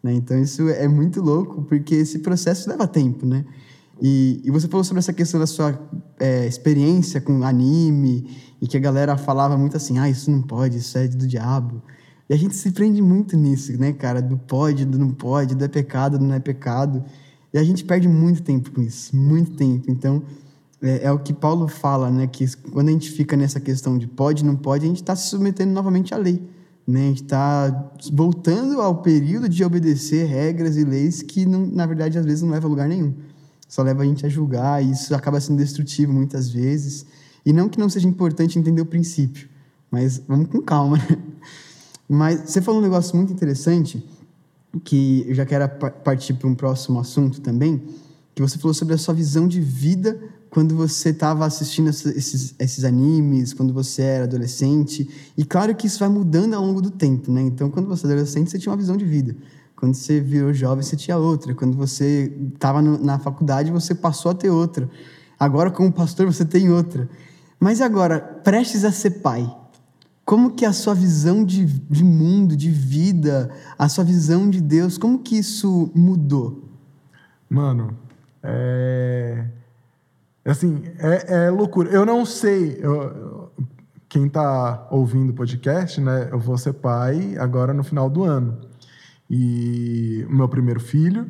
Né? 0.03 0.15
Então, 0.15 0.37
isso 0.37 0.67
é 0.67 0.85
muito 0.85 1.21
louco, 1.21 1.61
porque 1.61 1.95
esse 1.95 2.19
processo 2.19 2.69
leva 2.69 2.85
tempo, 2.85 3.25
né? 3.25 3.45
E, 4.01 4.41
e 4.43 4.51
você 4.51 4.67
falou 4.67 4.83
sobre 4.83 4.99
essa 4.99 5.13
questão 5.13 5.39
da 5.39 5.47
sua 5.47 5.79
é, 6.19 6.45
experiência 6.45 7.21
com 7.21 7.41
anime, 7.41 8.27
e 8.61 8.67
que 8.67 8.75
a 8.75 8.81
galera 8.81 9.15
falava 9.15 9.57
muito 9.57 9.77
assim, 9.77 9.97
ah, 9.97 10.09
isso 10.09 10.29
não 10.29 10.41
pode, 10.41 10.79
isso 10.79 10.97
é 10.97 11.07
do 11.07 11.25
diabo. 11.25 11.81
E 12.29 12.33
a 12.33 12.37
gente 12.37 12.53
se 12.53 12.69
prende 12.73 13.01
muito 13.01 13.37
nisso, 13.37 13.71
né, 13.79 13.93
cara? 13.93 14.21
Do 14.21 14.37
pode, 14.37 14.83
do 14.83 14.99
não 14.99 15.11
pode, 15.11 15.55
do 15.55 15.63
é 15.63 15.69
pecado, 15.69 16.19
do 16.19 16.25
não 16.25 16.35
é 16.35 16.39
pecado. 16.41 17.01
E 17.53 17.57
a 17.57 17.63
gente 17.63 17.83
perde 17.85 18.07
muito 18.07 18.41
tempo 18.41 18.71
com 18.71 18.81
isso, 18.81 19.15
muito 19.15 19.51
tempo. 19.51 19.91
Então, 19.91 20.23
é, 20.81 21.05
é 21.05 21.11
o 21.11 21.19
que 21.19 21.31
Paulo 21.31 21.67
fala, 21.67 22.09
né? 22.09 22.27
Que 22.27 22.45
quando 22.71 22.89
a 22.89 22.91
gente 22.91 23.11
fica 23.11 23.37
nessa 23.37 23.59
questão 23.59 23.97
de 23.97 24.07
pode, 24.07 24.43
não 24.43 24.55
pode, 24.55 24.85
a 24.85 24.87
gente 24.87 25.01
está 25.01 25.15
se 25.15 25.29
submetendo 25.29 25.71
novamente 25.71 26.13
à 26.13 26.17
lei. 26.17 26.41
Né? 26.85 27.05
A 27.05 27.07
gente 27.09 27.23
está 27.23 27.91
voltando 28.11 28.81
ao 28.81 29.01
período 29.01 29.47
de 29.47 29.63
obedecer 29.63 30.25
regras 30.25 30.75
e 30.75 30.83
leis 30.83 31.21
que, 31.21 31.45
não, 31.45 31.65
na 31.65 31.85
verdade, 31.85 32.17
às 32.17 32.25
vezes 32.25 32.41
não 32.41 32.49
leva 32.49 32.67
a 32.67 32.69
lugar 32.69 32.89
nenhum. 32.89 33.13
Só 33.69 33.81
leva 33.81 34.03
a 34.03 34.05
gente 34.05 34.25
a 34.25 34.29
julgar 34.29 34.83
e 34.83 34.91
isso 34.91 35.15
acaba 35.15 35.39
sendo 35.39 35.57
destrutivo 35.57 36.11
muitas 36.11 36.49
vezes. 36.49 37.05
E 37.45 37.53
não 37.53 37.69
que 37.69 37.79
não 37.79 37.89
seja 37.89 38.07
importante 38.07 38.59
entender 38.59 38.81
o 38.81 38.85
princípio, 38.85 39.47
mas 39.89 40.21
vamos 40.27 40.47
com 40.47 40.61
calma. 40.61 40.97
Né? 40.97 41.17
Mas 42.09 42.41
você 42.49 42.61
falou 42.61 42.81
um 42.81 42.83
negócio 42.83 43.15
muito 43.15 43.31
interessante, 43.31 44.05
que 44.79 45.25
eu 45.27 45.35
já 45.35 45.45
quero 45.45 45.67
partir 46.03 46.33
para 46.33 46.47
um 46.47 46.55
próximo 46.55 46.99
assunto 46.99 47.41
também, 47.41 47.83
que 48.33 48.41
você 48.41 48.57
falou 48.57 48.73
sobre 48.73 48.95
a 48.95 48.97
sua 48.97 49.13
visão 49.13 49.47
de 49.47 49.61
vida 49.61 50.19
quando 50.49 50.75
você 50.75 51.09
estava 51.09 51.45
assistindo 51.45 51.89
esses, 51.89 52.53
esses 52.59 52.83
animes, 52.83 53.53
quando 53.53 53.73
você 53.73 54.03
era 54.03 54.23
adolescente. 54.25 55.09
E 55.35 55.43
claro 55.43 55.73
que 55.75 55.87
isso 55.87 55.99
vai 55.99 56.09
mudando 56.09 56.53
ao 56.53 56.63
longo 56.63 56.79
do 56.79 56.91
tempo, 56.91 57.31
né? 57.31 57.41
Então, 57.41 57.71
quando 57.71 57.87
você 57.87 58.05
era 58.05 58.13
adolescente, 58.13 58.51
você 58.51 58.59
tinha 58.59 58.71
uma 58.71 58.77
visão 58.77 58.95
de 58.95 59.03
vida. 59.03 59.35
Quando 59.75 59.95
você 59.95 60.19
virou 60.19 60.53
jovem, 60.53 60.83
você 60.83 60.95
tinha 60.95 61.17
outra. 61.17 61.55
Quando 61.55 61.75
você 61.75 62.31
estava 62.53 62.81
na 62.81 63.17
faculdade, 63.17 63.71
você 63.71 63.95
passou 63.95 64.31
a 64.31 64.35
ter 64.35 64.51
outra. 64.51 64.87
Agora, 65.39 65.71
como 65.71 65.91
pastor, 65.91 66.27
você 66.27 66.45
tem 66.45 66.71
outra. 66.71 67.09
Mas 67.59 67.81
agora, 67.81 68.19
prestes 68.19 68.85
a 68.85 68.91
ser 68.91 69.21
pai, 69.21 69.51
como 70.25 70.51
que 70.51 70.65
a 70.65 70.73
sua 70.73 70.93
visão 70.93 71.43
de, 71.43 71.65
de 71.65 72.03
mundo, 72.03 72.55
de 72.55 72.69
vida, 72.69 73.49
a 73.77 73.89
sua 73.89 74.03
visão 74.03 74.49
de 74.49 74.61
Deus, 74.61 74.97
como 74.97 75.19
que 75.19 75.37
isso 75.37 75.91
mudou? 75.93 76.69
Mano, 77.49 77.97
é... 78.41 79.45
Assim, 80.45 80.83
é, 80.97 81.45
é 81.45 81.49
loucura. 81.49 81.89
Eu 81.89 82.05
não 82.05 82.25
sei... 82.25 82.77
Eu, 82.81 83.51
quem 84.13 84.27
está 84.27 84.87
ouvindo 84.91 85.31
o 85.31 85.33
podcast, 85.33 85.99
né? 85.99 86.29
Eu 86.31 86.37
vou 86.37 86.55
ser 86.55 86.73
pai 86.73 87.35
agora 87.39 87.73
no 87.73 87.83
final 87.83 88.07
do 88.11 88.23
ano. 88.23 88.61
E 89.27 90.23
o 90.29 90.35
meu 90.35 90.47
primeiro 90.47 90.79
filho. 90.79 91.27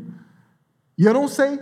E 0.97 1.06
eu 1.06 1.13
não 1.13 1.29
sei. 1.29 1.62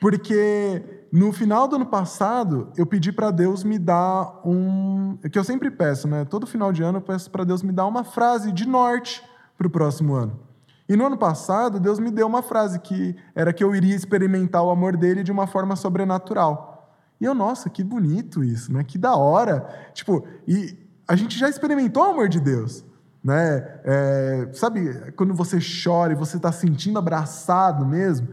Porque 0.00 1.06
no 1.12 1.32
final 1.32 1.68
do 1.68 1.76
ano 1.76 1.86
passado, 1.86 2.72
eu 2.76 2.86
pedi 2.86 3.12
para 3.12 3.30
Deus 3.30 3.62
me 3.62 3.78
dar 3.78 4.40
um. 4.44 5.18
que 5.30 5.38
eu 5.38 5.44
sempre 5.44 5.70
peço, 5.70 6.08
né? 6.08 6.24
Todo 6.24 6.46
final 6.46 6.72
de 6.72 6.82
ano 6.82 6.98
eu 6.98 7.02
peço 7.02 7.30
para 7.30 7.44
Deus 7.44 7.62
me 7.62 7.70
dar 7.70 7.86
uma 7.86 8.02
frase 8.02 8.50
de 8.50 8.66
norte 8.66 9.22
para 9.58 9.66
o 9.66 9.70
próximo 9.70 10.14
ano. 10.14 10.40
E 10.88 10.96
no 10.96 11.06
ano 11.06 11.16
passado, 11.16 11.78
Deus 11.78 12.00
me 12.00 12.10
deu 12.10 12.26
uma 12.26 12.42
frase 12.42 12.80
que 12.80 13.14
era 13.34 13.52
que 13.52 13.62
eu 13.62 13.74
iria 13.76 13.94
experimentar 13.94 14.64
o 14.64 14.70
amor 14.70 14.96
dele 14.96 15.22
de 15.22 15.30
uma 15.30 15.46
forma 15.46 15.76
sobrenatural. 15.76 16.96
E 17.20 17.24
eu, 17.24 17.34
nossa, 17.34 17.68
que 17.68 17.84
bonito 17.84 18.42
isso, 18.42 18.72
né? 18.72 18.82
Que 18.82 18.96
da 18.96 19.14
hora. 19.14 19.68
Tipo, 19.92 20.26
e 20.48 20.76
a 21.06 21.14
gente 21.14 21.38
já 21.38 21.48
experimentou 21.48 22.04
o 22.04 22.10
amor 22.10 22.28
de 22.28 22.40
Deus. 22.40 22.84
Né? 23.22 23.80
É, 23.84 24.48
sabe, 24.54 25.12
quando 25.12 25.34
você 25.34 25.58
chora 25.84 26.12
e 26.12 26.16
você 26.16 26.38
está 26.38 26.50
sentindo 26.50 26.98
abraçado 26.98 27.84
mesmo? 27.84 28.28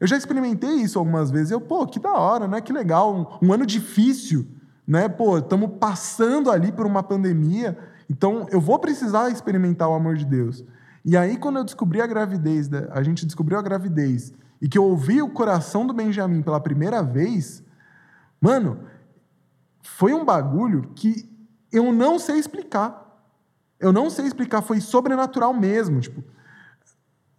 Eu 0.00 0.06
já 0.06 0.16
experimentei 0.16 0.74
isso 0.74 0.98
algumas 0.98 1.30
vezes. 1.30 1.50
Eu, 1.50 1.60
pô, 1.60 1.86
que 1.86 1.98
da 1.98 2.12
hora, 2.12 2.46
né? 2.46 2.60
Que 2.60 2.72
legal. 2.72 3.40
Um, 3.42 3.46
um 3.46 3.52
ano 3.52 3.64
difícil, 3.64 4.46
né? 4.86 5.08
Pô, 5.08 5.38
estamos 5.38 5.70
passando 5.78 6.50
ali 6.50 6.70
por 6.70 6.86
uma 6.86 7.02
pandemia. 7.02 7.78
Então, 8.10 8.46
eu 8.50 8.60
vou 8.60 8.78
precisar 8.78 9.30
experimentar 9.30 9.88
o 9.88 9.94
amor 9.94 10.16
de 10.16 10.24
Deus. 10.24 10.64
E 11.04 11.16
aí, 11.16 11.36
quando 11.36 11.58
eu 11.58 11.64
descobri 11.64 12.00
a 12.00 12.06
gravidez, 12.06 12.68
a 12.90 13.02
gente 13.02 13.24
descobriu 13.24 13.58
a 13.58 13.62
gravidez, 13.62 14.32
e 14.60 14.68
que 14.68 14.76
eu 14.76 14.84
ouvi 14.84 15.22
o 15.22 15.30
coração 15.30 15.86
do 15.86 15.94
Benjamin 15.94 16.42
pela 16.42 16.60
primeira 16.60 17.02
vez, 17.02 17.62
mano, 18.40 18.80
foi 19.82 20.12
um 20.12 20.24
bagulho 20.24 20.90
que 20.94 21.30
eu 21.72 21.92
não 21.92 22.18
sei 22.18 22.38
explicar. 22.38 23.04
Eu 23.78 23.92
não 23.92 24.10
sei 24.10 24.26
explicar, 24.26 24.62
foi 24.62 24.80
sobrenatural 24.80 25.54
mesmo. 25.54 26.00
Tipo, 26.00 26.24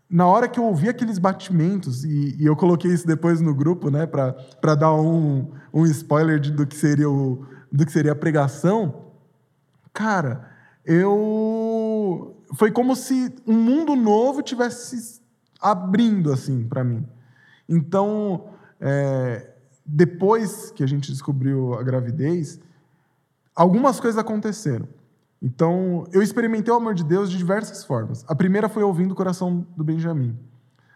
na 0.10 0.26
hora 0.26 0.48
que 0.48 0.60
eu 0.60 0.64
ouvi 0.64 0.88
aqueles 0.88 1.20
batimentos, 1.20 2.06
e, 2.06 2.36
e 2.40 2.46
eu 2.46 2.56
coloquei 2.56 2.92
isso 2.92 3.06
depois 3.06 3.42
no 3.42 3.54
grupo, 3.54 3.90
né, 3.90 4.06
para 4.06 4.76
dar 4.76 4.94
um, 4.94 5.52
um 5.74 5.86
spoiler 5.86 6.40
de, 6.40 6.52
do, 6.52 6.66
que 6.66 6.76
seria 6.76 7.10
o, 7.10 7.46
do 7.72 7.86
que 7.86 7.92
seria 7.92 8.14
a 8.14 8.16
pregação, 8.16 9.12
cara, 9.94 10.50
eu. 10.86 12.34
Foi 12.56 12.72
como 12.72 12.96
se 12.96 13.36
um 13.46 13.54
mundo 13.54 13.94
novo 13.94 14.42
tivesse 14.42 15.22
abrindo, 15.60 16.32
assim, 16.32 16.66
para 16.66 16.82
mim. 16.82 17.06
Então, 17.68 18.48
é, 18.80 19.54
depois 19.86 20.72
que 20.72 20.82
a 20.82 20.88
gente 20.88 21.12
descobriu 21.12 21.74
a 21.74 21.84
gravidez, 21.84 22.58
algumas 23.54 24.00
coisas 24.00 24.18
aconteceram. 24.18 24.88
Então, 25.42 26.06
eu 26.12 26.22
experimentei 26.22 26.74
o 26.74 26.78
amor 26.78 26.94
de 26.94 27.04
Deus 27.04 27.30
de 27.30 27.38
diversas 27.38 27.84
formas. 27.84 28.26
A 28.28 28.36
primeira 28.36 28.68
foi 28.68 28.84
ouvindo 28.84 29.12
o 29.12 29.16
coração 29.16 29.66
do 29.76 29.84
Benjamin. 29.84 30.38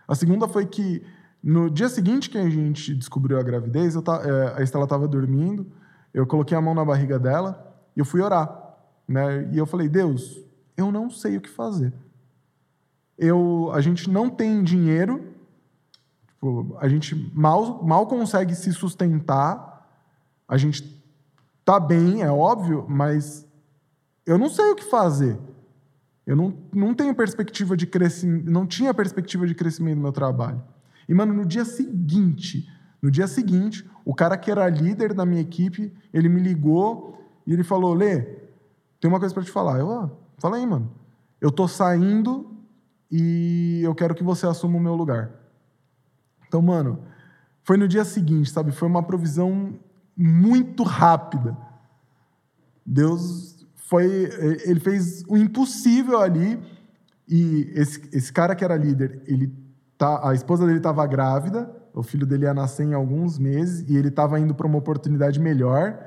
A 0.07 0.15
segunda 0.15 0.47
foi 0.47 0.65
que, 0.65 1.03
no 1.43 1.69
dia 1.69 1.89
seguinte 1.89 2.29
que 2.29 2.37
a 2.37 2.49
gente 2.49 2.95
descobriu 2.95 3.39
a 3.39 3.43
gravidez, 3.43 3.95
eu, 3.95 4.03
é, 4.07 4.59
a 4.59 4.63
Estela 4.63 4.85
estava 4.85 5.07
dormindo, 5.07 5.67
eu 6.13 6.25
coloquei 6.25 6.57
a 6.57 6.61
mão 6.61 6.73
na 6.73 6.83
barriga 6.83 7.19
dela 7.19 7.75
e 7.95 7.99
eu 7.99 8.05
fui 8.05 8.21
orar. 8.21 8.49
Né? 9.07 9.49
E 9.51 9.57
eu 9.57 9.65
falei, 9.65 9.87
Deus, 9.87 10.39
eu 10.75 10.91
não 10.91 11.09
sei 11.09 11.37
o 11.37 11.41
que 11.41 11.49
fazer. 11.49 11.93
Eu, 13.17 13.69
a 13.73 13.81
gente 13.81 14.09
não 14.09 14.29
tem 14.29 14.63
dinheiro 14.63 15.31
Tipo, 16.41 16.75
a 16.79 16.87
gente 16.89 17.13
mal, 17.35 17.83
mal 17.83 18.07
consegue 18.07 18.55
se 18.55 18.73
sustentar, 18.73 19.87
a 20.47 20.57
gente 20.57 20.99
tá 21.63 21.79
bem, 21.79 22.23
é 22.23 22.31
óbvio, 22.31 22.83
mas 22.89 23.47
eu 24.25 24.37
não 24.37 24.49
sei 24.49 24.71
o 24.71 24.75
que 24.75 24.83
fazer. 24.83 25.37
Eu 26.25 26.35
não, 26.35 26.53
não 26.73 26.93
tenho 26.93 27.13
perspectiva 27.15 27.75
de 27.75 27.87
crescimento, 27.87 28.49
não 28.49 28.65
tinha 28.65 28.93
perspectiva 28.93 29.47
de 29.47 29.55
crescimento 29.55 29.95
no 29.95 30.03
meu 30.03 30.11
trabalho. 30.11 30.63
E, 31.09 31.13
mano, 31.13 31.33
no 31.33 31.45
dia 31.45 31.65
seguinte, 31.65 32.69
no 33.01 33.09
dia 33.09 33.27
seguinte, 33.27 33.89
o 34.05 34.13
cara 34.13 34.37
que 34.37 34.51
era 34.51 34.69
líder 34.69 35.13
da 35.13 35.25
minha 35.25 35.41
equipe, 35.41 35.93
ele 36.13 36.29
me 36.29 36.39
ligou 36.39 37.19
e 37.45 37.53
ele 37.53 37.63
falou: 37.63 37.93
Lê, 37.93 38.21
tem 38.99 39.09
uma 39.09 39.19
coisa 39.19 39.33
para 39.33 39.43
te 39.43 39.51
falar. 39.51 39.79
Eu, 39.79 39.91
ah, 39.91 40.11
fala 40.37 40.57
aí, 40.57 40.65
mano. 40.65 40.91
Eu 41.39 41.51
tô 41.51 41.67
saindo 41.67 42.55
e 43.11 43.81
eu 43.83 43.95
quero 43.95 44.13
que 44.13 44.23
você 44.23 44.45
assuma 44.45 44.77
o 44.77 44.81
meu 44.81 44.95
lugar. 44.95 45.31
Então, 46.47 46.61
mano, 46.61 47.03
foi 47.63 47.77
no 47.77 47.87
dia 47.87 48.05
seguinte, 48.05 48.51
sabe? 48.51 48.71
Foi 48.71 48.87
uma 48.87 49.01
provisão 49.01 49.79
muito 50.15 50.83
rápida. 50.83 51.57
Deus 52.85 53.60
foi, 53.91 54.05
ele 54.63 54.79
fez 54.79 55.21
o 55.27 55.35
impossível 55.35 56.21
ali 56.21 56.57
e 57.27 57.69
esse, 57.75 58.01
esse 58.13 58.31
cara 58.31 58.55
que 58.55 58.63
era 58.63 58.77
líder, 58.77 59.21
ele 59.25 59.53
tá, 59.97 60.29
a 60.29 60.33
esposa 60.33 60.65
dele 60.65 60.77
estava 60.77 61.05
grávida, 61.05 61.69
o 61.93 62.01
filho 62.01 62.25
dele 62.25 62.45
ia 62.45 62.53
nascer 62.53 62.85
em 62.85 62.93
alguns 62.93 63.37
meses 63.37 63.83
e 63.89 63.97
ele 63.97 64.07
estava 64.07 64.39
indo 64.39 64.55
para 64.55 64.65
uma 64.65 64.77
oportunidade 64.77 65.41
melhor. 65.41 65.99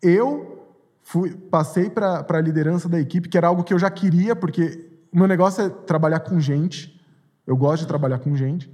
Eu 0.00 0.64
fui, 1.02 1.34
passei 1.34 1.90
para 1.90 2.24
a 2.24 2.40
liderança 2.40 2.88
da 2.88 3.00
equipe, 3.00 3.28
que 3.28 3.36
era 3.36 3.48
algo 3.48 3.64
que 3.64 3.74
eu 3.74 3.80
já 3.80 3.90
queria, 3.90 4.36
porque 4.36 4.88
o 5.12 5.18
meu 5.18 5.26
negócio 5.26 5.64
é 5.64 5.68
trabalhar 5.68 6.20
com 6.20 6.38
gente. 6.38 7.02
Eu 7.44 7.56
gosto 7.56 7.82
de 7.82 7.88
trabalhar 7.88 8.20
com 8.20 8.36
gente. 8.36 8.72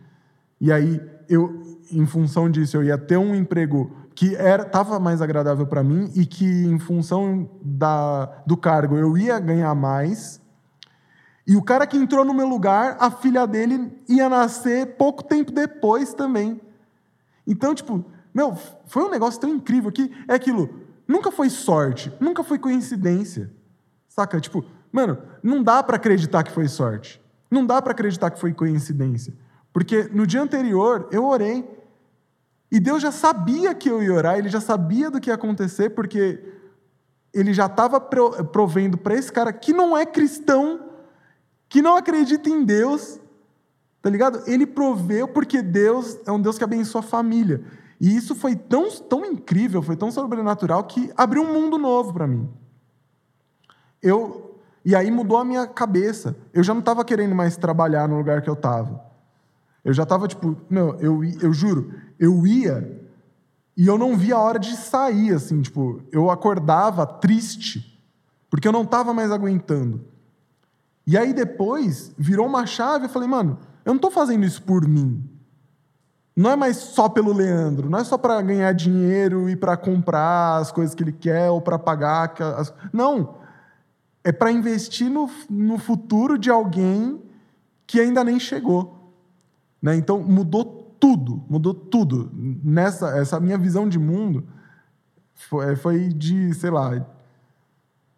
E 0.61 0.71
aí, 0.71 1.01
eu, 1.31 1.79
em 1.91 2.05
função 2.05 2.51
disso, 2.51 2.77
eu 2.77 2.85
ia 2.85 2.99
ter 2.99 3.17
um 3.17 3.35
emprego 3.35 3.91
que 4.15 4.35
estava 4.35 4.99
mais 5.01 5.21
agradável 5.21 5.67
para 5.67 5.83
mim 5.83 6.11
e 6.15 6.25
que, 6.25 6.45
em 6.45 6.79
função 6.79 7.51
da, 7.63 8.27
do 8.47 8.57
cargo, 8.57 8.97
eu 8.97 9.19
ia 9.19 9.39
ganhar 9.39 9.75
mais. 9.75 10.41
E 11.47 11.57
o 11.57 11.63
cara 11.63 11.87
que 11.87 11.97
entrou 11.97 12.25
no 12.25 12.33
meu 12.33 12.47
lugar, 12.47 12.97
a 13.01 13.11
filha 13.11 13.47
dele 13.47 13.93
ia 14.09 14.29
nascer 14.29 14.97
pouco 14.97 15.23
tempo 15.23 15.53
depois 15.53 16.15
também. 16.15 16.61
Então, 17.47 17.75
tipo, 17.75 18.05
meu, 18.33 18.57
foi 18.87 19.05
um 19.05 19.11
negócio 19.11 19.41
tão 19.41 19.51
incrível 19.51 19.93
que 19.93 20.11
é 20.29 20.35
aquilo. 20.35 20.71
Nunca 21.07 21.31
foi 21.31 21.51
sorte, 21.51 22.13
nunca 22.19 22.43
foi 22.43 22.59
coincidência. 22.59 23.53
Saca? 24.09 24.41
Tipo, 24.41 24.65
mano, 24.91 25.19
não 25.43 25.63
dá 25.63 25.83
para 25.83 25.97
acreditar 25.97 26.45
que 26.45 26.53
foi 26.53 26.69
sorte. 26.69 27.21
Não 27.51 27.67
dá 27.67 27.83
para 27.83 27.93
acreditar 27.93 28.31
que 28.31 28.41
foi 28.41 28.55
coincidência. 28.55 29.35
Porque 29.73 30.09
no 30.13 30.27
dia 30.27 30.41
anterior 30.41 31.09
eu 31.11 31.25
orei. 31.27 31.69
E 32.75 32.81
Deus 32.81 33.01
já 33.01 33.13
sabia 33.13 33.73
que 33.73 33.89
eu 33.89 34.03
ia 34.03 34.13
orar, 34.13 34.37
ele 34.37 34.49
já 34.49 34.61
sabia 34.61 35.09
do 35.09 35.21
que 35.21 35.31
ia 35.31 35.35
acontecer, 35.35 35.91
porque 35.91 36.43
ele 37.33 37.55
já 37.55 37.67
estava 37.67 38.01
provendo 38.01 38.99
para 38.99 39.15
esse 39.15 39.31
cara 39.31 39.53
que 39.53 39.73
não 39.73 39.97
é 39.97 40.05
cristão, 40.05 40.81
que 41.69 41.81
não 41.81 41.97
acredita 41.97 42.49
em 42.49 42.65
Deus, 42.65 43.21
tá 44.03 44.11
ligado? 44.11 44.43
Ele 44.45 44.67
proveu 44.67 45.29
porque 45.29 45.63
Deus 45.63 46.19
é 46.27 46.33
um 46.33 46.43
Deus 46.43 46.59
que 46.59 46.65
abençoa 46.65 47.01
a 47.01 47.05
família. 47.05 47.63
E 48.01 48.17
isso 48.17 48.35
foi 48.35 48.57
tão, 48.57 48.91
tão 48.91 49.25
incrível, 49.25 49.81
foi 49.81 49.95
tão 49.95 50.11
sobrenatural 50.11 50.83
que 50.83 51.13
abriu 51.17 51.45
um 51.45 51.53
mundo 51.53 51.79
novo 51.79 52.13
para 52.13 52.27
mim. 52.27 52.51
Eu 54.03 54.59
e 54.85 54.97
aí 54.97 55.13
mudou 55.13 55.39
a 55.39 55.45
minha 55.45 55.65
cabeça. 55.69 56.37
Eu 56.53 56.65
já 56.65 56.75
não 56.75 56.81
estava 56.81 57.05
querendo 57.05 57.37
mais 57.37 57.57
trabalhar 57.57 58.09
no 58.09 58.17
lugar 58.17 58.43
que 58.43 58.51
eu 58.51 58.55
estava. 58.55 59.14
Eu 59.85 59.93
já 59.93 60.05
estava 60.05 60.27
tipo, 60.27 60.57
meu, 60.69 60.97
eu, 61.01 61.23
eu 61.25 61.53
juro, 61.53 61.93
eu 62.19 62.47
ia 62.47 63.03
e 63.77 63.87
eu 63.87 63.99
não 63.99 64.17
via 64.17 64.37
a 64.37 64.41
hora 64.41 64.59
de 64.59 64.77
sair, 64.77 65.33
assim, 65.33 65.61
tipo, 65.61 66.01
eu 66.13 66.31
acordava 66.31 67.05
triste, 67.05 68.01
porque 68.49 68.69
eu 68.69 68.73
não 68.73 68.83
estava 68.83 69.13
mais 69.13 69.33
aguentando. 69.33 70.05
E 71.07 71.19
aí 71.19 71.33
depois 71.35 72.13
virou 72.17 72.47
uma 72.47 72.67
chave, 72.67 73.07
eu 73.07 73.11
falei, 73.11 73.29
mano, 73.29 73.59
eu 73.85 73.91
não 73.91 73.97
estou 73.97 74.11
fazendo 74.11 74.45
isso 74.45 74.63
por 74.63 74.87
mim. 74.87 75.29
Não 76.37 76.51
é 76.51 76.57
mais 76.57 76.77
só 76.77 77.09
pelo 77.09 77.33
Leandro, 77.33 77.91
não 77.91 77.99
é 77.99 78.05
só 78.05 78.17
para 78.17 78.41
ganhar 78.43 78.73
dinheiro 78.73 79.49
e 79.49 79.55
para 79.55 79.77
comprar 79.77 80.57
as 80.57 80.73
coisas 80.73 80.95
que 80.95 81.03
ele 81.03 81.13
quer 81.13 81.51
ou 81.51 81.61
para 81.61 81.79
pagar. 81.79 82.35
As... 82.57 82.73
Não. 82.93 83.37
É 84.23 84.33
para 84.33 84.51
investir 84.51 85.11
no, 85.11 85.29
no 85.51 85.79
futuro 85.79 86.39
de 86.39 86.51
alguém 86.51 87.23
que 87.87 88.01
ainda 88.01 88.25
nem 88.25 88.41
chegou. 88.41 89.04
Né? 89.85 89.95
Então 89.97 90.19
mudou 90.19 90.97
tudo, 90.99 91.45
mudou 91.47 91.75
tudo. 91.75 92.31
Nessa 92.33 93.19
essa 93.19 93.39
minha 93.39 93.59
visão 93.59 93.87
de 93.87 93.99
mundo 93.99 94.43
foi, 95.35 95.77
foi 95.77 96.09
de, 96.09 96.55
sei 96.55 96.71
lá, 96.71 97.07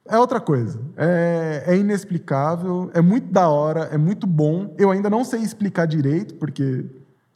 é 0.05 0.17
outra 0.17 0.39
coisa. 0.39 0.81
É, 0.97 1.65
é, 1.67 1.77
inexplicável, 1.77 2.89
é 2.95 3.01
muito 3.01 3.33
da 3.33 3.49
hora, 3.49 3.89
é 3.91 3.99
muito 3.99 4.29
bom. 4.29 4.73
Eu 4.79 4.93
ainda 4.93 5.11
não 5.11 5.25
sei 5.25 5.41
explicar 5.41 5.87
direito, 5.87 6.37
porque 6.37 6.85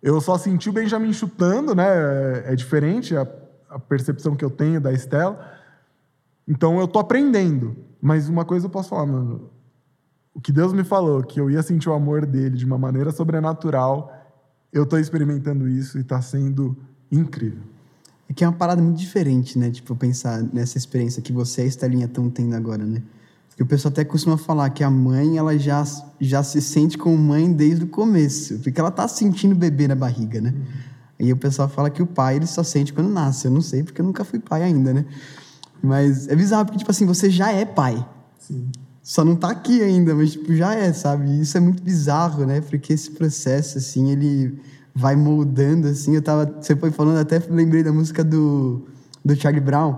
eu 0.01 0.21
só 0.21 0.39
senti 0.39 0.71
o 0.71 0.73
Benjamin 0.73 1.13
chutando, 1.13 1.75
né? 1.75 1.89
É, 1.89 2.53
é 2.53 2.55
diferente 2.55 3.17
a, 3.17 3.27
a, 3.69 3.81
percepção 3.81 4.37
que 4.37 4.45
eu 4.45 4.51
tenho 4.51 4.81
da 4.81 4.93
Estela. 4.93 5.45
Então 6.47 6.79
eu 6.79 6.87
tô 6.87 7.01
aprendendo. 7.01 7.77
Mas 8.01 8.29
uma 8.29 8.45
coisa 8.45 8.67
eu 8.67 8.71
posso 8.71 8.91
falar, 8.91 9.07
mano. 9.07 9.51
O 10.33 10.41
que 10.41 10.53
Deus 10.53 10.73
me 10.73 10.85
falou, 10.85 11.25
que 11.25 11.41
eu 11.41 11.51
ia 11.51 11.61
sentir 11.65 11.89
o 11.89 11.93
amor 11.93 12.25
dele 12.25 12.57
de 12.57 12.65
uma 12.65 12.79
maneira 12.79 13.11
sobrenatural, 13.11 14.20
eu 14.73 14.85
estou 14.85 14.99
experimentando 14.99 15.69
isso 15.69 15.99
e 15.99 16.03
está 16.03 16.21
sendo 16.23 16.77
incrível. 17.11 17.63
É 18.29 18.33
que 18.33 18.45
é 18.45 18.49
uma 18.49 18.57
parada 18.57 18.81
muito 18.81 18.97
diferente, 18.97 19.59
né? 19.59 19.71
Tipo, 19.71 19.97
pensar 19.97 20.43
nessa 20.53 20.79
experiência 20.79 21.21
que 21.21 21.33
você 21.33 21.63
e 21.63 21.65
a 21.65 21.69
Estelinha 21.69 22.07
estão 22.07 22.31
tendo 22.31 22.55
agora, 22.55 22.85
né? 22.85 23.03
Porque 23.49 23.63
o 23.65 23.67
pessoal 23.67 23.91
até 23.91 24.05
costuma 24.05 24.39
falar 24.39 24.71
que 24.71 24.85
a 24.85 24.91
mãe, 24.91 25.37
ela 25.37 25.59
já, 25.59 25.85
já 26.21 26.43
se 26.43 26.63
sente 26.63 26.97
como 26.97 27.19
mãe 27.19 27.53
desde 27.53 27.85
o 27.85 27.89
começo. 27.89 28.61
Porque 28.61 28.79
ela 28.79 28.91
tá 28.91 29.09
sentindo 29.09 29.55
bebê 29.55 29.89
na 29.89 29.97
barriga, 29.97 30.41
né? 30.41 30.55
Uhum. 30.57 31.27
E 31.27 31.33
o 31.33 31.37
pessoal 31.37 31.69
fala 31.69 31.91
que 31.91 32.01
o 32.01 32.07
pai, 32.07 32.37
ele 32.37 32.47
só 32.47 32.63
sente 32.63 32.93
quando 32.93 33.11
nasce. 33.11 33.47
Eu 33.47 33.51
não 33.51 33.61
sei, 33.61 33.83
porque 33.83 34.01
eu 34.01 34.05
nunca 34.05 34.25
fui 34.25 34.39
pai 34.39 34.63
ainda, 34.63 34.95
né? 34.95 35.05
Mas 35.83 36.29
é 36.29 36.37
bizarro, 36.37 36.65
porque, 36.67 36.79
tipo 36.79 36.91
assim, 36.91 37.05
você 37.05 37.29
já 37.29 37.51
é 37.51 37.65
pai. 37.65 38.07
Sim. 38.39 38.71
Só 39.03 39.25
não 39.25 39.35
tá 39.35 39.51
aqui 39.51 39.83
ainda, 39.83 40.15
mas, 40.15 40.33
tipo, 40.33 40.55
já 40.55 40.75
é, 40.75 40.93
sabe? 40.93 41.41
Isso 41.41 41.57
é 41.57 41.61
muito 41.61 41.83
bizarro, 41.83 42.45
né? 42.45 42.61
Porque 42.61 42.93
esse 42.93 43.11
processo, 43.11 43.79
assim, 43.79 44.11
ele 44.11 44.59
vai 44.95 45.17
moldando, 45.17 45.89
assim. 45.89 46.15
Eu 46.15 46.23
tava... 46.23 46.47
Você 46.61 46.77
foi 46.77 46.91
falando, 46.91 47.19
até 47.19 47.41
lembrei 47.49 47.83
da 47.83 47.93
música 47.93 48.23
do, 48.23 48.87
do 49.25 49.35
Charlie 49.35 49.61
Brown, 49.61 49.97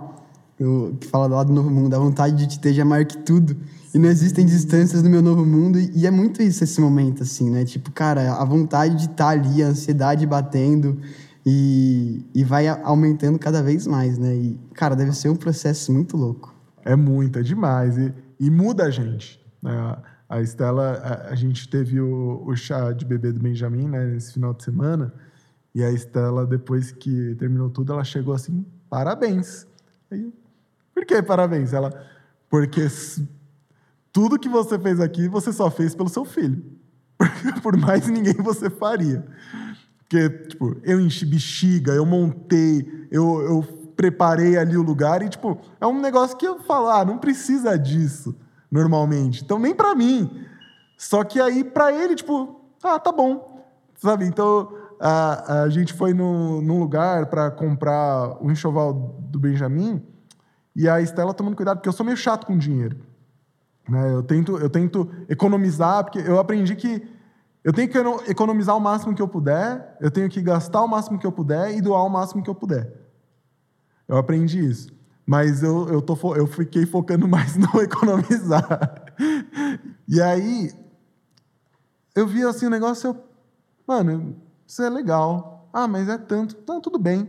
que 1.01 1.07
fala 1.09 1.27
lá 1.27 1.43
do 1.43 1.53
Novo 1.53 1.71
Mundo. 1.71 1.95
A 1.95 1.99
vontade 1.99 2.37
de 2.37 2.47
te 2.47 2.61
ter 2.61 2.73
já 2.73 2.85
maior 2.85 3.05
que 3.05 3.19
tudo. 3.19 3.57
E 3.93 3.99
não 3.99 4.09
existem 4.09 4.47
distâncias 4.47 5.03
no 5.03 5.11
meu 5.11 5.21
novo 5.21 5.45
mundo. 5.45 5.79
E 5.79 6.07
é 6.07 6.11
muito 6.11 6.43
isso, 6.43 6.65
esse 6.65 6.81
momento, 6.81 7.23
assim, 7.23 7.51
né? 7.51 7.65
Tipo, 7.65 7.91
cara, 7.91 8.35
a 8.35 8.45
vontade 8.45 8.97
de 8.97 9.05
estar 9.05 9.17
tá 9.17 9.29
ali, 9.29 9.63
a 9.63 9.69
ansiedade 9.69 10.27
batendo... 10.27 10.99
E, 11.45 12.25
e 12.33 12.45
vai 12.45 12.69
aumentando 12.69 13.37
cada 13.37 13.65
vez 13.65 13.85
mais, 13.85 14.17
né? 14.17 14.33
E, 14.33 14.61
cara, 14.75 14.95
deve 14.95 15.13
ser 15.13 15.29
um 15.29 15.35
processo 15.35 15.93
muito 15.93 16.17
louco. 16.17 16.55
É 16.85 16.95
muito, 16.95 17.37
é 17.37 17.43
demais. 17.43 17.99
E, 17.99 18.15
e 18.43 18.51
muda 18.51 18.87
a 18.87 18.91
gente. 18.91 19.41
Né? 19.63 19.97
A 20.29 20.41
Estela, 20.41 20.95
a, 20.95 21.29
a 21.29 21.35
gente 21.37 21.69
teve 21.69 22.01
o, 22.01 22.43
o, 22.45 22.57
chá 22.57 22.93
de 22.93 23.05
bebê 23.05 23.31
do 23.31 23.39
Benjamin, 23.39 23.87
né, 23.87 24.17
esse 24.17 24.33
final 24.33 24.53
de 24.53 24.65
semana, 24.65 25.15
e 25.73 25.83
a 25.85 25.93
Estela, 25.93 26.45
depois 26.45 26.91
que 26.91 27.37
terminou 27.37 27.71
tudo, 27.71 27.93
ela 27.93 28.03
chegou 28.03 28.35
assim, 28.35 28.67
parabéns. 28.91 29.65
Aí, 30.11 30.33
por 30.93 31.07
que 31.07 31.23
parabéns? 31.23 31.73
Ela, 31.73 31.93
porque 32.51 32.89
tudo 34.13 34.39
que 34.41 34.49
você 34.49 34.77
fez 34.77 34.99
aqui, 34.99 35.29
você 35.29 35.53
só 35.53 35.71
fez 35.71 35.95
pelo 35.95 36.09
seu 36.09 36.25
filho. 36.25 36.65
Por 37.63 37.77
mais 37.77 38.09
ninguém 38.09 38.35
você 38.35 38.69
faria. 38.69 39.25
Porque, 40.01 40.29
tipo, 40.29 40.77
eu 40.83 41.01
enchi 41.01 41.25
bexiga, 41.25 41.93
eu 41.93 42.05
montei, 42.05 43.07
eu, 43.11 43.41
eu 43.41 43.82
preparei 44.03 44.59
ali 44.59 44.77
o 44.77 44.83
lugar 44.83 45.23
e, 45.23 45.29
tipo, 45.29 45.57
é 45.81 45.87
um 45.87 46.01
negócio 46.01 46.37
que 46.37 46.45
eu 46.45 46.59
falo, 46.59 46.89
ah, 46.89 47.05
não 47.05 47.19
precisa 47.19 47.79
disso 47.79 48.35
normalmente. 48.69 49.45
Então, 49.45 49.61
nem 49.61 49.73
para 49.73 49.95
mim. 49.95 50.45
Só 50.99 51.23
que 51.23 51.41
aí, 51.41 51.63
para 51.63 51.93
ele, 51.93 52.17
tipo, 52.17 52.61
ah, 52.83 52.99
tá 52.99 53.13
bom. 53.13 53.65
Sabe? 53.95 54.25
Então, 54.25 54.73
a, 54.99 55.63
a 55.63 55.69
gente 55.69 55.93
foi 55.93 56.13
no, 56.13 56.61
num 56.61 56.81
lugar 56.81 57.27
para 57.27 57.49
comprar 57.49 58.43
o 58.43 58.51
enxoval 58.51 58.93
do 59.21 59.39
Benjamin 59.39 60.03
e 60.75 60.89
a 60.89 61.01
Estela 61.01 61.33
tomando 61.33 61.55
cuidado, 61.55 61.77
porque 61.77 61.89
eu 61.89 61.93
sou 61.93 62.05
meio 62.05 62.17
chato 62.17 62.45
com 62.45 62.59
dinheiro. 62.59 62.97
Né? 63.89 64.15
Eu, 64.15 64.23
tento, 64.25 64.59
eu 64.59 64.69
tento 64.69 65.09
economizar, 65.29 66.03
porque 66.03 66.19
eu 66.19 66.41
aprendi 66.41 66.75
que 66.75 67.07
eu 67.63 67.73
tenho 67.73 67.89
que 67.89 67.99
economizar 68.29 68.77
o 68.77 68.81
máximo 68.81 69.15
que 69.15 69.23
eu 69.23 69.29
puder, 69.29 69.97
eu 70.01 70.11
tenho 70.11 70.29
que 70.29 70.43
gastar 70.43 70.83
o 70.83 70.89
máximo 70.89 71.21
que 71.21 71.27
eu 71.27 71.31
puder 71.31 71.73
e 71.77 71.81
doar 71.81 72.05
o 72.05 72.09
máximo 72.09 72.43
que 72.43 72.51
eu 72.51 72.55
puder. 72.55 73.02
Eu 74.13 74.19
aprendi 74.19 74.63
isso. 74.63 74.93
Mas 75.25 75.63
eu, 75.63 75.89
eu, 75.89 76.03
tô, 76.03 76.15
eu 76.37 76.47
fiquei 76.47 76.85
focando 76.85 77.27
mais 77.27 77.57
no 77.57 77.81
economizar. 77.81 79.07
E 80.07 80.21
aí, 80.21 80.71
eu 82.15 82.27
vi 82.27 82.43
assim 82.43 82.67
o 82.67 82.71
negócio, 82.71 83.09
eu, 83.09 83.25
mano, 83.89 84.37
isso 84.67 84.83
é 84.83 84.91
legal. 84.91 85.67
Ah, 85.73 85.89
mas 85.89 86.11
é 86.11 86.19
tanto. 86.19 86.59
Não, 86.69 86.79
tudo 86.79 86.99
bem. 86.99 87.27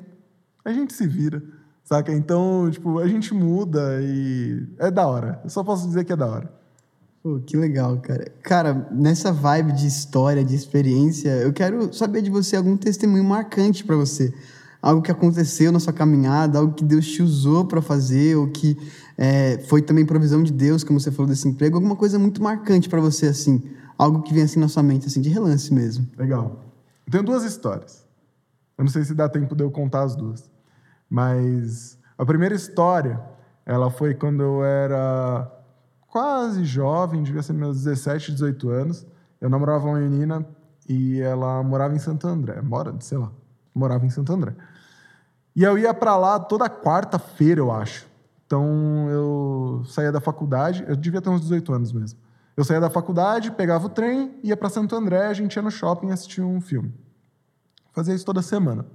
A 0.66 0.74
gente 0.74 0.92
se 0.92 1.08
vira. 1.08 1.42
Saca? 1.86 2.12
Então, 2.12 2.70
tipo, 2.70 3.00
a 3.00 3.08
gente 3.08 3.34
muda 3.34 4.02
e 4.02 4.68
é 4.80 4.92
da 4.92 5.08
hora. 5.08 5.40
Eu 5.42 5.50
só 5.50 5.64
posso 5.64 5.88
dizer 5.88 6.04
que 6.04 6.12
é 6.12 6.18
da 6.18 6.28
hora. 6.28 6.54
Pô, 7.22 7.40
que 7.40 7.56
legal, 7.56 7.98
cara. 8.02 8.30
Cara, 8.44 8.90
nessa 8.92 9.32
vibe 9.32 9.72
de 9.72 9.88
história, 9.88 10.44
de 10.44 10.54
experiência, 10.54 11.30
eu 11.30 11.54
quero 11.54 11.94
saber 11.94 12.22
de 12.22 12.30
você 12.30 12.58
algum 12.58 12.76
testemunho 12.76 13.24
marcante 13.24 13.86
para 13.86 13.96
você. 13.96 14.34
Algo 14.84 15.02
que 15.02 15.10
aconteceu 15.10 15.72
na 15.72 15.80
sua 15.80 15.94
caminhada, 15.94 16.60
algo 16.60 16.74
que 16.74 16.84
Deus 16.84 17.08
te 17.08 17.24
usou 17.24 17.64
para 17.64 17.82
fazer, 17.82 18.36
ou 18.36 18.50
que 18.50 18.78
é, 19.18 19.60
foi 19.70 19.82
também 19.82 20.06
provisão 20.06 20.44
de 20.44 20.52
Deus, 20.52 20.84
como 20.84 21.00
você 21.00 21.10
falou 21.10 21.30
desse 21.30 21.48
emprego, 21.48 21.78
alguma 21.78 21.96
coisa 21.96 22.20
muito 22.20 22.44
marcante 22.44 22.90
para 22.90 23.00
você, 23.00 23.28
assim, 23.28 23.64
algo 23.98 24.22
que 24.22 24.34
vem 24.34 24.44
assim 24.44 24.60
na 24.60 24.68
sua 24.68 24.84
mente, 24.84 25.08
assim, 25.08 25.22
de 25.22 25.30
relance 25.30 25.74
mesmo. 25.74 26.06
Legal. 26.18 26.60
Eu 27.06 27.12
tenho 27.14 27.24
duas 27.24 27.46
histórias. 27.46 28.06
Eu 28.78 28.84
não 28.84 28.92
sei 28.92 29.06
se 29.06 29.14
dá 29.14 29.30
tempo 29.30 29.56
de 29.56 29.64
eu 29.64 29.72
contar 29.72 30.04
as 30.04 30.18
duas. 30.18 30.52
Mas 31.10 31.98
a 32.18 32.26
primeira 32.26 32.54
história, 32.54 33.22
ela 33.66 33.90
foi 33.90 34.14
quando 34.14 34.44
eu 34.44 34.66
era 34.66 35.50
quase 36.08 36.66
jovem, 36.66 37.24
devia 37.24 37.42
ser 37.42 37.54
meus 37.54 37.84
17, 37.84 38.34
18 38.34 38.70
anos. 38.70 39.08
Eu 39.40 39.50
namorava 39.50 39.88
uma 39.88 40.00
menina 40.00 40.46
e 40.90 41.22
ela 41.22 41.64
morava 41.64 41.96
em 41.96 42.00
Santo 42.00 42.28
André. 42.28 42.62
Mora, 42.62 42.94
sei 43.00 43.18
lá, 43.18 43.32
morava 43.74 44.06
em 44.06 44.10
Santo 44.10 44.34
André. 44.34 44.54
E 45.56 45.64
eu 45.64 45.78
ia 45.78 45.94
para 45.94 46.18
lá 46.18 46.40
toda 46.40 46.70
quarta-feira, 46.70 47.60
eu 47.60 47.72
acho. 47.72 48.08
Então 48.46 49.10
eu 49.10 49.84
saía 49.86 50.12
da 50.12 50.22
faculdade, 50.22 50.84
eu 50.88 50.96
devia 50.96 51.22
ter 51.22 51.30
uns 51.30 51.42
18 51.42 51.74
anos 51.74 51.92
mesmo. 51.92 52.20
Eu 52.56 52.64
saía 52.64 52.80
da 52.80 52.90
faculdade, 52.90 53.52
pegava 53.52 53.88
o 53.88 53.90
trem, 53.90 54.38
ia 54.44 54.56
para 54.56 54.70
Santo 54.70 54.96
André, 54.96 55.26
a 55.28 55.34
gente 55.34 55.56
ia 55.56 55.62
no 55.62 55.72
shopping 55.72 56.12
assistir 56.12 56.42
um 56.42 56.62
filme. 56.62 56.94
Fazia 57.92 58.14
isso 58.14 58.26
toda 58.26 58.42
semana. 58.42 58.86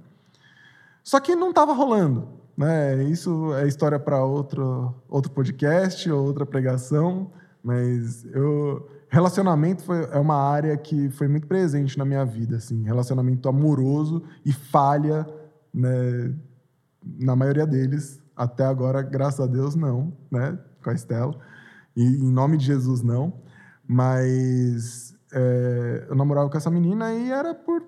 Só 1.03 1.19
que 1.19 1.35
não 1.35 1.49
estava 1.49 1.73
rolando. 1.73 2.27
Né? 2.55 3.03
Isso 3.03 3.53
é 3.55 3.67
história 3.67 3.99
para 3.99 4.23
outro, 4.23 4.93
outro 5.07 5.31
podcast 5.31 6.09
ou 6.11 6.25
outra 6.25 6.45
pregação, 6.45 7.31
mas 7.63 8.25
eu, 8.33 8.89
relacionamento 9.07 9.83
foi, 9.83 10.03
é 10.11 10.19
uma 10.19 10.35
área 10.35 10.75
que 10.75 11.09
foi 11.09 11.27
muito 11.27 11.47
presente 11.47 11.97
na 11.97 12.05
minha 12.05 12.25
vida. 12.25 12.57
Assim, 12.57 12.83
relacionamento 12.83 13.47
amoroso 13.47 14.23
e 14.45 14.51
falha, 14.51 15.25
né? 15.73 16.33
Na 17.17 17.35
maioria 17.35 17.65
deles. 17.65 18.21
Até 18.35 18.65
agora, 18.65 19.01
graças 19.01 19.39
a 19.39 19.47
Deus, 19.47 19.75
não, 19.75 20.13
né? 20.31 20.57
com 20.83 20.89
a 20.89 20.93
Estela. 20.93 21.35
E 21.95 22.03
em 22.03 22.31
nome 22.31 22.57
de 22.57 22.65
Jesus, 22.65 23.01
não. 23.01 23.33
Mas 23.87 25.15
é, 25.33 26.05
eu 26.09 26.15
namorava 26.15 26.49
com 26.49 26.57
essa 26.57 26.69
menina 26.69 27.13
e 27.13 27.31
era 27.31 27.53
por, 27.53 27.83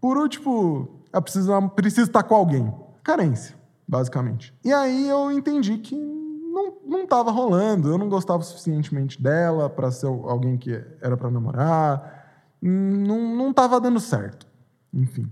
por 0.00 0.28
tipo, 0.28 0.88
eu 1.12 1.22
preciso, 1.22 1.68
preciso 1.70 2.06
estar 2.08 2.22
com 2.22 2.34
alguém. 2.34 2.72
Carência, 3.02 3.56
basicamente. 3.86 4.54
E 4.64 4.72
aí 4.72 5.08
eu 5.08 5.30
entendi 5.32 5.78
que 5.78 5.96
não, 5.96 6.76
não 6.84 7.06
rolando, 7.30 7.88
eu 7.88 7.98
não 7.98 8.08
gostava 8.08 8.42
suficientemente 8.42 9.22
dela 9.22 9.70
para 9.70 9.90
ser 9.90 10.06
alguém 10.06 10.58
que 10.58 10.72
era 11.00 11.16
para 11.16 11.30
namorar, 11.30 12.46
não, 12.60 13.36
não 13.36 13.52
dando 13.78 14.00
certo. 14.00 14.46
Enfim. 14.92 15.30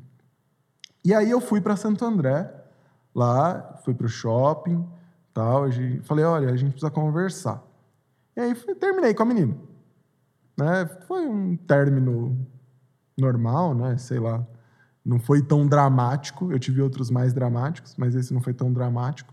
E 1.04 1.14
aí 1.14 1.30
eu 1.30 1.40
fui 1.40 1.60
para 1.60 1.76
Santo 1.76 2.04
André, 2.04 2.52
lá, 3.16 3.80
fui 3.82 3.94
pro 3.94 4.08
shopping, 4.08 4.86
tal, 5.32 5.68
e 5.68 6.00
falei, 6.02 6.24
olha, 6.24 6.50
a 6.50 6.56
gente 6.56 6.72
precisa 6.72 6.90
conversar. 6.90 7.62
E 8.36 8.40
aí 8.40 8.54
terminei 8.74 9.14
com 9.14 9.22
a 9.22 9.26
menina. 9.26 9.56
Né? 10.56 10.86
Foi 11.06 11.26
um 11.26 11.56
término 11.56 12.36
normal, 13.16 13.74
né? 13.74 13.96
Sei 13.96 14.18
lá, 14.18 14.46
não 15.04 15.18
foi 15.18 15.42
tão 15.42 15.66
dramático. 15.66 16.52
Eu 16.52 16.58
tive 16.58 16.82
outros 16.82 17.10
mais 17.10 17.32
dramáticos, 17.32 17.94
mas 17.96 18.14
esse 18.14 18.34
não 18.34 18.42
foi 18.42 18.52
tão 18.52 18.72
dramático. 18.72 19.32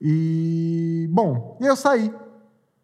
E, 0.00 1.08
bom, 1.10 1.58
e 1.60 1.66
eu 1.66 1.74
saí. 1.74 2.14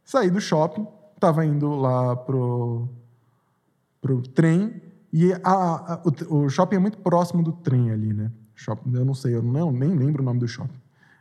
Saí 0.04 0.30
do 0.30 0.40
shopping, 0.40 0.86
estava 1.14 1.44
indo 1.44 1.70
lá 1.76 2.16
pro, 2.16 2.88
pro 4.00 4.22
trem, 4.22 4.82
e 5.12 5.32
a, 5.32 5.38
a, 5.44 6.02
o, 6.04 6.44
o, 6.44 6.48
shopping 6.48 6.76
é 6.76 6.78
muito 6.80 6.98
próximo 6.98 7.42
do 7.42 7.52
trem 7.52 7.90
ali, 7.90 8.12
né? 8.12 8.30
Shopping, 8.60 8.94
eu 8.94 9.04
não 9.04 9.14
sei, 9.14 9.34
eu 9.34 9.42
não, 9.42 9.72
nem 9.72 9.88
lembro 9.90 10.22
o 10.22 10.24
nome 10.24 10.38
do 10.38 10.46
shopping. 10.46 10.78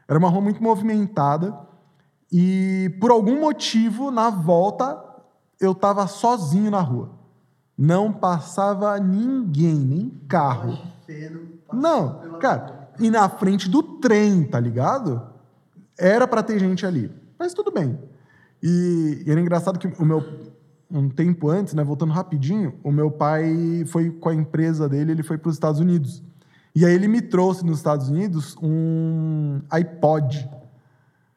Era 0.08 0.20
uma 0.20 0.30
rua 0.30 0.42
muito 0.42 0.62
movimentada, 0.62 1.58
e 2.32 2.94
por 3.00 3.12
algum 3.12 3.40
motivo, 3.40 4.12
na 4.12 4.30
volta, 4.30 5.02
eu 5.60 5.72
estava 5.72 6.06
sozinho 6.06 6.70
na 6.70 6.82
rua. 6.82 7.12
Não 7.78 8.12
passava 8.12 9.00
ninguém, 9.00 9.76
nem 9.76 10.10
carro. 10.28 10.78
Não, 11.72 12.38
cara, 12.40 12.90
e 13.00 13.10
na 13.10 13.30
frente 13.30 13.70
do 13.70 13.82
trem, 13.82 14.44
tá 14.44 14.60
ligado? 14.60 15.22
Era 15.98 16.28
para 16.28 16.44
ter 16.44 16.60
gente 16.60 16.86
ali. 16.86 17.10
Mas 17.38 17.54
tudo 17.54 17.72
bem. 17.72 17.98
E, 18.62 19.24
e 19.26 19.32
era 19.32 19.40
engraçado 19.40 19.80
que 19.80 19.88
o 19.88 20.06
meu 20.06 20.22
um 20.92 21.08
tempo 21.08 21.48
antes, 21.50 21.76
né, 21.76 21.84
voltando 21.84 22.12
rapidinho, 22.12 22.74
o 22.84 22.92
meu 22.92 23.12
pai 23.12 23.84
foi 23.86 24.10
com 24.10 24.28
a 24.28 24.34
empresa 24.34 24.90
dele, 24.90 25.12
ele 25.12 25.22
foi 25.22 25.38
para 25.38 25.50
os 25.50 25.56
Estados 25.56 25.80
Unidos. 25.80 26.24
E 26.80 26.86
aí 26.86 26.94
ele 26.94 27.10
me 27.10 27.22
trouxe 27.22 27.66
nos 27.66 27.80
Estados 27.80 28.08
Unidos 28.08 28.56
um 28.64 29.60
iPod, 29.70 30.50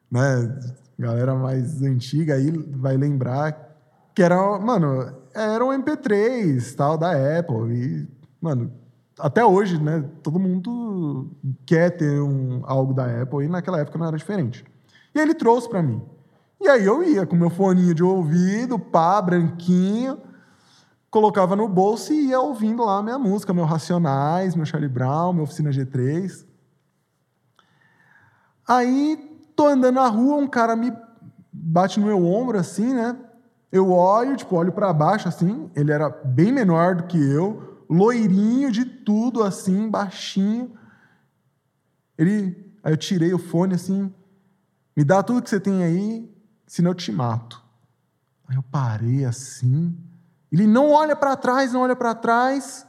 né? 0.09 0.57
Galera 0.97 1.35
mais 1.35 1.81
antiga 1.81 2.35
aí 2.35 2.49
vai 2.49 2.95
lembrar 2.95 3.75
que 4.15 4.23
era, 4.23 4.57
mano, 4.57 5.13
era 5.35 5.65
um 5.65 5.67
MP3 5.67 6.73
tal 6.77 6.97
da 6.97 7.11
Apple 7.37 7.75
e, 7.75 8.07
mano, 8.39 8.71
até 9.19 9.43
hoje, 9.43 9.83
né, 9.83 10.05
todo 10.21 10.39
mundo 10.39 11.29
quer 11.65 11.89
ter 11.89 12.21
um, 12.21 12.61
algo 12.63 12.93
da 12.93 13.23
Apple 13.23 13.43
e 13.43 13.49
naquela 13.49 13.81
época 13.81 13.97
não 13.97 14.07
era 14.07 14.15
diferente. 14.15 14.63
E 15.13 15.19
ele 15.19 15.33
trouxe 15.33 15.67
para 15.67 15.83
mim. 15.83 16.01
E 16.61 16.69
aí 16.69 16.85
eu 16.85 17.03
ia 17.03 17.25
com 17.25 17.35
meu 17.35 17.49
foninho 17.49 17.93
de 17.93 18.01
ouvido, 18.01 18.79
pá, 18.79 19.21
branquinho, 19.21 20.19
colocava 21.13 21.55
no 21.55 21.69
bolso 21.69 22.11
e 22.11 22.29
ia 22.29 22.39
ouvindo 22.39 22.83
lá 22.83 23.03
minha 23.03 23.19
música, 23.19 23.53
meu 23.53 23.65
Racionais, 23.65 24.55
meu 24.55 24.65
Charlie 24.65 24.89
Brown, 24.89 25.31
meu 25.31 25.43
Oficina 25.43 25.69
G3. 25.69 26.43
Aí 28.67 29.39
tô 29.55 29.67
andando 29.67 29.93
na 29.93 30.07
rua, 30.07 30.37
um 30.37 30.47
cara 30.47 30.75
me 30.75 30.91
bate 31.51 31.99
no 31.99 32.07
meu 32.07 32.25
ombro 32.25 32.57
assim, 32.57 32.95
né? 32.95 33.15
Eu 33.71 33.91
olho, 33.91 34.35
tipo, 34.35 34.55
olho 34.55 34.71
para 34.71 34.91
baixo 34.91 35.27
assim, 35.27 35.69
ele 35.75 35.91
era 35.91 36.09
bem 36.09 36.51
menor 36.51 36.95
do 36.95 37.03
que 37.03 37.19
eu, 37.19 37.85
loirinho 37.87 38.71
de 38.71 38.83
tudo 38.83 39.43
assim, 39.43 39.87
baixinho. 39.87 40.73
Ele, 42.17 42.73
aí 42.83 42.91
eu 42.91 42.97
tirei 42.97 43.31
o 43.35 43.37
fone 43.37 43.75
assim, 43.75 44.11
me 44.97 45.03
dá 45.03 45.21
tudo 45.21 45.43
que 45.43 45.49
você 45.51 45.59
tem 45.59 45.83
aí, 45.83 46.35
senão 46.65 46.89
eu 46.89 46.95
te 46.95 47.11
mato. 47.11 47.61
Aí 48.47 48.55
eu 48.55 48.63
parei 48.63 49.25
assim. 49.25 49.95
Ele 50.53 50.67
não 50.67 50.91
olha 50.91 51.15
para 51.15 51.35
trás, 51.35 51.73
não 51.73 51.81
olha 51.81 51.95
para 51.95 52.13
trás. 52.13 52.85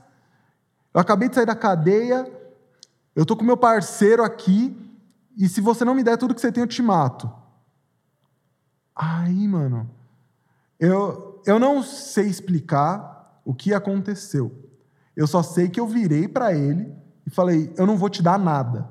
Eu 0.92 1.00
acabei 1.00 1.30
de 1.30 1.34
sair 1.34 1.46
da 1.46 1.56
cadeia. 1.56 2.30
Eu 3.16 3.24
tô 3.24 3.34
com 3.34 3.42
meu 3.42 3.56
parceiro 3.56 4.22
aqui. 4.22 4.76
E 5.34 5.48
se 5.48 5.62
você 5.62 5.82
não 5.82 5.94
me 5.94 6.02
der 6.02 6.18
tudo 6.18 6.34
que 6.34 6.42
você 6.42 6.52
tem, 6.52 6.62
eu 6.62 6.68
te 6.68 6.82
mato. 6.82 7.32
Aí, 8.94 9.48
mano, 9.48 9.90
eu, 10.78 11.40
eu 11.46 11.58
não 11.58 11.82
sei 11.82 12.26
explicar 12.26 13.40
o 13.46 13.54
que 13.54 13.72
aconteceu. 13.72 14.54
Eu 15.16 15.26
só 15.26 15.42
sei 15.42 15.70
que 15.70 15.80
eu 15.80 15.86
virei 15.86 16.28
para 16.28 16.52
ele 16.52 16.94
e 17.26 17.30
falei: 17.30 17.72
Eu 17.78 17.86
não 17.86 17.96
vou 17.96 18.10
te 18.10 18.22
dar 18.22 18.38
nada. 18.38 18.90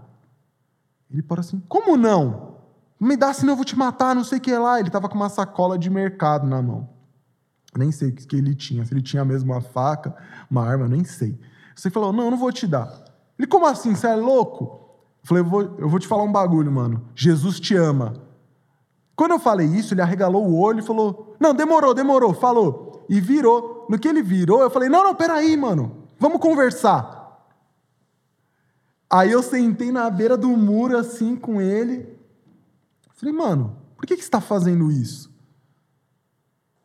Ele 1.11 1.21
parou 1.21 1.41
assim: 1.41 1.61
Como 1.69 1.95
não? 1.95 2.57
Me 2.99 3.15
dá, 3.15 3.31
senão 3.33 3.53
eu 3.53 3.57
vou 3.57 3.65
te 3.65 3.77
matar, 3.77 4.15
não 4.15 4.23
sei 4.23 4.39
o 4.39 4.41
que 4.41 4.57
lá. 4.57 4.79
Ele 4.79 4.89
estava 4.89 5.07
com 5.07 5.15
uma 5.15 5.29
sacola 5.29 5.77
de 5.77 5.91
mercado 5.91 6.47
na 6.47 6.59
mão. 6.59 6.92
Nem 7.77 7.91
sei 7.91 8.09
o 8.09 8.13
que 8.13 8.35
ele 8.35 8.53
tinha. 8.53 8.85
Se 8.85 8.93
ele 8.93 9.01
tinha 9.01 9.25
mesmo 9.25 9.51
uma 9.51 9.61
faca, 9.61 10.15
uma 10.49 10.63
arma, 10.63 10.87
nem 10.87 11.03
sei. 11.03 11.37
Você 11.75 11.89
falou: 11.89 12.13
Não, 12.13 12.25
eu 12.25 12.31
não 12.31 12.37
vou 12.37 12.51
te 12.51 12.67
dar. 12.67 13.03
Ele: 13.37 13.47
Como 13.47 13.65
assim? 13.65 13.95
Você 13.95 14.07
é 14.07 14.15
louco? 14.15 14.83
Eu 15.23 15.27
falei: 15.27 15.43
eu 15.43 15.49
vou, 15.49 15.61
eu 15.79 15.89
vou 15.89 15.99
te 15.99 16.07
falar 16.07 16.23
um 16.23 16.31
bagulho, 16.31 16.71
mano. 16.71 17.09
Jesus 17.15 17.59
te 17.59 17.75
ama. 17.75 18.13
Quando 19.15 19.31
eu 19.31 19.39
falei 19.39 19.67
isso, 19.67 19.93
ele 19.93 20.01
arregalou 20.01 20.45
o 20.45 20.59
olho 20.59 20.79
e 20.79 20.85
falou: 20.85 21.35
Não, 21.39 21.53
demorou, 21.53 21.93
demorou, 21.93 22.33
falou. 22.33 23.05
E 23.09 23.19
virou. 23.19 23.85
No 23.89 23.97
que 23.97 24.07
ele 24.07 24.21
virou, 24.21 24.61
eu 24.61 24.69
falei: 24.69 24.89
Não, 24.89 25.03
não, 25.03 25.15
peraí, 25.15 25.55
mano, 25.57 26.03
vamos 26.19 26.39
conversar. 26.39 27.21
Aí 29.09 29.31
eu 29.31 29.43
sentei 29.43 29.91
na 29.91 30.09
beira 30.09 30.35
do 30.35 30.49
muro 30.49 30.97
assim 30.97 31.35
com 31.35 31.61
ele. 31.61 32.07
Falei: 33.15 33.33
Mano, 33.33 33.77
por 33.95 34.05
que, 34.05 34.15
que 34.15 34.21
você 34.21 34.27
está 34.27 34.41
fazendo 34.41 34.91
isso? 34.91 35.32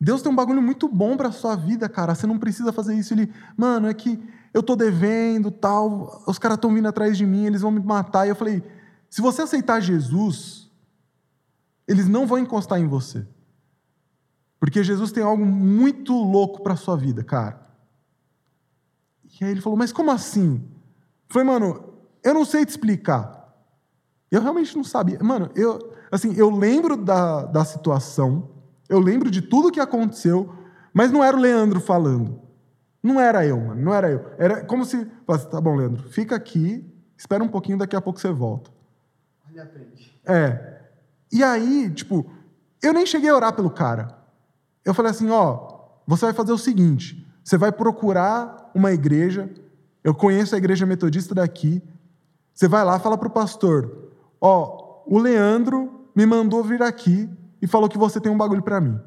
Deus 0.01 0.23
tem 0.23 0.31
um 0.31 0.37
bagulho 0.37 0.63
muito 0.63 0.89
bom 0.89 1.17
para 1.17 1.33
sua 1.33 1.57
vida, 1.57 1.89
cara. 1.89 2.15
Você 2.15 2.27
não 2.27 2.39
precisa 2.39 2.73
fazer 2.73 2.95
isso. 2.95 3.13
Ele, 3.15 3.33
mano, 3.57 3.89
é 3.89 3.95
que 3.95 4.23
eu 4.55 4.63
tô 4.63 4.77
devendo, 4.77 5.51
tal. 5.51 6.23
Os 6.27 6.39
caras 6.39 6.57
estão 6.57 6.73
vindo 6.73 6.87
atrás 6.87 7.19
de 7.19 7.27
mim, 7.27 7.47
eles 7.47 7.63
vão 7.63 7.71
me 7.71 7.81
matar. 7.81 8.27
E 8.27 8.31
eu 8.31 8.37
falei: 8.37 8.63
se 9.11 9.21
você 9.21 9.43
aceitar 9.43 9.81
Jesus, 9.81 10.71
eles 11.87 12.07
não 12.07 12.27
vão 12.27 12.39
encostar 12.39 12.79
em 12.79 12.87
você. 12.87 13.27
Porque 14.61 14.83
Jesus 14.83 15.13
tem 15.13 15.23
algo 15.23 15.45
muito 15.45 16.13
louco 16.13 16.63
para 16.63 16.77
sua 16.77 16.97
vida, 16.97 17.25
cara. 17.25 17.67
E 19.41 19.45
aí 19.45 19.51
ele 19.51 19.61
falou, 19.61 19.79
mas 19.79 19.93
como 19.93 20.11
assim? 20.11 20.57
Eu 21.29 21.33
falei, 21.33 21.47
mano, 21.47 21.95
eu 22.25 22.35
não 22.35 22.45
sei 22.45 22.67
te 22.67 22.71
explicar. 22.71 23.55
Eu 24.31 24.43
realmente 24.43 24.77
não 24.77 24.85
sabia. 24.85 25.19
Mano, 25.23 25.51
eu, 25.55 25.95
assim, 26.11 26.35
eu 26.35 26.51
lembro 26.51 26.97
da, 26.97 27.45
da 27.45 27.65
situação, 27.65 28.51
eu 28.89 28.99
lembro 28.99 29.31
de 29.31 29.43
tudo 29.43 29.71
que 29.71 29.81
aconteceu, 29.81 30.53
mas 30.93 31.13
não 31.13 31.23
era 31.23 31.37
o 31.37 31.41
Leandro 31.41 31.81
falando. 31.81 32.41
Não 33.03 33.21
era 33.21 33.47
eu, 33.47 33.61
mano, 33.61 33.81
não 33.81 33.95
era 33.95 34.11
eu. 34.11 34.25
Era 34.39 34.65
como 34.65 34.85
se, 34.85 35.05
tá 35.51 35.61
bom, 35.61 35.77
Leandro, 35.77 36.09
fica 36.09 36.35
aqui, 36.35 36.85
espera 37.17 37.45
um 37.45 37.49
pouquinho, 37.49 37.79
daqui 37.79 37.95
a 37.95 38.01
pouco 38.01 38.21
você 38.21 38.31
volta. 38.33 38.71
Olha 39.49 39.63
a 39.63 39.67
frente. 39.67 40.19
É. 40.27 40.81
E 41.31 41.43
aí, 41.43 41.91
tipo, 41.91 42.31
eu 42.83 42.93
nem 42.93 43.07
cheguei 43.07 43.31
a 43.31 43.37
orar 43.37 43.55
pelo 43.55 43.71
cara. 43.71 44.19
Eu 44.85 44.95
falei 44.95 45.11
assim, 45.11 45.31
ó, 45.31 45.79
você 46.07 46.27
vai 46.27 46.35
fazer 46.35 46.53
o 46.53 46.59
seguinte, 46.59 47.27
você 47.45 47.57
vai 47.57 47.71
procurar 47.71 48.71
uma 48.75 48.93
igreja, 48.93 49.51
eu 50.03 50.15
conheço 50.15 50.55
a 50.55 50.59
igreja 50.59 50.87
metodista 50.87 51.35
daqui, 51.35 51.83
você 52.55 52.67
vai 52.67 52.85
lá, 52.85 52.99
fala 52.99 53.19
pro 53.19 53.31
pastor, 53.31 54.11
ó, 54.41 55.03
o 55.07 55.19
Leandro 55.19 56.11
me 56.17 56.27
mandou 56.27 56.65
vir 56.65 56.83
aqui 56.83 57.29
e 57.61 57.67
falou 57.67 57.89
que 57.89 57.99
você 57.99 58.21
tem 58.21 58.31
um 58.31 58.37
bagulho 58.39 58.63
para 58.63 58.81
mim. 58.81 59.01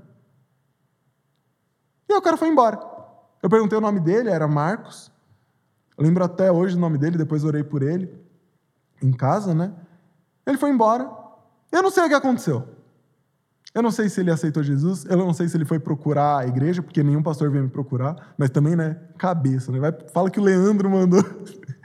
E 2.09 2.13
aí 2.13 2.19
o 2.19 2.21
cara 2.21 2.37
foi 2.37 2.49
embora. 2.49 2.79
Eu 3.41 3.49
perguntei 3.49 3.77
o 3.77 3.81
nome 3.81 3.99
dele, 3.99 4.29
era 4.29 4.47
Marcos. 4.47 5.11
Eu 5.97 6.03
lembro 6.03 6.23
até 6.23 6.51
hoje 6.51 6.75
o 6.75 6.79
nome 6.79 6.97
dele, 6.97 7.17
depois 7.17 7.43
orei 7.43 7.63
por 7.63 7.81
ele 7.81 8.13
em 9.01 9.11
casa, 9.11 9.53
né? 9.53 9.73
Ele 10.45 10.57
foi 10.57 10.69
embora. 10.69 11.09
Eu 11.71 11.81
não 11.81 11.89
sei 11.89 12.03
o 12.03 12.07
que 12.07 12.13
aconteceu. 12.13 12.67
Eu 13.73 13.81
não 13.81 13.91
sei 13.91 14.09
se 14.09 14.19
ele 14.19 14.29
aceitou 14.29 14.61
Jesus, 14.61 15.05
eu 15.05 15.15
não 15.15 15.33
sei 15.33 15.47
se 15.47 15.55
ele 15.55 15.63
foi 15.63 15.79
procurar 15.79 16.39
a 16.39 16.45
igreja, 16.45 16.83
porque 16.83 17.01
nenhum 17.01 17.23
pastor 17.23 17.49
veio 17.49 17.63
me 17.63 17.69
procurar, 17.69 18.33
mas 18.37 18.49
também, 18.49 18.75
né, 18.75 18.99
cabeça, 19.17 19.71
né? 19.71 19.79
Vai, 19.79 19.93
fala 20.13 20.29
que 20.29 20.39
o 20.39 20.43
Leandro 20.43 20.89
mandou. 20.89 21.23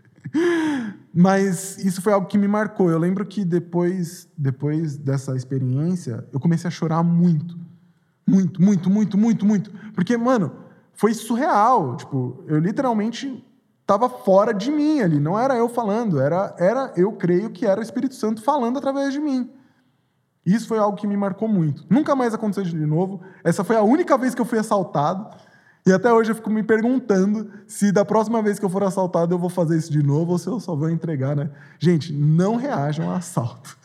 mas 1.14 1.78
isso 1.78 2.02
foi 2.02 2.12
algo 2.12 2.26
que 2.26 2.38
me 2.38 2.48
marcou. 2.48 2.90
Eu 2.90 2.98
lembro 2.98 3.24
que 3.24 3.44
depois, 3.44 4.28
depois 4.36 4.96
dessa 4.96 5.34
experiência, 5.36 6.26
eu 6.32 6.40
comecei 6.40 6.68
a 6.68 6.70
chorar 6.70 7.02
muito. 7.02 7.58
Muito, 8.26 8.60
muito, 8.60 8.90
muito, 8.90 9.16
muito, 9.16 9.46
muito. 9.46 9.72
Porque, 9.94 10.16
mano, 10.16 10.52
foi 10.92 11.14
surreal. 11.14 11.96
Tipo, 11.96 12.44
eu 12.46 12.58
literalmente 12.58 13.44
estava 13.80 14.08
fora 14.08 14.52
de 14.52 14.70
mim 14.70 15.00
ali. 15.00 15.20
Não 15.20 15.38
era 15.38 15.56
eu 15.56 15.68
falando, 15.68 16.20
era, 16.20 16.54
era 16.58 16.92
eu 16.96 17.12
creio 17.12 17.50
que 17.50 17.64
era 17.64 17.80
o 17.80 17.82
Espírito 17.82 18.14
Santo 18.14 18.42
falando 18.42 18.78
através 18.78 19.12
de 19.12 19.20
mim. 19.20 19.48
Isso 20.44 20.68
foi 20.68 20.78
algo 20.78 20.96
que 20.96 21.06
me 21.06 21.16
marcou 21.16 21.48
muito. 21.48 21.84
Nunca 21.90 22.14
mais 22.14 22.34
aconteceu 22.34 22.62
de 22.62 22.86
novo. 22.86 23.20
Essa 23.42 23.64
foi 23.64 23.76
a 23.76 23.82
única 23.82 24.16
vez 24.16 24.34
que 24.34 24.40
eu 24.40 24.44
fui 24.44 24.58
assaltado. 24.58 25.28
E 25.86 25.92
até 25.92 26.12
hoje 26.12 26.32
eu 26.32 26.34
fico 26.34 26.50
me 26.50 26.64
perguntando 26.64 27.48
se 27.64 27.92
da 27.92 28.04
próxima 28.04 28.42
vez 28.42 28.58
que 28.58 28.64
eu 28.64 28.68
for 28.68 28.82
assaltado 28.82 29.32
eu 29.32 29.38
vou 29.38 29.48
fazer 29.48 29.78
isso 29.78 29.92
de 29.92 30.02
novo 30.02 30.32
ou 30.32 30.38
se 30.38 30.48
eu 30.48 30.58
só 30.58 30.74
vou 30.74 30.90
entregar, 30.90 31.36
né? 31.36 31.48
Gente, 31.78 32.12
não 32.12 32.56
reajam 32.56 33.08
a 33.08 33.18
assalto. 33.18 33.78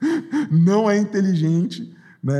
Não 0.48 0.88
é 0.88 0.96
inteligente, 0.96 1.92
né? 2.22 2.36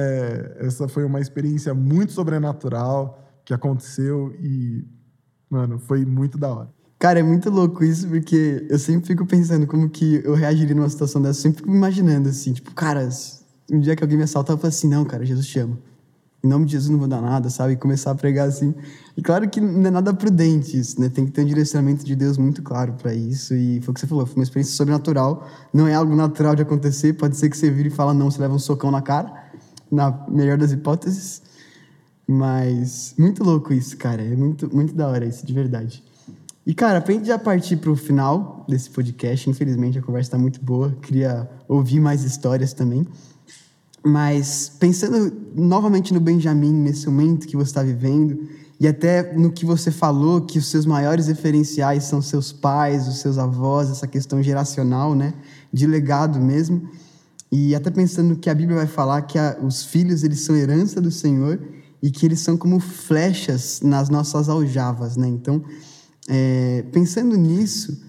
Essa 0.59 0.87
foi 0.87 1.05
uma 1.05 1.21
experiência 1.21 1.75
muito 1.75 2.13
sobrenatural 2.13 3.21
que 3.45 3.53
aconteceu 3.53 4.33
e, 4.41 4.85
mano, 5.51 5.81
foi 5.81 6.05
muito 6.05 6.39
da 6.39 6.55
hora. 6.55 6.69
Cara, 7.01 7.19
é 7.19 7.23
muito 7.23 7.51
louco 7.51 7.83
isso, 7.83 8.07
porque 8.07 8.65
eu 8.71 8.79
sempre 8.79 9.09
fico 9.09 9.27
pensando 9.27 9.67
como 9.67 9.91
que 9.91 10.23
eu 10.25 10.35
reagiria 10.35 10.75
numa 10.75 10.89
situação 10.89 11.21
dessa. 11.21 11.41
Eu 11.41 11.43
sempre 11.43 11.59
fico 11.59 11.71
me 11.71 11.77
imaginando 11.77 12.29
assim, 12.29 12.53
tipo, 12.53 12.73
cara, 12.73 13.09
um 13.73 13.81
dia 13.81 13.97
que 13.97 14.05
alguém 14.05 14.17
me 14.17 14.25
assaltar, 14.25 14.55
eu 14.55 14.59
falo 14.59 14.69
assim, 14.69 14.89
não, 14.89 15.05
cara, 15.05 15.25
Jesus 15.25 15.47
te 15.49 15.59
ama. 15.59 15.77
Em 16.43 16.47
nome 16.47 16.67
de 16.67 16.73
Jesus 16.73 16.89
não 16.91 16.99
vou 16.99 17.09
dar 17.09 17.21
nada, 17.21 17.51
sabe? 17.51 17.73
E 17.73 17.77
começar 17.77 18.13
a 18.13 18.15
pregar 18.15 18.49
assim. 18.49 18.73
E 19.17 19.23
claro 19.23 19.49
que 19.49 19.61
não 19.61 19.89
é 19.89 19.91
nada 19.91 20.15
prudente 20.15 20.79
isso, 20.79 21.01
né? 21.01 21.09
Tem 21.09 21.27
que 21.27 21.33
ter 21.33 21.43
um 21.43 21.45
direcionamento 21.45 22.05
de 22.05 22.15
Deus 22.15 22.39
muito 22.39 22.63
claro 22.63 22.93
para 22.93 23.13
isso. 23.13 23.55
E 23.55 23.81
foi 23.81 23.91
o 23.91 23.95
que 23.95 24.01
você 24.01 24.07
falou, 24.07 24.25
foi 24.25 24.37
uma 24.37 24.45
experiência 24.45 24.77
sobrenatural. 24.77 25.49
Não 25.73 25.89
é 25.89 25.95
algo 25.95 26.15
natural 26.15 26.55
de 26.55 26.63
acontecer. 26.63 27.15
Pode 27.15 27.37
ser 27.37 27.51
que 27.51 27.57
você 27.57 27.71
vire 27.71 27.89
e 27.89 27.91
fala 27.91 28.15
não, 28.15 28.31
você 28.31 28.41
leva 28.41 28.55
um 28.55 28.59
socão 28.59 28.91
na 28.91 29.03
cara, 29.03 29.51
na 29.91 30.27
melhor 30.29 30.57
das 30.57 30.71
hipóteses. 30.71 31.43
Mas 32.25 33.15
muito 33.19 33.43
louco 33.43 33.73
isso, 33.73 33.97
cara. 33.97 34.23
É 34.23 34.37
muito, 34.37 34.73
muito 34.73 34.95
da 34.95 35.09
hora 35.09 35.27
isso, 35.27 35.45
de 35.45 35.53
verdade. 35.53 36.05
E, 36.65 36.75
cara, 36.75 37.01
pra 37.01 37.15
gente 37.15 37.27
já 37.27 37.39
partir 37.39 37.79
pro 37.79 37.97
final 37.97 38.65
desse 38.69 38.91
podcast, 38.91 39.49
infelizmente 39.49 39.99
a 39.99 40.03
conversa 40.03 40.33
tá 40.33 40.39
muito 40.39 40.63
boa. 40.63 40.95
Queria 41.01 41.49
ouvir 41.67 41.99
mais 41.99 42.23
histórias 42.23 42.75
também. 42.75 43.07
Mas 44.05 44.73
pensando 44.79 45.33
novamente 45.55 46.15
no 46.15 46.21
Benjamin, 46.21 46.73
nesse 46.73 47.07
momento 47.07 47.47
que 47.47 47.57
você 47.57 47.71
está 47.71 47.83
vivendo, 47.83 48.49
e 48.81 48.87
até 48.87 49.35
no 49.35 49.51
que 49.51 49.67
você 49.67 49.91
falou, 49.91 50.43
que 50.43 50.59
os 50.59 50.67
seus 50.67 50.87
maiores 50.87 51.27
referenciais 51.27 52.05
são 52.05 52.23
seus 52.23 52.53
pais, 52.53 53.09
os 53.09 53.19
seus 53.19 53.37
avós, 53.37 53.91
essa 53.91 54.07
questão 54.07 54.41
geracional, 54.41 55.17
né? 55.17 55.35
De 55.73 55.87
legado 55.87 56.41
mesmo. 56.41 56.89
E 57.51 57.75
até 57.75 57.91
pensando 57.91 58.37
que 58.37 58.49
a 58.49 58.55
Bíblia 58.55 58.77
vai 58.77 58.87
falar, 58.87 59.23
que 59.23 59.39
a, 59.39 59.59
os 59.61 59.85
filhos 59.85 60.23
eles 60.23 60.43
são 60.43 60.55
herança 60.55 61.01
do 61.01 61.11
Senhor 61.11 61.61
e 62.01 62.11
que 62.11 62.25
eles 62.25 62.39
são 62.39 62.57
como 62.57 62.79
flechas 62.79 63.81
nas 63.83 64.09
nossas 64.09 64.49
aljavas, 64.49 65.17
né? 65.17 65.27
Então, 65.27 65.65
é, 66.29 66.85
pensando 66.93 67.37
nisso, 67.37 68.01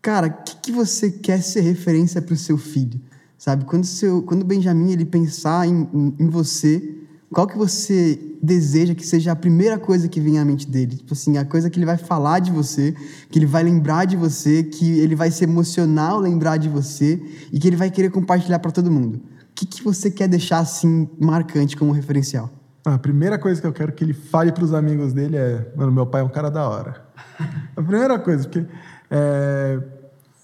cara, 0.00 0.28
o 0.28 0.44
que, 0.44 0.56
que 0.56 0.72
você 0.72 1.10
quer 1.10 1.42
ser 1.42 1.60
referência 1.60 2.22
para 2.22 2.32
o 2.32 2.38
seu 2.38 2.56
filho? 2.56 2.98
Sabe? 3.38 3.64
Quando, 3.64 3.84
seu, 3.84 4.22
quando 4.22 4.42
o 4.42 4.44
Benjamin 4.44 4.92
ele 4.92 5.04
pensar 5.04 5.66
em, 5.66 5.88
em, 5.92 6.14
em, 6.18 6.28
você, 6.28 6.96
qual 7.30 7.46
que 7.46 7.58
você 7.58 8.18
deseja 8.42 8.94
que 8.94 9.06
seja 9.06 9.32
a 9.32 9.36
primeira 9.36 9.78
coisa 9.78 10.08
que 10.08 10.20
vem 10.20 10.38
à 10.38 10.44
mente 10.44 10.68
dele? 10.68 10.96
Tipo 10.96 11.12
assim, 11.12 11.36
a 11.36 11.44
coisa 11.44 11.68
que 11.68 11.78
ele 11.78 11.86
vai 11.86 11.98
falar 11.98 12.38
de 12.38 12.50
você, 12.50 12.94
que 13.30 13.38
ele 13.38 13.46
vai 13.46 13.62
lembrar 13.62 14.04
de 14.06 14.16
você, 14.16 14.62
que 14.62 14.98
ele 14.98 15.14
vai 15.14 15.30
se 15.30 15.44
emocionar 15.44 16.12
ao 16.12 16.20
lembrar 16.20 16.56
de 16.56 16.68
você 16.68 17.20
e 17.52 17.58
que 17.58 17.68
ele 17.68 17.76
vai 17.76 17.90
querer 17.90 18.10
compartilhar 18.10 18.58
para 18.60 18.70
todo 18.70 18.90
mundo. 18.90 19.16
O 19.16 19.54
que, 19.54 19.66
que 19.66 19.82
você 19.82 20.10
quer 20.10 20.28
deixar 20.28 20.58
assim 20.58 21.08
marcante 21.18 21.76
como 21.76 21.92
referencial? 21.92 22.50
A 22.84 22.98
primeira 22.98 23.38
coisa 23.38 23.60
que 23.60 23.66
eu 23.66 23.72
quero 23.72 23.92
que 23.92 24.04
ele 24.04 24.12
fale 24.12 24.52
para 24.52 24.62
os 24.62 24.74
amigos 24.74 25.12
dele 25.12 25.36
é: 25.36 25.72
mano, 25.74 25.90
meu 25.90 26.06
pai 26.06 26.20
é 26.20 26.24
um 26.24 26.28
cara 26.28 26.50
da 26.50 26.68
hora. 26.68 27.02
a 27.74 27.82
primeira 27.82 28.18
coisa, 28.18 28.42
porque 28.42 28.66
é, 29.10 29.80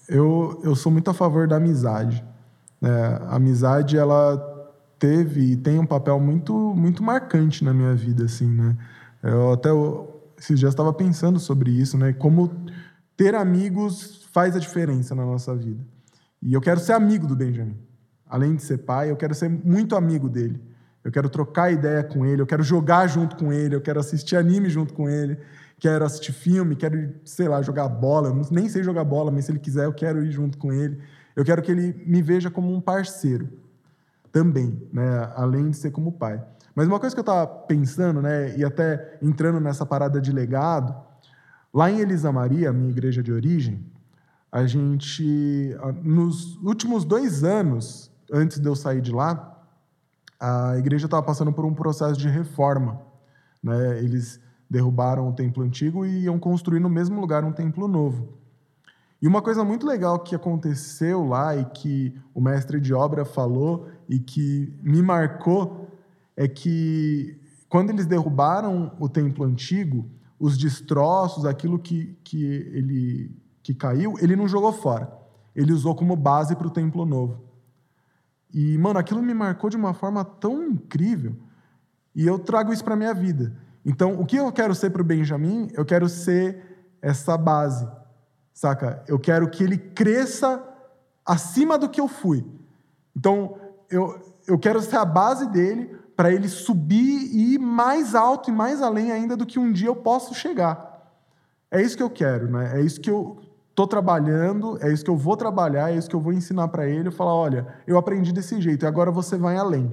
eu, 0.09 0.59
eu 0.63 0.75
sou 0.75 0.91
muito 0.91 1.09
a 1.09 1.13
favor 1.13 1.47
da 1.47 1.57
amizade. 1.57 2.23
É, 2.81 2.89
a 3.27 3.35
amizade, 3.35 3.97
ela 3.97 4.37
teve 4.97 5.51
e 5.51 5.55
tem 5.55 5.79
um 5.79 5.85
papel 5.85 6.19
muito, 6.19 6.53
muito 6.75 7.03
marcante 7.03 7.63
na 7.63 7.73
minha 7.73 7.93
vida, 7.93 8.25
assim, 8.25 8.47
né? 8.47 8.77
Eu 9.23 9.51
até 9.53 9.69
esses 10.37 10.59
dias 10.59 10.73
estava 10.73 10.91
pensando 10.91 11.39
sobre 11.39 11.71
isso, 11.71 11.97
né? 11.97 12.13
Como 12.13 12.51
ter 13.15 13.35
amigos 13.35 14.27
faz 14.31 14.55
a 14.55 14.59
diferença 14.59 15.13
na 15.13 15.25
nossa 15.25 15.55
vida. 15.55 15.85
E 16.41 16.53
eu 16.53 16.61
quero 16.61 16.79
ser 16.79 16.93
amigo 16.93 17.27
do 17.27 17.35
Benjamin. 17.35 17.77
Além 18.27 18.55
de 18.55 18.63
ser 18.63 18.79
pai, 18.79 19.11
eu 19.11 19.15
quero 19.15 19.35
ser 19.35 19.49
muito 19.49 19.95
amigo 19.95 20.29
dele. 20.29 20.59
Eu 21.03 21.11
quero 21.11 21.29
trocar 21.29 21.71
ideia 21.71 22.03
com 22.03 22.25
ele, 22.25 22.41
eu 22.41 22.47
quero 22.47 22.63
jogar 22.63 23.07
junto 23.07 23.35
com 23.35 23.51
ele, 23.51 23.75
eu 23.75 23.81
quero 23.81 23.99
assistir 23.99 24.35
anime 24.35 24.69
junto 24.69 24.93
com 24.93 25.09
ele, 25.09 25.37
quero 25.79 26.05
assistir 26.05 26.31
filme, 26.31 26.75
quero, 26.75 27.13
sei 27.25 27.47
lá, 27.47 27.61
jogar 27.61 27.87
bola. 27.89 28.29
Eu 28.29 28.41
nem 28.51 28.69
sei 28.69 28.83
jogar 28.83 29.03
bola, 29.03 29.31
mas 29.31 29.45
se 29.45 29.51
ele 29.51 29.59
quiser, 29.59 29.85
eu 29.85 29.93
quero 29.93 30.23
ir 30.23 30.31
junto 30.31 30.57
com 30.57 30.71
ele. 30.71 30.99
Eu 31.35 31.45
quero 31.45 31.61
que 31.61 31.71
ele 31.71 31.93
me 32.05 32.21
veja 32.21 32.49
como 32.49 32.73
um 32.73 32.81
parceiro 32.81 33.49
também, 34.31 34.87
né? 34.91 35.31
além 35.35 35.69
de 35.69 35.77
ser 35.77 35.91
como 35.91 36.11
pai. 36.11 36.41
Mas 36.73 36.87
uma 36.87 36.99
coisa 36.99 37.15
que 37.15 37.19
eu 37.19 37.23
estava 37.23 37.45
pensando, 37.45 38.21
né, 38.21 38.57
e 38.57 38.63
até 38.63 39.17
entrando 39.21 39.59
nessa 39.59 39.85
parada 39.85 40.21
de 40.21 40.31
legado, 40.31 40.95
lá 41.73 41.91
em 41.91 41.99
Elisa 41.99 42.31
Maria, 42.31 42.71
minha 42.71 42.89
igreja 42.89 43.21
de 43.21 43.31
origem, 43.31 43.85
a 44.51 44.65
gente, 44.65 45.75
nos 46.03 46.55
últimos 46.57 47.05
dois 47.05 47.43
anos, 47.43 48.11
antes 48.31 48.59
de 48.59 48.67
eu 48.67 48.75
sair 48.75 49.01
de 49.01 49.11
lá, 49.11 49.51
a 50.39 50.77
igreja 50.77 51.05
estava 51.05 51.23
passando 51.23 51.53
por 51.53 51.65
um 51.65 51.73
processo 51.73 52.19
de 52.19 52.27
reforma. 52.27 53.01
Né? 53.63 53.99
Eles 53.99 54.39
derrubaram 54.69 55.29
o 55.29 55.33
templo 55.33 55.63
antigo 55.63 56.05
e 56.05 56.23
iam 56.23 56.39
construir 56.39 56.79
no 56.79 56.89
mesmo 56.89 57.19
lugar 57.19 57.43
um 57.43 57.51
templo 57.51 57.87
novo. 57.87 58.40
E 59.21 59.27
uma 59.27 59.41
coisa 59.41 59.63
muito 59.63 59.85
legal 59.85 60.19
que 60.19 60.33
aconteceu 60.33 61.23
lá 61.23 61.55
e 61.55 61.63
que 61.65 62.19
o 62.33 62.41
mestre 62.41 62.79
de 62.79 62.91
obra 62.91 63.23
falou 63.23 63.87
e 64.09 64.17
que 64.17 64.73
me 64.81 65.01
marcou 65.01 65.87
é 66.35 66.47
que 66.47 67.39
quando 67.69 67.91
eles 67.91 68.07
derrubaram 68.07 68.91
o 68.99 69.07
templo 69.07 69.45
antigo, 69.45 70.09
os 70.39 70.57
destroços, 70.57 71.45
aquilo 71.45 71.77
que, 71.77 72.17
que 72.23 72.43
ele 72.43 73.31
que 73.61 73.75
caiu, 73.75 74.15
ele 74.19 74.35
não 74.35 74.47
jogou 74.47 74.73
fora. 74.73 75.11
Ele 75.55 75.71
usou 75.71 75.93
como 75.93 76.15
base 76.15 76.55
para 76.55 76.65
o 76.65 76.71
templo 76.71 77.05
novo. 77.05 77.43
E, 78.51 78.75
mano, 78.79 78.97
aquilo 78.97 79.21
me 79.21 79.35
marcou 79.35 79.69
de 79.69 79.77
uma 79.77 79.93
forma 79.93 80.25
tão 80.25 80.63
incrível. 80.63 81.35
E 82.15 82.25
eu 82.25 82.39
trago 82.39 82.73
isso 82.73 82.83
para 82.83 82.95
minha 82.95 83.13
vida. 83.13 83.55
Então, 83.85 84.19
o 84.19 84.25
que 84.25 84.37
eu 84.37 84.51
quero 84.51 84.73
ser 84.73 84.89
para 84.89 85.01
o 85.01 85.05
Benjamin? 85.05 85.69
Eu 85.73 85.85
quero 85.85 86.09
ser 86.09 86.87
essa 87.01 87.37
base 87.37 87.87
saca? 88.53 89.03
Eu 89.07 89.19
quero 89.19 89.49
que 89.49 89.63
ele 89.63 89.77
cresça 89.77 90.63
acima 91.25 91.77
do 91.77 91.89
que 91.89 92.01
eu 92.01 92.07
fui. 92.07 92.45
Então, 93.15 93.57
eu, 93.89 94.19
eu 94.47 94.57
quero 94.57 94.81
ser 94.81 94.97
a 94.97 95.05
base 95.05 95.47
dele 95.49 95.95
para 96.15 96.31
ele 96.31 96.47
subir 96.47 97.29
e 97.33 97.55
ir 97.55 97.59
mais 97.59 98.13
alto 98.13 98.49
e 98.49 98.53
mais 98.53 98.81
além 98.81 99.11
ainda 99.11 99.35
do 99.35 99.45
que 99.45 99.59
um 99.59 99.71
dia 99.71 99.87
eu 99.87 99.95
posso 99.95 100.33
chegar. 100.33 100.91
É 101.69 101.81
isso 101.81 101.95
que 101.95 102.03
eu 102.03 102.09
quero, 102.09 102.49
né? 102.51 102.79
É 102.79 102.81
isso 102.81 102.99
que 102.99 103.09
eu 103.09 103.37
tô 103.73 103.87
trabalhando, 103.87 104.77
é 104.81 104.91
isso 104.91 105.03
que 105.03 105.09
eu 105.09 105.15
vou 105.15 105.37
trabalhar, 105.37 105.91
é 105.91 105.95
isso 105.95 106.09
que 106.09 106.15
eu 106.15 106.19
vou 106.19 106.33
ensinar 106.33 106.67
para 106.67 106.87
ele. 106.87 107.07
Eu 107.07 107.11
falar, 107.11 107.33
olha, 107.33 107.67
eu 107.87 107.97
aprendi 107.97 108.31
desse 108.33 108.59
jeito 108.61 108.83
e 108.83 108.87
agora 108.87 109.09
você 109.09 109.37
vai 109.37 109.57
além. 109.57 109.91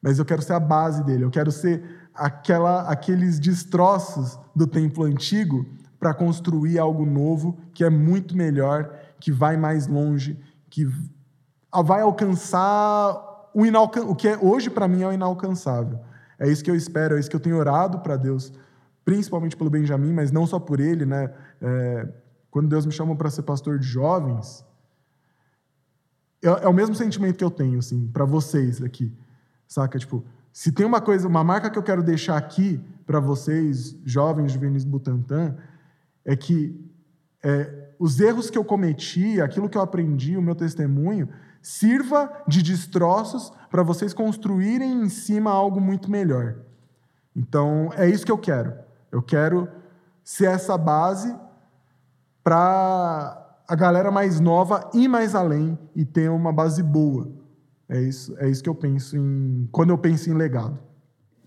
Mas 0.00 0.18
eu 0.18 0.24
quero 0.24 0.42
ser 0.42 0.52
a 0.52 0.60
base 0.60 1.02
dele, 1.02 1.24
eu 1.24 1.30
quero 1.30 1.50
ser 1.50 1.82
aquela, 2.14 2.82
aqueles 2.82 3.38
destroços 3.38 4.38
do 4.54 4.66
templo 4.66 5.04
antigo 5.04 5.64
para 6.02 6.12
construir 6.12 6.80
algo 6.80 7.06
novo 7.06 7.56
que 7.72 7.84
é 7.84 7.88
muito 7.88 8.36
melhor, 8.36 8.92
que 9.20 9.30
vai 9.30 9.56
mais 9.56 9.86
longe, 9.86 10.36
que 10.68 10.84
vai 11.72 12.00
alcançar 12.00 13.48
o, 13.54 13.64
inalcan 13.64 14.02
o 14.06 14.16
que 14.16 14.26
é, 14.26 14.36
hoje 14.36 14.68
para 14.68 14.88
mim 14.88 15.02
é 15.02 15.06
o 15.06 15.12
inalcançável. 15.12 16.00
É 16.40 16.48
isso 16.48 16.64
que 16.64 16.68
eu 16.68 16.74
espero, 16.74 17.16
é 17.16 17.20
isso 17.20 17.30
que 17.30 17.36
eu 17.36 17.40
tenho 17.40 17.56
orado 17.56 18.00
para 18.00 18.16
Deus, 18.16 18.52
principalmente 19.04 19.56
pelo 19.56 19.70
Benjamin, 19.70 20.12
mas 20.12 20.32
não 20.32 20.44
só 20.44 20.58
por 20.58 20.80
ele, 20.80 21.06
né? 21.06 21.32
É, 21.60 22.08
quando 22.50 22.68
Deus 22.68 22.84
me 22.84 22.90
chamou 22.90 23.14
para 23.14 23.30
ser 23.30 23.42
pastor 23.42 23.78
de 23.78 23.86
jovens, 23.86 24.66
é, 26.42 26.48
é, 26.48 26.68
o 26.68 26.72
mesmo 26.72 26.96
sentimento 26.96 27.36
que 27.36 27.44
eu 27.44 27.50
tenho, 27.50 27.78
assim, 27.78 28.08
para 28.08 28.24
vocês 28.24 28.82
aqui, 28.82 29.16
saca? 29.68 30.00
Tipo, 30.00 30.24
se 30.52 30.72
tem 30.72 30.84
uma 30.84 31.00
coisa, 31.00 31.28
uma 31.28 31.44
marca 31.44 31.70
que 31.70 31.78
eu 31.78 31.82
quero 31.84 32.02
deixar 32.02 32.36
aqui 32.36 32.82
para 33.06 33.20
vocês, 33.20 33.96
jovens 34.04 34.50
juvenis 34.50 34.84
Butantan, 34.84 35.56
é 36.24 36.36
que 36.36 36.78
é, 37.42 37.90
os 37.98 38.20
erros 38.20 38.50
que 38.50 38.58
eu 38.58 38.64
cometi, 38.64 39.40
aquilo 39.40 39.68
que 39.68 39.76
eu 39.76 39.82
aprendi, 39.82 40.36
o 40.36 40.42
meu 40.42 40.54
testemunho, 40.54 41.28
sirva 41.60 42.42
de 42.46 42.62
destroços 42.62 43.52
para 43.70 43.82
vocês 43.82 44.12
construírem 44.12 45.02
em 45.02 45.08
cima 45.08 45.50
algo 45.50 45.80
muito 45.80 46.10
melhor. 46.10 46.56
Então, 47.34 47.90
é 47.96 48.08
isso 48.08 48.26
que 48.26 48.32
eu 48.32 48.38
quero. 48.38 48.74
Eu 49.10 49.22
quero 49.22 49.68
ser 50.24 50.46
essa 50.46 50.76
base 50.76 51.34
para 52.42 53.38
a 53.68 53.74
galera 53.74 54.10
mais 54.10 54.40
nova 54.40 54.90
ir 54.92 55.08
mais 55.08 55.34
além 55.34 55.78
e 55.94 56.04
ter 56.04 56.28
uma 56.28 56.52
base 56.52 56.82
boa. 56.82 57.30
É 57.88 58.00
isso, 58.00 58.36
é 58.38 58.48
isso 58.48 58.62
que 58.62 58.68
eu 58.68 58.74
penso 58.74 59.16
em 59.16 59.68
quando 59.70 59.90
eu 59.90 59.98
penso 59.98 60.28
em 60.28 60.34
legado. 60.34 60.78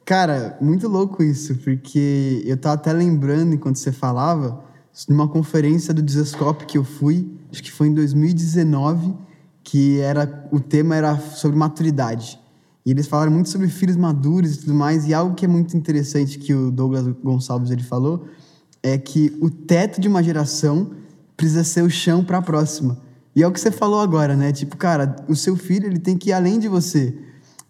Cara, 0.06 0.56
muito 0.62 0.88
louco 0.88 1.24
isso, 1.24 1.56
porque 1.56 2.44
eu 2.46 2.56
tava 2.56 2.76
até 2.76 2.94
lembrando 2.94 3.56
enquanto 3.56 3.78
você 3.78 3.92
falava, 3.92 4.64
numa 5.10 5.28
conferência 5.28 5.92
do 5.96 6.02
Desescope 6.02 6.68
que 6.68 6.78
eu 6.78 6.84
fui, 6.84 7.28
acho 7.52 7.64
que 7.64 7.72
foi 7.72 7.88
em 7.88 7.94
2019, 7.96 9.16
que 9.64 10.00
era 10.00 10.48
o 10.52 10.60
tema 10.60 10.96
era 10.96 11.18
sobre 11.18 11.58
maturidade. 11.58 12.40
E 12.86 12.92
eles 12.92 13.08
falaram 13.08 13.32
muito 13.32 13.50
sobre 13.50 13.68
filhos 13.68 13.98
maduros 13.98 14.54
e 14.54 14.60
tudo 14.60 14.76
mais, 14.76 15.08
e 15.08 15.14
algo 15.14 15.34
que 15.34 15.44
é 15.44 15.48
muito 15.48 15.76
interessante 15.76 16.38
que 16.38 16.54
o 16.54 16.70
Douglas 16.70 17.08
Gonçalves 17.24 17.72
ele 17.72 17.82
falou 17.82 18.28
é 18.84 19.00
que 19.00 19.36
o 19.42 19.50
teto 19.50 20.00
de 20.00 20.08
uma 20.08 20.22
geração 20.22 20.92
precisa 21.36 21.64
ser 21.64 21.82
o 21.82 21.90
chão 21.90 22.24
para 22.24 22.38
a 22.38 22.42
próxima. 22.44 23.00
E 23.36 23.42
é 23.42 23.48
o 23.48 23.52
que 23.52 23.60
você 23.60 23.72
falou 23.72 24.00
agora, 24.00 24.36
né? 24.36 24.52
Tipo, 24.52 24.78
cara, 24.78 25.16
o 25.28 25.36
seu 25.36 25.56
filho 25.56 25.88
ele 25.88 25.98
tem 25.98 26.16
que 26.16 26.30
ir 26.30 26.34
além 26.34 26.60
de 26.60 26.68
você. 26.68 27.18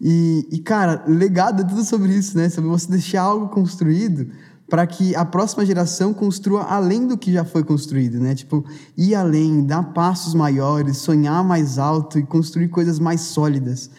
E, 0.00 0.46
e 0.50 0.58
cara, 0.58 1.04
legado 1.06 1.62
é 1.62 1.64
tudo 1.64 1.84
sobre 1.84 2.12
isso, 2.12 2.36
né? 2.36 2.48
Sobre 2.48 2.70
você 2.70 2.90
deixar 2.90 3.22
algo 3.22 3.48
construído 3.48 4.28
para 4.68 4.86
que 4.86 5.14
a 5.14 5.24
próxima 5.24 5.64
geração 5.64 6.12
construa 6.12 6.64
além 6.64 7.06
do 7.06 7.16
que 7.16 7.32
já 7.32 7.44
foi 7.44 7.62
construído, 7.62 8.18
né? 8.18 8.34
Tipo, 8.34 8.64
ir 8.96 9.14
além, 9.14 9.64
dar 9.64 9.82
passos 9.94 10.34
maiores, 10.34 10.98
sonhar 10.98 11.44
mais 11.44 11.78
alto 11.78 12.18
e 12.18 12.22
construir 12.24 12.68
coisas 12.68 12.98
mais 12.98 13.20
sólidas. 13.20 13.90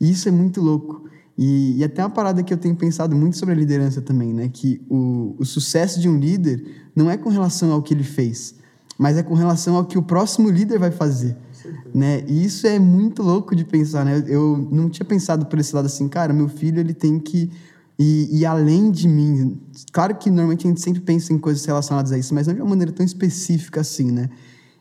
E 0.00 0.10
isso 0.10 0.28
é 0.28 0.32
muito 0.32 0.60
louco. 0.60 1.04
E, 1.36 1.78
e 1.78 1.84
até 1.84 2.02
uma 2.02 2.10
parada 2.10 2.42
que 2.42 2.52
eu 2.52 2.58
tenho 2.58 2.74
pensado 2.74 3.14
muito 3.14 3.36
sobre 3.36 3.54
a 3.54 3.58
liderança 3.58 4.00
também, 4.00 4.32
né? 4.32 4.48
Que 4.48 4.80
o, 4.88 5.34
o 5.38 5.44
sucesso 5.44 6.00
de 6.00 6.08
um 6.08 6.18
líder 6.18 6.90
não 6.96 7.10
é 7.10 7.16
com 7.16 7.28
relação 7.28 7.72
ao 7.72 7.82
que 7.82 7.92
ele 7.92 8.04
fez, 8.04 8.54
mas 8.98 9.16
é 9.16 9.22
com 9.22 9.34
relação 9.34 9.76
ao 9.76 9.84
que 9.84 9.98
o 9.98 10.02
próximo 10.02 10.48
líder 10.48 10.78
vai 10.78 10.90
fazer. 10.90 11.36
Né? 11.94 12.24
E 12.26 12.44
isso 12.44 12.66
é 12.66 12.78
muito 12.78 13.22
louco 13.22 13.54
de 13.54 13.64
pensar, 13.64 14.04
né? 14.04 14.22
Eu 14.26 14.68
não 14.70 14.88
tinha 14.88 15.04
pensado 15.04 15.46
por 15.46 15.58
esse 15.58 15.74
lado 15.74 15.86
assim, 15.86 16.08
cara, 16.08 16.32
meu 16.32 16.48
filho 16.48 16.80
ele 16.80 16.94
tem 16.94 17.18
que 17.18 17.50
ir 17.98 18.44
além 18.44 18.90
de 18.90 19.08
mim. 19.08 19.60
Claro 19.92 20.16
que 20.16 20.28
normalmente 20.28 20.66
a 20.66 20.70
gente 20.70 20.80
sempre 20.80 21.00
pensa 21.00 21.32
em 21.32 21.38
coisas 21.38 21.64
relacionadas 21.64 22.12
a 22.12 22.18
isso, 22.18 22.34
mas 22.34 22.46
não 22.46 22.54
de 22.54 22.60
uma 22.60 22.70
maneira 22.70 22.92
tão 22.92 23.04
específica 23.04 23.80
assim, 23.80 24.10
né? 24.10 24.28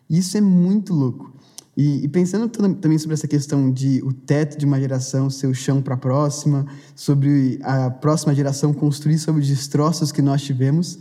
Isso 0.09 0.37
é 0.37 0.41
muito 0.41 0.93
louco. 0.93 1.31
E, 1.75 2.03
e, 2.05 2.07
pensando 2.07 2.47
também 2.47 2.99
sobre 2.99 3.15
essa 3.15 3.27
questão 3.27 3.71
de 3.71 3.99
o 4.03 4.13
teto 4.13 4.59
de 4.59 4.65
uma 4.65 4.79
geração 4.79 5.27
ser 5.27 5.47
o 5.47 5.55
chão 5.55 5.81
para 5.81 5.95
a 5.95 5.97
próxima, 5.97 6.67
sobre 6.95 7.59
a 7.63 7.89
próxima 7.89 8.33
geração 8.35 8.71
construir 8.71 9.17
sobre 9.17 9.41
os 9.41 9.47
destroços 9.47 10.11
que 10.11 10.21
nós 10.21 10.43
tivemos, 10.43 10.99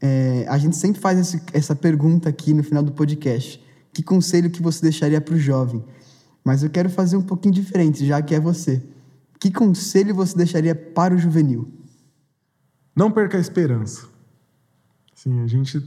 é, 0.00 0.46
a 0.48 0.56
gente 0.56 0.74
sempre 0.76 0.98
faz 1.00 1.18
esse, 1.18 1.42
essa 1.52 1.76
pergunta 1.76 2.30
aqui 2.30 2.54
no 2.54 2.62
final 2.62 2.82
do 2.82 2.92
podcast. 2.92 3.62
Que 4.00 4.04
conselho 4.04 4.50
que 4.50 4.62
você 4.62 4.80
deixaria 4.80 5.20
para 5.20 5.34
o 5.34 5.38
jovem? 5.38 5.84
Mas 6.42 6.62
eu 6.62 6.70
quero 6.70 6.88
fazer 6.88 7.18
um 7.18 7.22
pouquinho 7.22 7.52
diferente, 7.52 8.06
já 8.06 8.22
que 8.22 8.34
é 8.34 8.40
você. 8.40 8.82
Que 9.38 9.52
conselho 9.52 10.14
você 10.14 10.34
deixaria 10.34 10.74
para 10.74 11.14
o 11.14 11.18
juvenil? 11.18 11.70
Não 12.96 13.10
perca 13.10 13.36
a 13.36 13.40
esperança. 13.40 14.08
Sim, 15.14 15.40
a 15.40 15.46
gente 15.46 15.78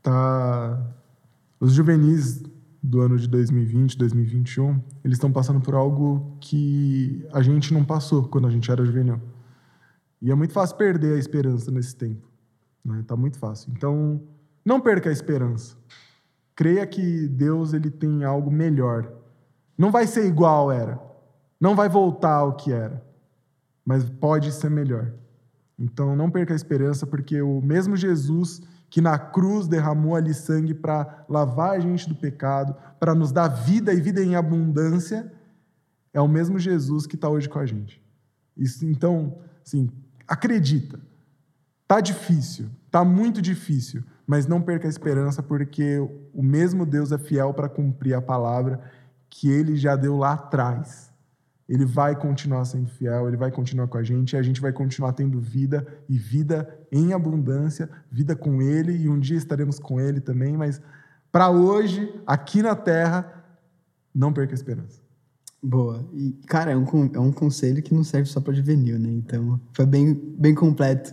tá 0.00 0.90
os 1.60 1.74
juvenis 1.74 2.42
do 2.82 3.02
ano 3.02 3.18
de 3.18 3.28
2020, 3.28 3.98
2021, 3.98 4.80
eles 5.04 5.18
estão 5.18 5.30
passando 5.30 5.60
por 5.60 5.74
algo 5.74 6.38
que 6.40 7.28
a 7.30 7.42
gente 7.42 7.74
não 7.74 7.84
passou 7.84 8.26
quando 8.26 8.46
a 8.46 8.50
gente 8.50 8.70
era 8.70 8.82
juvenil. 8.86 9.20
E 10.22 10.30
é 10.30 10.34
muito 10.34 10.54
fácil 10.54 10.78
perder 10.78 11.14
a 11.14 11.18
esperança 11.18 11.70
nesse 11.70 11.94
tempo. 11.94 12.26
Né? 12.82 13.04
Tá 13.06 13.14
muito 13.16 13.38
fácil. 13.38 13.70
Então, 13.76 14.22
não 14.64 14.80
perca 14.80 15.10
a 15.10 15.12
esperança. 15.12 15.76
Creia 16.60 16.86
que 16.86 17.26
Deus 17.26 17.72
ele 17.72 17.90
tem 17.90 18.22
algo 18.22 18.50
melhor. 18.50 19.10
Não 19.78 19.90
vai 19.90 20.06
ser 20.06 20.26
igual 20.26 20.70
era. 20.70 21.00
Não 21.58 21.74
vai 21.74 21.88
voltar 21.88 22.34
ao 22.34 22.54
que 22.54 22.70
era. 22.70 23.02
Mas 23.82 24.04
pode 24.04 24.52
ser 24.52 24.68
melhor. 24.68 25.10
Então, 25.78 26.14
não 26.14 26.30
perca 26.30 26.52
a 26.52 26.54
esperança, 26.54 27.06
porque 27.06 27.40
o 27.40 27.62
mesmo 27.62 27.96
Jesus 27.96 28.60
que 28.90 29.00
na 29.00 29.18
cruz 29.18 29.66
derramou 29.66 30.14
ali 30.14 30.34
sangue 30.34 30.74
para 30.74 31.24
lavar 31.30 31.70
a 31.70 31.80
gente 31.80 32.06
do 32.06 32.14
pecado, 32.14 32.76
para 32.98 33.14
nos 33.14 33.32
dar 33.32 33.48
vida 33.48 33.90
e 33.94 34.00
vida 34.02 34.22
em 34.22 34.36
abundância, 34.36 35.32
é 36.12 36.20
o 36.20 36.28
mesmo 36.28 36.58
Jesus 36.58 37.06
que 37.06 37.14
está 37.14 37.30
hoje 37.30 37.48
com 37.48 37.58
a 37.58 37.64
gente. 37.64 38.02
Isso, 38.54 38.84
então, 38.84 39.38
assim, 39.64 39.88
acredita. 40.28 41.00
Tá 41.88 42.02
difícil, 42.02 42.68
tá 42.90 43.02
muito 43.02 43.40
difícil, 43.40 44.04
mas 44.30 44.46
não 44.46 44.62
perca 44.62 44.86
a 44.86 44.88
esperança, 44.88 45.42
porque 45.42 45.98
o 46.32 46.40
mesmo 46.40 46.86
Deus 46.86 47.10
é 47.10 47.18
fiel 47.18 47.52
para 47.52 47.68
cumprir 47.68 48.14
a 48.14 48.22
palavra 48.22 48.80
que 49.28 49.50
ele 49.50 49.76
já 49.76 49.96
deu 49.96 50.16
lá 50.16 50.34
atrás. 50.34 51.12
Ele 51.68 51.84
vai 51.84 52.14
continuar 52.14 52.64
sendo 52.64 52.86
fiel, 52.86 53.26
ele 53.26 53.36
vai 53.36 53.50
continuar 53.50 53.88
com 53.88 53.98
a 53.98 54.04
gente, 54.04 54.34
e 54.34 54.36
a 54.36 54.42
gente 54.42 54.60
vai 54.60 54.72
continuar 54.72 55.14
tendo 55.14 55.40
vida 55.40 55.84
e 56.08 56.16
vida 56.16 56.78
em 56.92 57.12
abundância, 57.12 57.90
vida 58.08 58.36
com 58.36 58.62
ele, 58.62 58.92
e 58.98 59.08
um 59.08 59.18
dia 59.18 59.36
estaremos 59.36 59.80
com 59.80 60.00
ele 60.00 60.20
também, 60.20 60.56
mas 60.56 60.80
para 61.32 61.50
hoje, 61.50 62.14
aqui 62.24 62.62
na 62.62 62.76
terra, 62.76 63.44
não 64.14 64.32
perca 64.32 64.52
a 64.52 64.54
esperança. 64.54 65.02
Boa. 65.60 66.08
E, 66.12 66.34
cara, 66.46 66.70
é 66.70 66.76
um, 66.76 66.86
é 67.14 67.18
um 67.18 67.32
conselho 67.32 67.82
que 67.82 67.92
não 67.92 68.04
serve 68.04 68.28
só 68.28 68.40
para 68.40 68.54
juvenil, 68.54 68.96
né? 68.96 69.10
Então, 69.10 69.60
foi 69.72 69.86
bem, 69.86 70.14
bem 70.14 70.54
completo. 70.54 71.12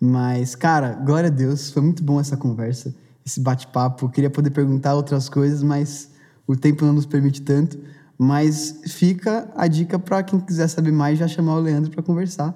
Mas, 0.00 0.54
cara, 0.54 0.92
glória 0.92 1.28
a 1.28 1.32
Deus, 1.32 1.70
foi 1.70 1.82
muito 1.82 2.02
bom 2.02 2.20
essa 2.20 2.36
conversa, 2.36 2.94
esse 3.24 3.40
bate-papo. 3.40 4.08
Queria 4.08 4.30
poder 4.30 4.50
perguntar 4.50 4.94
outras 4.94 5.28
coisas, 5.28 5.62
mas 5.62 6.10
o 6.46 6.54
tempo 6.54 6.84
não 6.84 6.92
nos 6.92 7.06
permite 7.06 7.42
tanto. 7.42 7.78
Mas 8.18 8.80
fica 8.86 9.50
a 9.56 9.66
dica 9.66 9.98
para 9.98 10.22
quem 10.22 10.40
quiser 10.40 10.68
saber 10.68 10.92
mais, 10.92 11.18
já 11.18 11.28
chamar 11.28 11.56
o 11.56 11.60
Leandro 11.60 11.90
para 11.90 12.02
conversar 12.02 12.54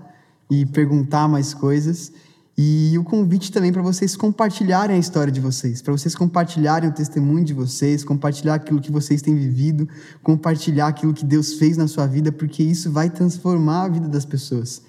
e 0.51 0.65
perguntar 0.67 1.29
mais 1.29 1.53
coisas. 1.53 2.13
E 2.57 2.97
o 2.99 3.05
convite 3.05 3.51
também 3.51 3.73
para 3.73 3.81
vocês 3.81 4.15
compartilharem 4.17 4.97
a 4.97 4.99
história 4.99 5.33
de 5.33 5.41
vocês, 5.41 5.81
para 5.81 5.93
vocês 5.93 6.15
compartilharem 6.15 6.91
o 6.91 6.93
testemunho 6.93 7.45
de 7.45 7.55
vocês, 7.55 8.05
compartilhar 8.05 8.55
aquilo 8.55 8.81
que 8.81 8.93
vocês 8.93 9.23
têm 9.23 9.35
vivido, 9.35 9.89
compartilhar 10.23 10.89
aquilo 10.89 11.15
que 11.15 11.25
Deus 11.25 11.55
fez 11.55 11.79
na 11.79 11.89
sua 11.89 12.07
vida, 12.07 12.31
porque 12.31 12.63
isso 12.63 12.91
vai 12.91 13.09
transformar 13.09 13.85
a 13.85 13.89
vida 13.89 14.09
das 14.09 14.27
pessoas. 14.27 14.83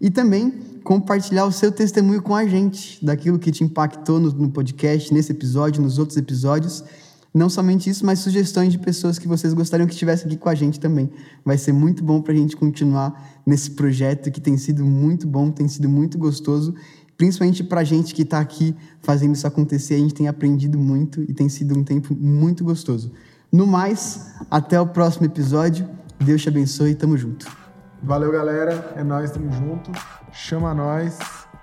E 0.00 0.10
também 0.10 0.50
compartilhar 0.84 1.44
o 1.44 1.52
seu 1.52 1.72
testemunho 1.72 2.22
com 2.22 2.34
a 2.34 2.46
gente, 2.46 3.04
daquilo 3.04 3.38
que 3.38 3.50
te 3.50 3.64
impactou 3.64 4.20
no, 4.20 4.30
no 4.32 4.50
podcast, 4.50 5.12
nesse 5.12 5.32
episódio, 5.32 5.82
nos 5.82 5.98
outros 5.98 6.16
episódios 6.16 6.84
não 7.32 7.48
somente 7.48 7.90
isso, 7.90 8.04
mas 8.06 8.20
sugestões 8.20 8.72
de 8.72 8.78
pessoas 8.78 9.18
que 9.18 9.28
vocês 9.28 9.52
gostariam 9.52 9.86
que 9.86 9.92
estivessem 9.92 10.26
aqui 10.26 10.36
com 10.36 10.48
a 10.48 10.54
gente 10.54 10.80
também. 10.80 11.10
Vai 11.44 11.58
ser 11.58 11.72
muito 11.72 12.02
bom 12.02 12.20
para 12.20 12.32
a 12.32 12.36
gente 12.36 12.56
continuar 12.56 13.40
nesse 13.46 13.70
projeto 13.72 14.30
que 14.30 14.40
tem 14.40 14.56
sido 14.56 14.84
muito 14.84 15.26
bom, 15.26 15.50
tem 15.50 15.68
sido 15.68 15.88
muito 15.88 16.16
gostoso, 16.18 16.74
principalmente 17.16 17.62
para 17.62 17.80
a 17.80 17.84
gente 17.84 18.14
que 18.14 18.22
está 18.22 18.40
aqui 18.40 18.74
fazendo 19.02 19.34
isso 19.34 19.46
acontecer. 19.46 19.94
A 19.94 19.98
gente 19.98 20.14
tem 20.14 20.26
aprendido 20.26 20.78
muito 20.78 21.22
e 21.22 21.34
tem 21.34 21.48
sido 21.48 21.78
um 21.78 21.84
tempo 21.84 22.14
muito 22.14 22.64
gostoso. 22.64 23.12
No 23.52 23.66
mais, 23.66 24.32
até 24.50 24.80
o 24.80 24.86
próximo 24.86 25.26
episódio. 25.26 25.88
Deus 26.20 26.42
te 26.42 26.48
abençoe 26.48 26.90
e 26.90 26.94
tamo 26.96 27.16
junto. 27.16 27.67
Valeu, 28.02 28.30
galera. 28.32 28.92
É 28.96 29.02
nós, 29.02 29.30
tamo 29.30 29.52
junto. 29.52 29.90
Chama 30.32 30.72
nós 30.74 31.18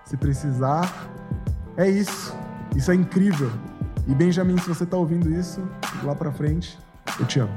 se 0.05 0.17
precisar. 0.17 1.09
É 1.77 1.89
isso. 1.89 2.35
Isso 2.75 2.91
é 2.91 2.95
incrível. 2.95 3.51
E 4.07 4.13
Benjamin, 4.13 4.57
se 4.57 4.67
você 4.67 4.85
tá 4.85 4.97
ouvindo 4.97 5.31
isso, 5.31 5.61
lá 6.03 6.13
pra 6.13 6.31
frente, 6.31 6.77
eu 7.19 7.25
te 7.25 7.39
amo. 7.39 7.53